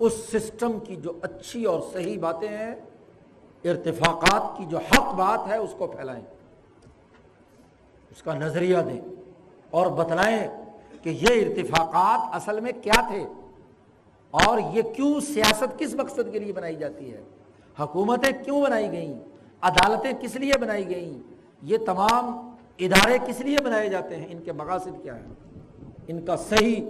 [0.00, 2.74] اس سسٹم کی جو اچھی اور صحیح باتیں ہیں،
[3.64, 6.24] ارتفاقات کی جو حق بات ہے، اس کو پھیلائیں۔
[8.10, 9.00] اس کا نظریہ دیں
[9.70, 10.48] اور بتلائیں
[11.02, 13.26] کہ یہ ارتفاقات اصل میں کیا تھے
[14.30, 17.22] اور یہ کیوں سیاست کس مقصد کے لیے بنائی جاتی ہے۔
[17.80, 19.18] حکومتیں کیوں بنائی گئیں؟
[19.60, 21.18] عدالتیں کس لیے بنائی گئیں؟
[21.62, 25.32] یہ تمام ادارے کس لیے بنائے جاتے ہیں؟ ان کے مقاصد کیا ہیں؟
[26.08, 26.82] ان کا صحیح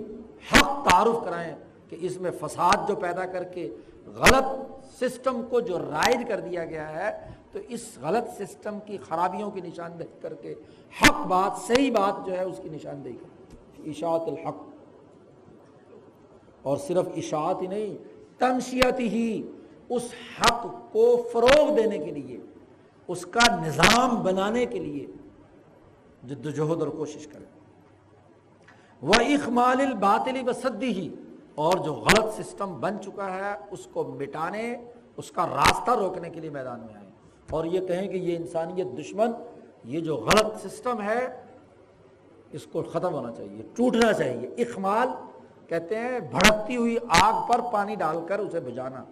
[0.53, 1.55] حق تعارف کرائیں
[1.89, 3.75] کہ اس میں فساد جو پیدا کر کے
[4.07, 9.51] غلط سسٹم کو جو رائج کر دیا گیا ہے، تو اس غلط سسٹم کی خرابیوں
[9.51, 10.55] کی نشاندہی کر کے
[11.03, 13.37] حق بات، صحیح بات جو ہے اس کی نشاندہی کر۔
[13.89, 14.57] اشاعت الحق۔
[16.63, 17.97] اور صرف اشاعت ہی نہیں
[18.39, 19.43] تنشیت ہی
[19.89, 22.41] اس حق کو فروغ دینے کے لیے،
[23.09, 25.07] اس کا نظام بنانے کے لیے
[26.27, 27.47] جد وجہد اور کوشش کریں۔
[29.03, 31.15] وہ اخمال الباطلی و صدی ہی
[31.55, 34.77] اور جو غلط سسٹم بن چکا ہے، اس کو مٹانے،
[35.17, 37.11] اس کا راستہ روکنے کے لیے میدان میں آئیں۔
[37.51, 39.31] اور یہ کہیں کہ یہ انسانیت دشمن،
[39.85, 41.43] یہ جو غلط سسٹم ہے،
[42.53, 45.09] اس کو ختم ہونا چاہیے، ٹوٹنا چاہیے۔ اخمال
[45.67, 49.05] کہتے ہیں، بھڑکتی ہوئی آگ پر پانی ڈال کر اسے بجانا۔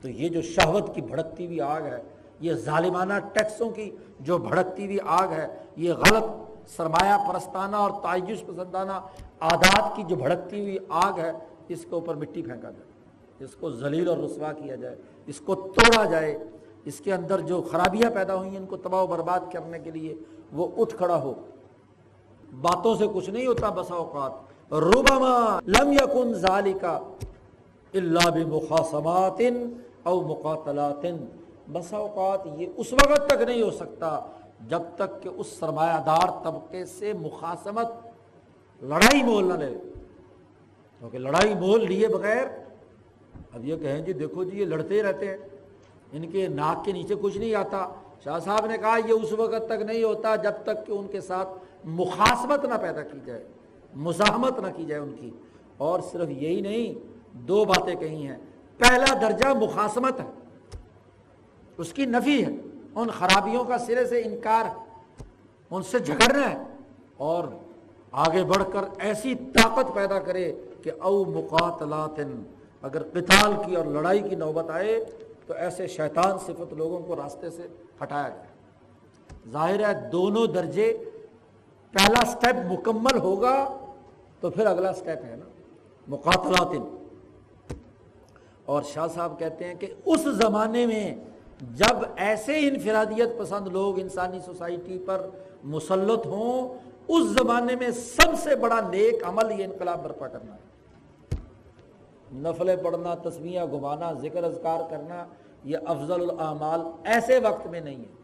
[0.00, 2.00] تو یہ جو شہوت کی بھڑکتی ہوئی آگ ہے،
[2.40, 5.46] یہ ظالمانہ ٹیکسوں کی جو بھڑکتی ہوئی آگ ہے،
[5.76, 6.24] یہ غلط،
[6.68, 8.92] سرمایہ پرستانہ اور تعیش پسندانہ
[9.40, 11.32] عادات کی جو بھڑکتی ہوئی آگ ہے،
[11.68, 14.96] اس کے اوپر مٹی پھینکا جائے، اس کو ذلیل اور رسوا کیا جائے،
[15.26, 16.38] اس کو توڑا جائے،
[16.84, 19.90] اس کے اندر جو خرابیاں پیدا ہوئی ہیں ان کو تباہ و برباد کرنے کے
[19.90, 20.14] لیے
[20.52, 21.34] وہ اٹھ کھڑا ہو۔
[22.60, 26.98] باتوں سے کچھ نہیں ہوتا بسا اوقات۔ روبما لم یکن ذالکا
[27.94, 29.40] اللہ بمخاصمات
[30.08, 31.06] او مقاتلات
[31.72, 34.20] بسا اوقات یہ اس وقت تک نہیں ہو سکتا
[34.68, 37.86] جب تک کہ اس سرمایہ دار طبقے سے مخاصمت
[38.82, 39.78] لڑائی مول نہ لے۔
[40.98, 42.46] کیونکہ لڑائی مول لیے بغیر۔
[43.54, 45.36] اب یہ کہیں جی دیکھو جی یہ لڑتے رہتے ہیں۔
[46.12, 47.88] ان کے ناک کے نیچے کچھ نہیں آتا۔
[48.24, 51.20] شاہ صاحب نے کہا یہ اس وقت تک نہیں ہوتا جب تک کہ ان کے
[51.20, 51.48] ساتھ
[51.84, 53.44] مخاصمت نہ پیدا کی جائے،
[53.96, 55.30] مزاحمت نہ کی جائے ان کی۔
[55.76, 56.94] اور صرف یہی نہیں،
[57.32, 58.36] دو باتیں کہی ہیں۔
[58.78, 60.26] پہلا درجہ مخاصمت ہے۔
[61.78, 62.50] اس کی نفی ہے۔
[62.94, 64.84] ان خرابیوں کا سرے سے انکار ہے۔
[65.70, 66.62] ان سے جھگڑنا ہے۔
[67.16, 67.44] اور
[68.12, 70.52] آگے بڑھ کر ایسی طاقت پیدا کرے
[70.82, 72.20] کہ او مقاتلات
[72.82, 75.04] اگر قتال کی اور لڑائی کی نوبت آئے
[75.46, 77.66] تو ایسے شیطان صفت لوگوں کو راستے سے
[78.02, 78.46] ہٹایا جائے۔
[79.50, 81.04] ظاہر ہے دونوں درجے،
[81.92, 83.76] پہلا سٹیپ مکمل ہوگا
[84.40, 85.44] تو پھر اگلا سٹیپ ہے نا۔
[86.08, 86.97] مقاتلات
[88.68, 91.14] اور شاہ صاحب کہتے ہیں کہ اس زمانے میں
[91.60, 95.26] جب ایسے انفرادیت پسند لوگ انسانی سوسائٹی پر
[95.64, 96.74] مسلط ہوں،
[97.08, 100.60] اس زمانے میں سب سے بڑا نیک عمل یہ انقلاب برپا کرنا ہے۔
[102.32, 105.26] نفلیں پڑھنا تصویریں گھمانا، ذکر اذکار کرنا،
[105.64, 108.18] یہ افضل الاعمال ایسے وقت میں نہیں ہے۔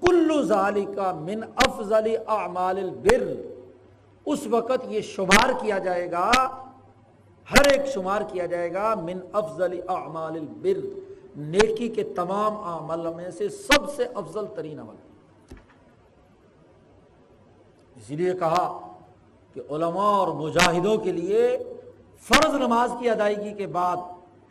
[0.00, 3.34] کلو ظالی کا من افضل اعمال البر۔
[4.26, 6.30] اس وقت یہ شمار کیا جائے گا
[7.50, 10.78] ہر ایک شمار کیا جائے گا من افضل اعمال البر،
[11.36, 14.94] نیکی کے تمام اعمال میں سے سب سے افضل ترین عمل۔
[17.96, 18.64] اسی لیے کہا
[19.54, 21.56] کہ علماء اور مجاہدوں کے لیے
[22.28, 23.96] فرض نماز کی ادائیگی کے بعد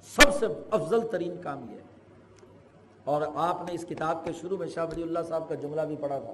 [0.07, 1.87] سب سے افضل ترین کام یہ ہے۔
[3.03, 5.95] اور آپ نے اس کتاب کے شروع میں شاہ ولی اللہ صاحب کا جملہ بھی
[5.95, 6.33] پڑھا تھا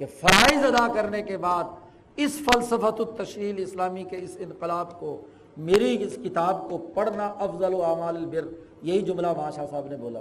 [0.00, 1.64] کہ فرائض ادا کرنے کے بعد
[2.16, 5.20] اس فلسفت التشیل اسلامی کے اس انقلاب کو
[5.56, 8.44] میری اس کتاب کو پڑھنا افضل و اعمال البر۔
[8.82, 10.20] یہی جملہ بادشاہ صاحب نے بولا۔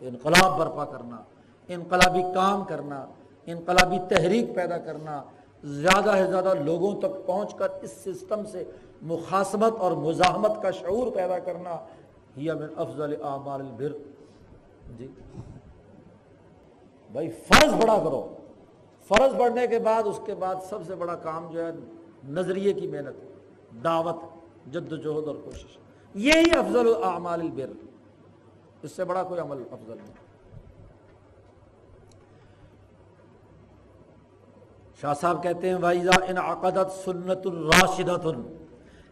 [0.00, 1.16] انقلاب برپا کرنا،
[1.68, 3.06] انقلابی کام کرنا،
[3.46, 5.22] انقلابی تحریک پیدا کرنا،
[5.64, 8.64] زیادہ سے زیادہ لوگوں تک پہنچ کر اس سسٹم سے
[9.02, 11.76] مخاصمت اور مزاحمت کا شعور پیدا کرنا
[12.36, 13.92] ہی من افضل اعمال البر۔
[14.98, 15.08] جی۔
[17.12, 18.34] بھائی فرض بڑا کرو۔
[19.08, 21.70] فرض بڑھنے کے بعد اس کے بعد سب سے بڑا کام جو ہے
[22.28, 23.35] نظریے کی محنت۔
[23.84, 24.16] دعوت،
[24.70, 25.78] جد جہد اور کوشش۔
[26.14, 27.70] یہی افضل اعمال البر۔
[28.82, 30.26] اس سے بڑا کوئی عمل افضل نہیں۔
[35.00, 38.26] شاہ صاحب کہتے ہیں وائزا ان عقدت سنت الراشدت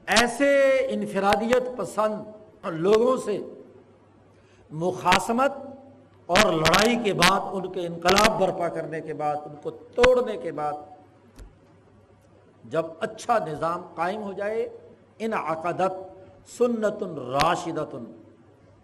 [0.07, 2.15] ایسے انفرادیت پسند
[2.70, 3.39] لوگوں سے
[4.70, 5.53] مخاسمت
[6.27, 10.53] اور لڑائی کے بعد ان کے انقلاب برپا کرنے کے بعد، ان کو توڑنے کے
[10.53, 10.73] بعد
[12.70, 14.69] جب اچھا نظام قائم ہو جائے،
[15.19, 15.95] ان عقدت
[16.59, 17.95] سنت الراشدت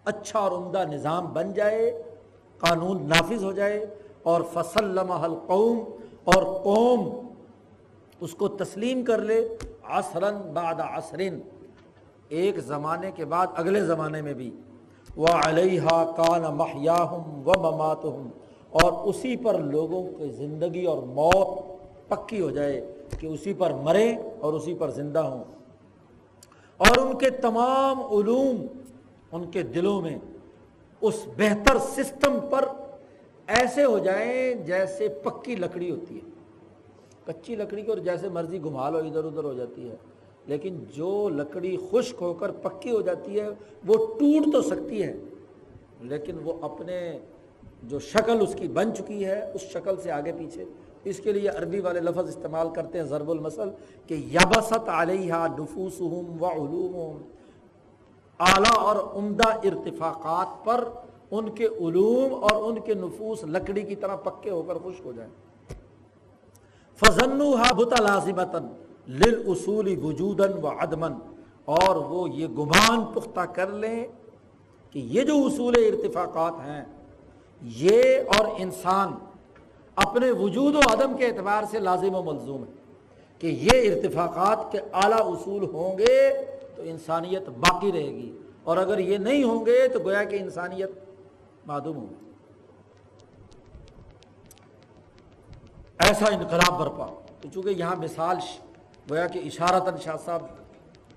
[0.05, 1.91] اچھا اور عمدہ نظام بن جائے،
[2.61, 3.85] قانون نافذ ہو جائے
[4.23, 5.79] اور فصل القوم
[6.23, 7.09] اور قوم
[8.21, 9.39] اس کو تسلیم کر لے
[9.89, 11.39] عصرن بعد عصرن
[12.29, 14.49] ایک زمانے کے بعد اگلے زمانے میں بھی۔
[15.15, 15.87] وہ علیہ
[16.17, 18.29] کان محیاہم و مماتہم،
[18.73, 21.49] اور اسی پر لوگوں کی زندگی اور موت
[22.09, 22.79] پکی ہو جائے۔
[23.19, 25.43] کہ اسی پر مریں اور اسی پر زندہ ہوں۔
[26.77, 28.65] اور ان کے تمام علوم
[29.31, 30.17] ان کے دلوں میں
[31.01, 32.65] اس بہتر سسٹم پر
[33.47, 36.29] ایسے ہو جائیں جیسے پکی لکڑی ہوتی ہے۔
[37.25, 39.95] کچی لکڑی کی اور جیسے مرضی گھما لو ادھر ادھر ہو جاتی ہے۔
[40.45, 43.49] لیکن جو لکڑی خشک ہو کر پکی ہو جاتی ہے،
[43.87, 45.13] وہ ٹوٹ تو سکتی ہے،
[46.01, 47.19] لیکن وہ اپنے
[47.83, 50.65] جو شکل اس کی بن چکی ہے، اس شکل سے آگے پیچھے۔
[51.03, 53.69] اس کے لیے عربی والے لفظ استعمال کرتے ہیں، ضرب المسل
[54.07, 57.21] کہ یبست علیہ نفوس و علوم
[58.39, 60.83] اعلیٰ اور عمدہ ارتفاقات پر
[61.31, 65.11] ان کے علوم اور ان کے نفوس لکڑی کی طرح پکے ہو کر خشک ہو
[65.11, 65.29] جائیں۔
[67.01, 67.39] فضن
[67.77, 68.55] بت لازمت
[69.07, 71.13] لل اصول وجودن و عدمن
[71.65, 74.05] اور وہ یہ گمان پختہ کر لیں
[74.95, 76.83] کہ یہ جو اصول ارتفاقات ہیں،
[77.61, 79.13] یہ اور انسان
[79.95, 82.71] اپنے وجود و عدم کے اعتبار سے لازم و ملزوم ہے
[83.39, 86.33] کہ یہ ارتفاقات کے اعلیٰ اصول ہوں گے
[86.75, 90.89] تو انسانیت باقی رہے گی اور اگر یہ نہیں ہوں گے تو گویا کہ انسانیت
[91.65, 92.15] معدوم ہوگی
[95.99, 97.07] ایسا انقلاب برپا۔
[97.41, 98.37] تو چونکہ یہاں مثال
[99.09, 100.41] گویا کہ اشارت شاہ صاحب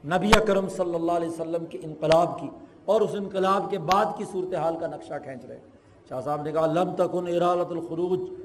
[0.04, 2.48] نبی اکرم صلی اللہ علیہ وسلم کے انقلاب کی
[2.84, 5.58] اور اس انقلاب کے بعد کی صورتحال کا نقشہ کھینچ رہے
[6.08, 8.43] شاہ صاحب نے کہا، لم تکن ارالت الخروج۔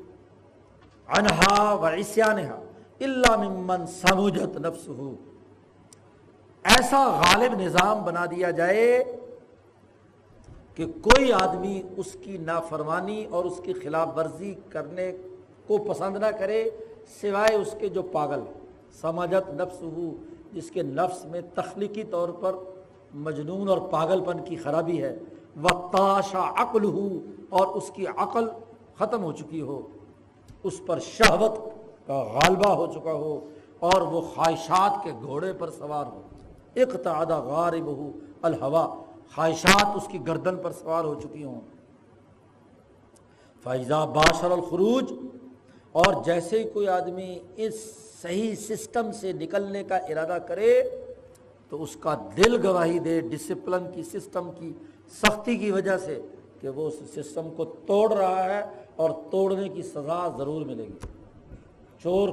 [1.18, 2.60] انہا و عصیانہا
[3.00, 5.16] اللہ ممن سمجھت نفس ہو
[6.64, 9.04] ایسا غالب نظام بنا دیا جائے
[10.76, 15.12] کہ کوئی آدمی اس کی نافرمانی اور اس کی خلاف ورزی کرنے
[15.68, 16.70] کو پسند نہ کرے،
[17.22, 18.40] سوائے اس کے جو پاگل
[19.02, 20.16] سماجت نفس ہو
[20.54, 22.56] جس کے نفس میں تخلیقی طور پر
[23.14, 25.18] مجنون اور پاگل پن کی خرابی ہے۔
[25.62, 27.20] وقتاشا عقل ہو
[27.50, 28.48] اور اس کی عقل
[28.98, 29.82] ختم ہو چکی ہو۔
[30.66, 31.58] اس پر شہوت
[32.08, 33.40] کا غالبہ ہو چکا ہو
[33.82, 36.22] اور وہ خواہشات کے گھوڑے پر سوار ہو۔
[36.76, 38.12] اقتعدہ غارب ہو
[38.42, 38.86] الحوا
[39.36, 41.60] خواہشات اس کی گردن پر سوار ہو چکی ہوں۔
[43.66, 45.14] فائزہ باشر الخروج،
[45.96, 47.76] اور جیسے ہی کوئی آدمی اس
[48.22, 50.74] صحیح سسٹم سے نکلنے کا ارادہ کرے،
[51.72, 54.72] تو اس کا دل گواہی دے، ڈسپلن کی، سسٹم کی،
[55.14, 56.20] سختی کی وجہ سے
[56.62, 58.62] کہ وہ اس سسٹم کو توڑ رہا ہے
[58.96, 61.08] اور توڑنے کی سزا ضرور ملے گی۔
[62.04, 62.30] چور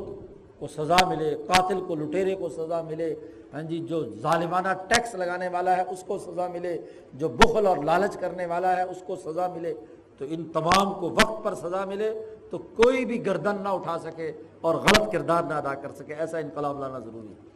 [0.58, 3.14] کو سزا ملے، قاتل کو، لٹیرے کو سزا ملے
[3.52, 6.76] ہاں جی جو ظالمانہ ٹیکس لگانے والا ہے اس کو سزا ملے،
[7.14, 9.74] جو بخل اور لالچ کرنے والا ہے اس کو سزا ملے۔
[10.18, 12.10] تو ان تمام کو وقت پر سزا ملے
[12.50, 16.38] تو کوئی بھی گردن نہ اٹھا سکے اور غلط کردار نہ ادا کر سکے، ایسا
[16.38, 17.54] انقلاب لانا ضروری ہے۔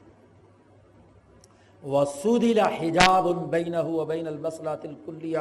[1.83, 3.75] وہ سودی حجاب بین
[4.09, 5.39] بین المسلات الکلیہ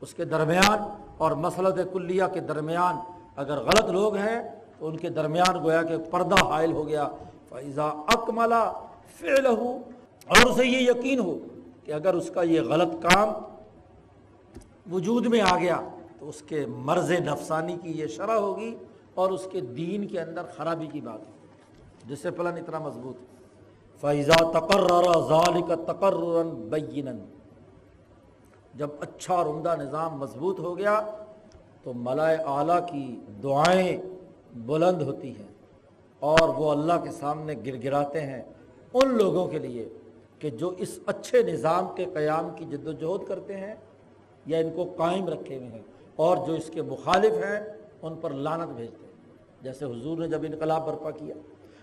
[0.00, 0.78] اس کے درمیان
[1.18, 2.96] اور مسلط کلیہ کے درمیان
[3.36, 4.42] اگر غلط لوگ ہیں
[4.78, 7.08] تو ان کے درمیان گویا کہ پردہ حائل ہو گیا۔
[7.48, 8.72] فیضا اکملا
[9.20, 9.78] فعل ہو
[10.26, 11.38] اور اسے یہ یقین ہو
[11.84, 13.28] کہ اگر اس کا یہ غلط کام
[14.92, 15.80] وجود میں آ گیا
[16.18, 18.76] تو اس کے مرض نفسانی کی یہ شرح ہوگی
[19.14, 21.32] اور اس کے دین کے اندر خرابی کی بات ہے
[22.08, 23.16] جس سے پلن اتنا مضبوط۔
[24.00, 27.08] فیضا تقرر ظال کا تقرر بین
[28.78, 31.00] جب اچھا اور عمدہ نظام مضبوط ہو گیا
[31.82, 33.04] تو ملائے اعلیٰ کی
[33.42, 33.96] دعائیں
[34.66, 35.46] بلند ہوتی ہیں
[36.22, 38.42] اور وہ اللہ کے سامنے گر گراتے ہیں
[38.94, 39.88] ان لوگوں کے لیے
[40.38, 43.74] کہ جو اس اچھے نظام کے قیام کی جد و جہد کرتے ہیں
[44.46, 45.82] یا ان کو قائم رکھے ہوئے ہیں
[46.16, 47.58] اور جو اس کے مخالف ہیں
[48.02, 49.12] ان پر لانت بھیجتے ہیں۔
[49.62, 51.34] جیسے حضور نے جب انقلاب برپا کیا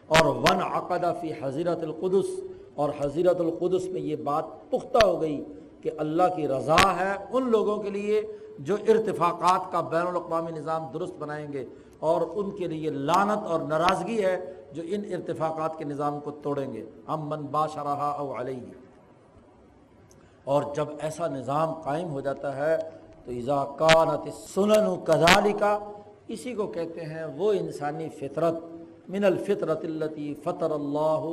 [0.09, 2.29] اور ون عقدہ فی حضیرت القدس
[2.75, 5.43] اور حضیرت القدس میں یہ بات پختہ ہو گئی
[5.85, 8.21] کہ اللہ کی رضا ہے ان لوگوں کے لیے
[8.59, 11.65] جو ارتفاقات کا بین الاقوامی نظام درست بنائیں گے
[11.99, 16.73] اور ان کے لیے لانت اور ناراضگی ہے جو ان ارتفاقات کے نظام کو توڑیں
[16.73, 18.71] گے۔ ہم من باشا رہا او علیہ۔
[20.43, 22.77] اور جب ایسا نظام قائم ہو جاتا ہے
[23.25, 25.79] تو ایزا کانت سنن کزالی کا
[26.27, 28.55] اسی کو کہتے ہیں وہ انسانی فطرت،
[29.09, 31.23] من الفطرت التی فطر اللہ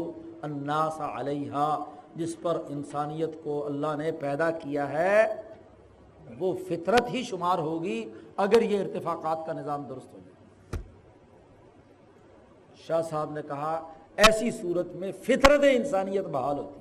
[0.42, 1.76] الناس علیہ
[2.16, 5.42] جس پر انسانیت کو اللہ نے پیدا کیا ہے،
[6.38, 8.04] وہ فطرت ہی شمار ہوگی
[8.36, 10.82] اگر یہ ارتفاقات کا نظام درست ہو جائے۔
[12.86, 16.80] شاہ صاحب نے کہا، ایسی صورت میں فطرت انسانیت بحال ہوتی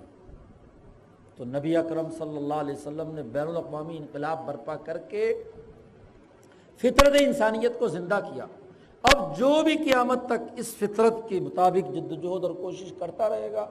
[1.36, 5.34] تو نبی اکرم صلی اللہ علیہ وسلم نے بین الاقوامی انقلاب برپا کر کے
[6.82, 8.46] فطرت انسانیت کو زندہ کیا۔
[9.04, 13.66] اب جو بھی قیامت تک اس فطرت کے مطابق جدوجہد اور کوشش کرتا رہے گا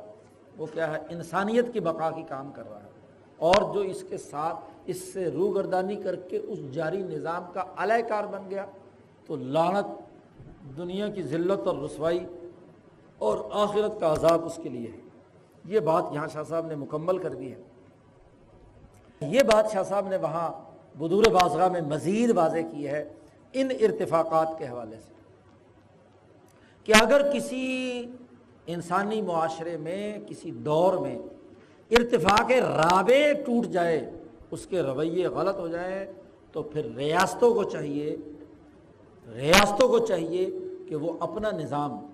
[0.60, 2.88] وہ کیا ہے، انسانیت کی بقا کی کام کر رہا ہے۔
[3.36, 4.56] اور جو اس کے ساتھ
[4.86, 8.66] اس سے روگردانی کر کے اس جاری نظام کا علیہ کار بن گیا،
[9.26, 9.86] تو لانت
[10.76, 12.26] دنیا کی ذلت اور رسوائی
[13.18, 15.00] اور آخرت کا عذاب اس کے لیے ہے۔
[15.64, 17.62] یہ بات یہاں شاہ صاحب نے مکمل کر دی ہے۔
[19.20, 20.52] یہ بات شاہ صاحب نے وہاں
[20.98, 23.12] بدور بازگاہ میں مزید واضح کی ہے
[23.52, 25.12] ان ارتفاقات کے حوالے سے
[26.84, 28.02] کہ اگر کسی
[28.72, 31.18] انسانی معاشرے میں، کسی دور میں
[31.90, 34.10] ارتفاق رابع ٹوٹ جائے،
[34.50, 36.12] اس کے رویے غلط ہو جائیں
[36.52, 38.16] تو پھر ریاستوں کو چاہیے،
[39.34, 40.50] ریاستوں کو چاہیے
[40.88, 42.06] کہ وہ اپنا نظام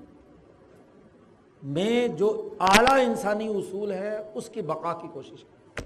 [1.63, 5.85] میں جو اعلیٰ انسانی اصول ہے، اس کی بقا کی کوشش کرے۔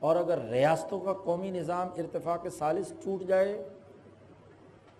[0.00, 3.68] اور اگر ریاستوں کا قومی نظام ارتفاق سالس ٹوٹ جائے،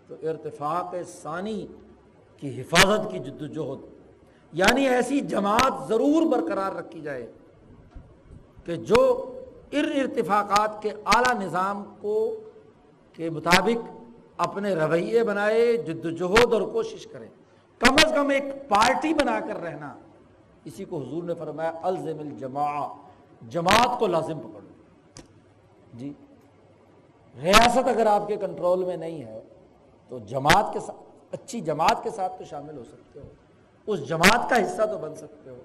[0.07, 1.67] تو ارتفاق ثانی
[2.37, 3.94] کی حفاظت کی جد وجہد
[4.55, 7.33] یعنی ایسی جماعت ضرور برقرار رکھی جائے
[8.65, 9.33] کہ جو
[9.73, 12.37] ار ارتفاقات کے اعلیٰ نظام کو
[13.13, 13.91] کے مطابق
[14.37, 17.27] اپنے رویے بنائے، جد وجہد اور کوشش کرے۔
[17.79, 19.95] کم از کم ایک پارٹی بنا کر رہنا۔
[20.65, 22.87] اسی کو حضور نے فرمایا، الزم الجماع
[23.49, 24.69] جماعت کو لازم پکڑو۔
[25.95, 26.13] جی
[27.43, 29.41] ریاست اگر آپ کے کنٹرول میں نہیں ہے،
[30.09, 30.99] تو جماعت کے ساتھ
[31.33, 33.27] اچھی جماعت کے ساتھ تو شامل ہو سکتے ہو۔
[33.87, 35.61] اس جماعت کا حصہ تو بن سکتے ہو۔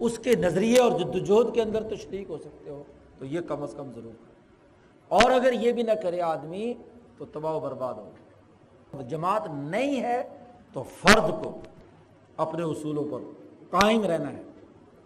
[0.00, 2.82] اس کے نظریے اور جد وجہد کے اندر تو شریک ہو سکتے ہو،
[3.18, 4.12] تو یہ کم از کم ضرور۔
[5.08, 6.74] اور اگر یہ بھی نہ کرے آدمی،
[7.18, 10.28] تو تباہ و برباد ہوگا جماعت نہیں ہے
[10.72, 11.60] تو فرد کو
[12.36, 13.18] اپنے اصولوں پر
[13.70, 14.42] قائم رہنا ہے۔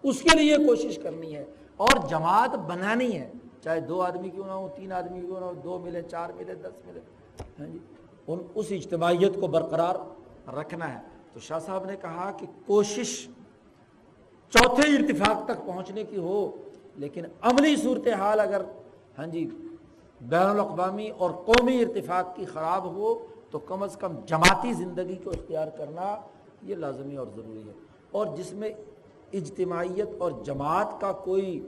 [0.03, 1.45] اس کے لیے کوشش کرنی ہے۔
[1.77, 3.31] اور جماعت بنانی ہے۔
[3.61, 6.55] چاہے دو آدمی کیوں نہ ہو تین آدمی کیوں نہ ہو دو ملے، چار ملے،
[6.55, 7.01] دس ملے۔
[7.59, 7.79] ہاں جی
[8.27, 9.95] ان، اس اجتماعیت کو برقرار
[10.51, 13.27] رکھنا ہے۔ تو شاہ صاحب نے کہا کہ کوشش
[14.53, 16.51] چوتھے ارتفاق تک پہنچنے کی ہو،
[16.97, 18.63] لیکن عملی صورت حال اگر
[19.19, 19.49] ہاں جی
[20.21, 23.15] بین الاقوامی اور قومی ارتفاق کی خراب ہو،
[23.51, 26.17] تو کم از کم جماعتی زندگی کو اختیار کرنا
[26.63, 27.73] یہ لازمی اور ضروری ہے۔
[28.11, 28.71] اور جس میں
[29.33, 31.61] اجتماعیت اور جماعت کا کوئی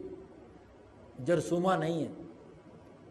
[1.26, 2.12] جرسومہ نہیں ہے،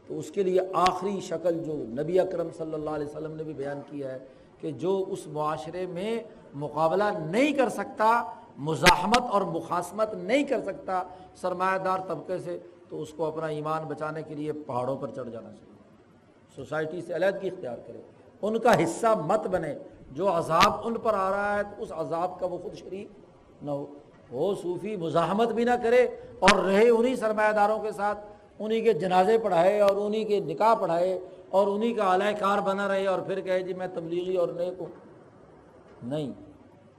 [0.10, 3.54] تو اس کے لیے آخری شکل جو نبی اکرم صلی اللہ علیہ وسلم نے بھی
[3.54, 4.20] بیان کیا ہے
[4.62, 6.20] کہ جو اس معاشرے میں
[6.54, 8.24] مقابلہ نہیں کر سکتا،
[8.58, 11.04] مزاحمت اور مخاسمت نہیں کر سکتا
[11.36, 12.60] سرمایہ دار طبقے سے،
[12.90, 15.74] تو اس کو اپنا ایمان بچانے کے لیے پہاڑوں پر چڑھ جانا چاہیے۔
[16.56, 18.02] سوسائٹی سے علیحدگی اختیار کرے۔
[18.42, 19.76] ان کا حصہ مت بنے۔
[20.12, 23.08] جو عذاب ان پر آ رہا ہے، تو اس عذاب کا وہ خود شریک
[23.62, 23.86] نہ ہو۔
[24.32, 26.08] وہ صوفی مزاحمت بھی نہ کرے
[26.40, 28.20] اور رہے انہیں سرمایہ داروں کے ساتھ
[28.60, 31.20] انہیں کے جنازے پڑھائے اور انہیں کے نکاح پڑھائے
[31.50, 34.74] اور انہیں کا اعلی کار بنا رہے اور پھر کہے جی میں تبلیغی اور نیک
[34.80, 34.86] ہوں۔
[36.04, 36.34] نہیں۔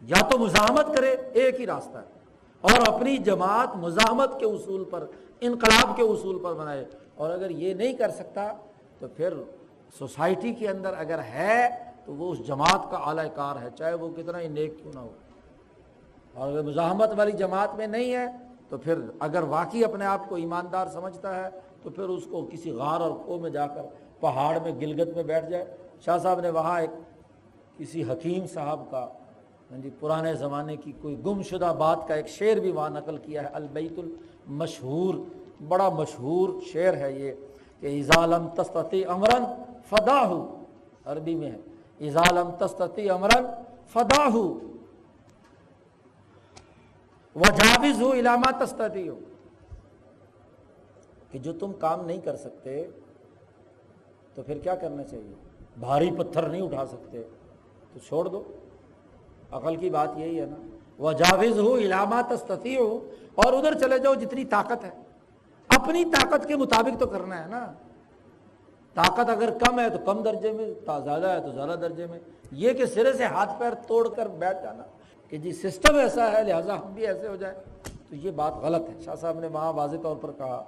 [0.02, 2.14] یا تو مزاحمت کرے، ایک ہی راستہ ہے۔
[2.60, 5.06] اور اپنی جماعت مزاحمت کے اصول پر،
[5.40, 8.52] انقلاب کے اصول پر بنائے۔ اور اگر یہ نہیں کر سکتا،
[8.98, 9.34] تو پھر
[9.98, 11.68] سوسائٹی کے اندر اگر ہے،
[12.04, 14.98] تو وہ اس جماعت کا اعلی کار ہے، چاہے وہ کتنا ہی نیک کیوں نہ
[14.98, 15.10] ہو۔
[16.34, 18.26] اور اگر مزاحمت والی جماعت میں نہیں ہے،
[18.68, 21.48] تو پھر اگر واقعی اپنے آپ کو ایماندار سمجھتا ہے،
[21.82, 23.82] تو پھر اس کو کسی غار اور کو میں جا کر
[24.20, 26.90] پہاڑ میں گلگت میں بیٹھ جائے۔ شاہ صاحب نے وہاں ایک
[27.78, 29.06] کسی حکیم صاحب کا
[29.70, 33.16] ہاں جی پرانے زمانے کی کوئی گم شدہ بات کا ایک شعر بھی وہاں نقل
[33.16, 35.14] کیا ہے، البیت المشہور۔
[35.68, 37.32] بڑا مشہور شعر ہے یہ
[37.80, 39.44] کہ اضالم تستتی امرن
[39.88, 40.64] فدا ہو
[41.04, 41.58] عربی میں ہے
[42.08, 43.46] اضالم تستتی امرن
[43.92, 44.42] فدا ہو
[47.34, 49.18] وہ جاوز ہو علامہ تستتی ہو
[51.30, 52.84] کہ جو تم کام نہیں کر سکتے
[54.34, 55.34] تو پھر کیا کرنا چاہیے؟
[55.80, 57.22] بھاری پتھر نہیں اٹھا سکتے۔
[57.94, 58.42] تو چھوڑ دو۔
[59.50, 63.98] عقل کی بات یہی ہے نا۔ وہ جاوز ہو علامہ تستتی ہو اور ادھر چلے
[63.98, 64.90] جاؤ جتنی طاقت ہے۔
[65.68, 67.72] اپنی طاقت کے مطابق تو کرنا ہے نا۔
[68.94, 72.18] طاقت اگر کم ہے تو کم درجے میں زیادہ ہے تو زیادہ درجے میں۔
[72.52, 74.82] یہ کہ سرے سے ہاتھ پیر توڑ کر بیٹھ جانا
[75.28, 77.58] کہ جی سسٹم ایسا ہے، لہٰذا ہم بھی ایسے ہو جائیں۔
[78.10, 80.64] تو یہ بات غلط ہے۔ شاہ صاحب نے وہاں واضح طور پر کہا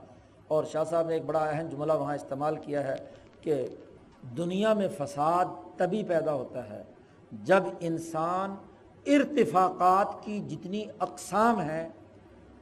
[0.48, 2.96] اور شاہ صاحب نے ایک بڑا اہم جملہ وہاں استعمال کیا ہے
[3.40, 3.66] کہ
[4.36, 5.44] دنیا میں فساد
[5.76, 6.82] تبھی پیدا ہوتا ہے
[7.32, 8.54] جب انسان
[9.06, 11.88] ارتفاقات کی جتنی اقسام ہیں،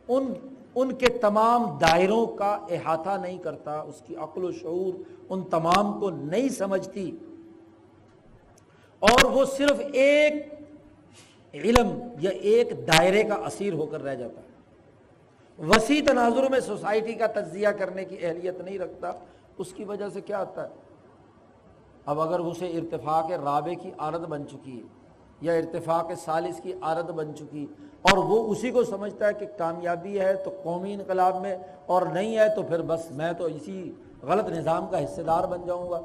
[0.08, 0.32] ان
[0.76, 4.94] ان کے تمام دائروں کا احاطہ نہیں کرتا، اس کی عقل و شعور
[5.28, 7.10] ان تمام کو نہیں سمجھتی،
[9.02, 10.42] اور وہ صرف ایک
[11.54, 17.14] علم یا ایک دائرے کا اسیر ہو کر رہ جاتا ہے۔ وسیع تناظر میں سوسائٹی
[17.14, 19.12] کا تجزیہ کرنے کی اہلیت نہیں رکھتا،
[19.58, 20.72] اس کی وجہ سے کیا ہوتا ہے؟
[22.06, 24.82] اب اگر اسے ارتفاق رابع کی عادت بن چکی ہے
[25.40, 27.66] یا ارتفاق سالس کی عادت بن چکی
[28.02, 31.56] اور وہ اسی کو سمجھتا ہے کہ کامیابی ہے تو قومی انقلاب میں
[31.86, 35.66] اور نہیں ہے تو پھر بس میں تو اسی غلط نظام کا حصے دار بن
[35.66, 36.00] جاؤں گا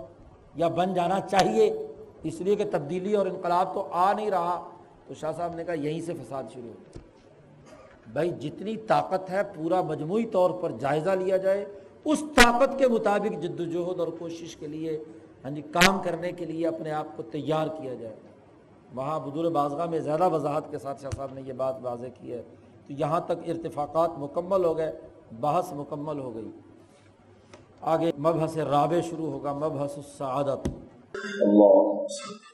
[0.56, 1.70] یا بن جانا چاہیے
[2.24, 4.70] اس لیے کہ تبدیلی اور انقلاب تو آ نہیں رہا
[5.08, 7.00] تو شاہ صاحب نے کہا یہیں سے فساد شروع ہو
[8.14, 11.66] بھائی جتنی طاقت ہے پورا مجموعی طور پر جائزہ لیا جائے،
[12.06, 15.04] اس طاقت کے مطابق جد وجہد اور کوشش کے لیے
[15.44, 18.16] ہاں جی کام کرنے کے لیے اپنے آپ کو تیار کیا جائے۔
[18.96, 22.34] وہاں بدور بازگاہ میں زیادہ وضاحت کے ساتھ شاہ صاحب نے یہ بات واضح کی
[22.34, 22.42] ہے۔
[22.88, 24.92] تو یہاں تک ارتفاقات مکمل ہو گئے،
[25.40, 26.52] بحث مکمل ہو گئی۔
[27.82, 30.70] آگے مبحث رابع شروع ہوگا، مبحث السعادت۔
[31.42, 32.49] اللہ۔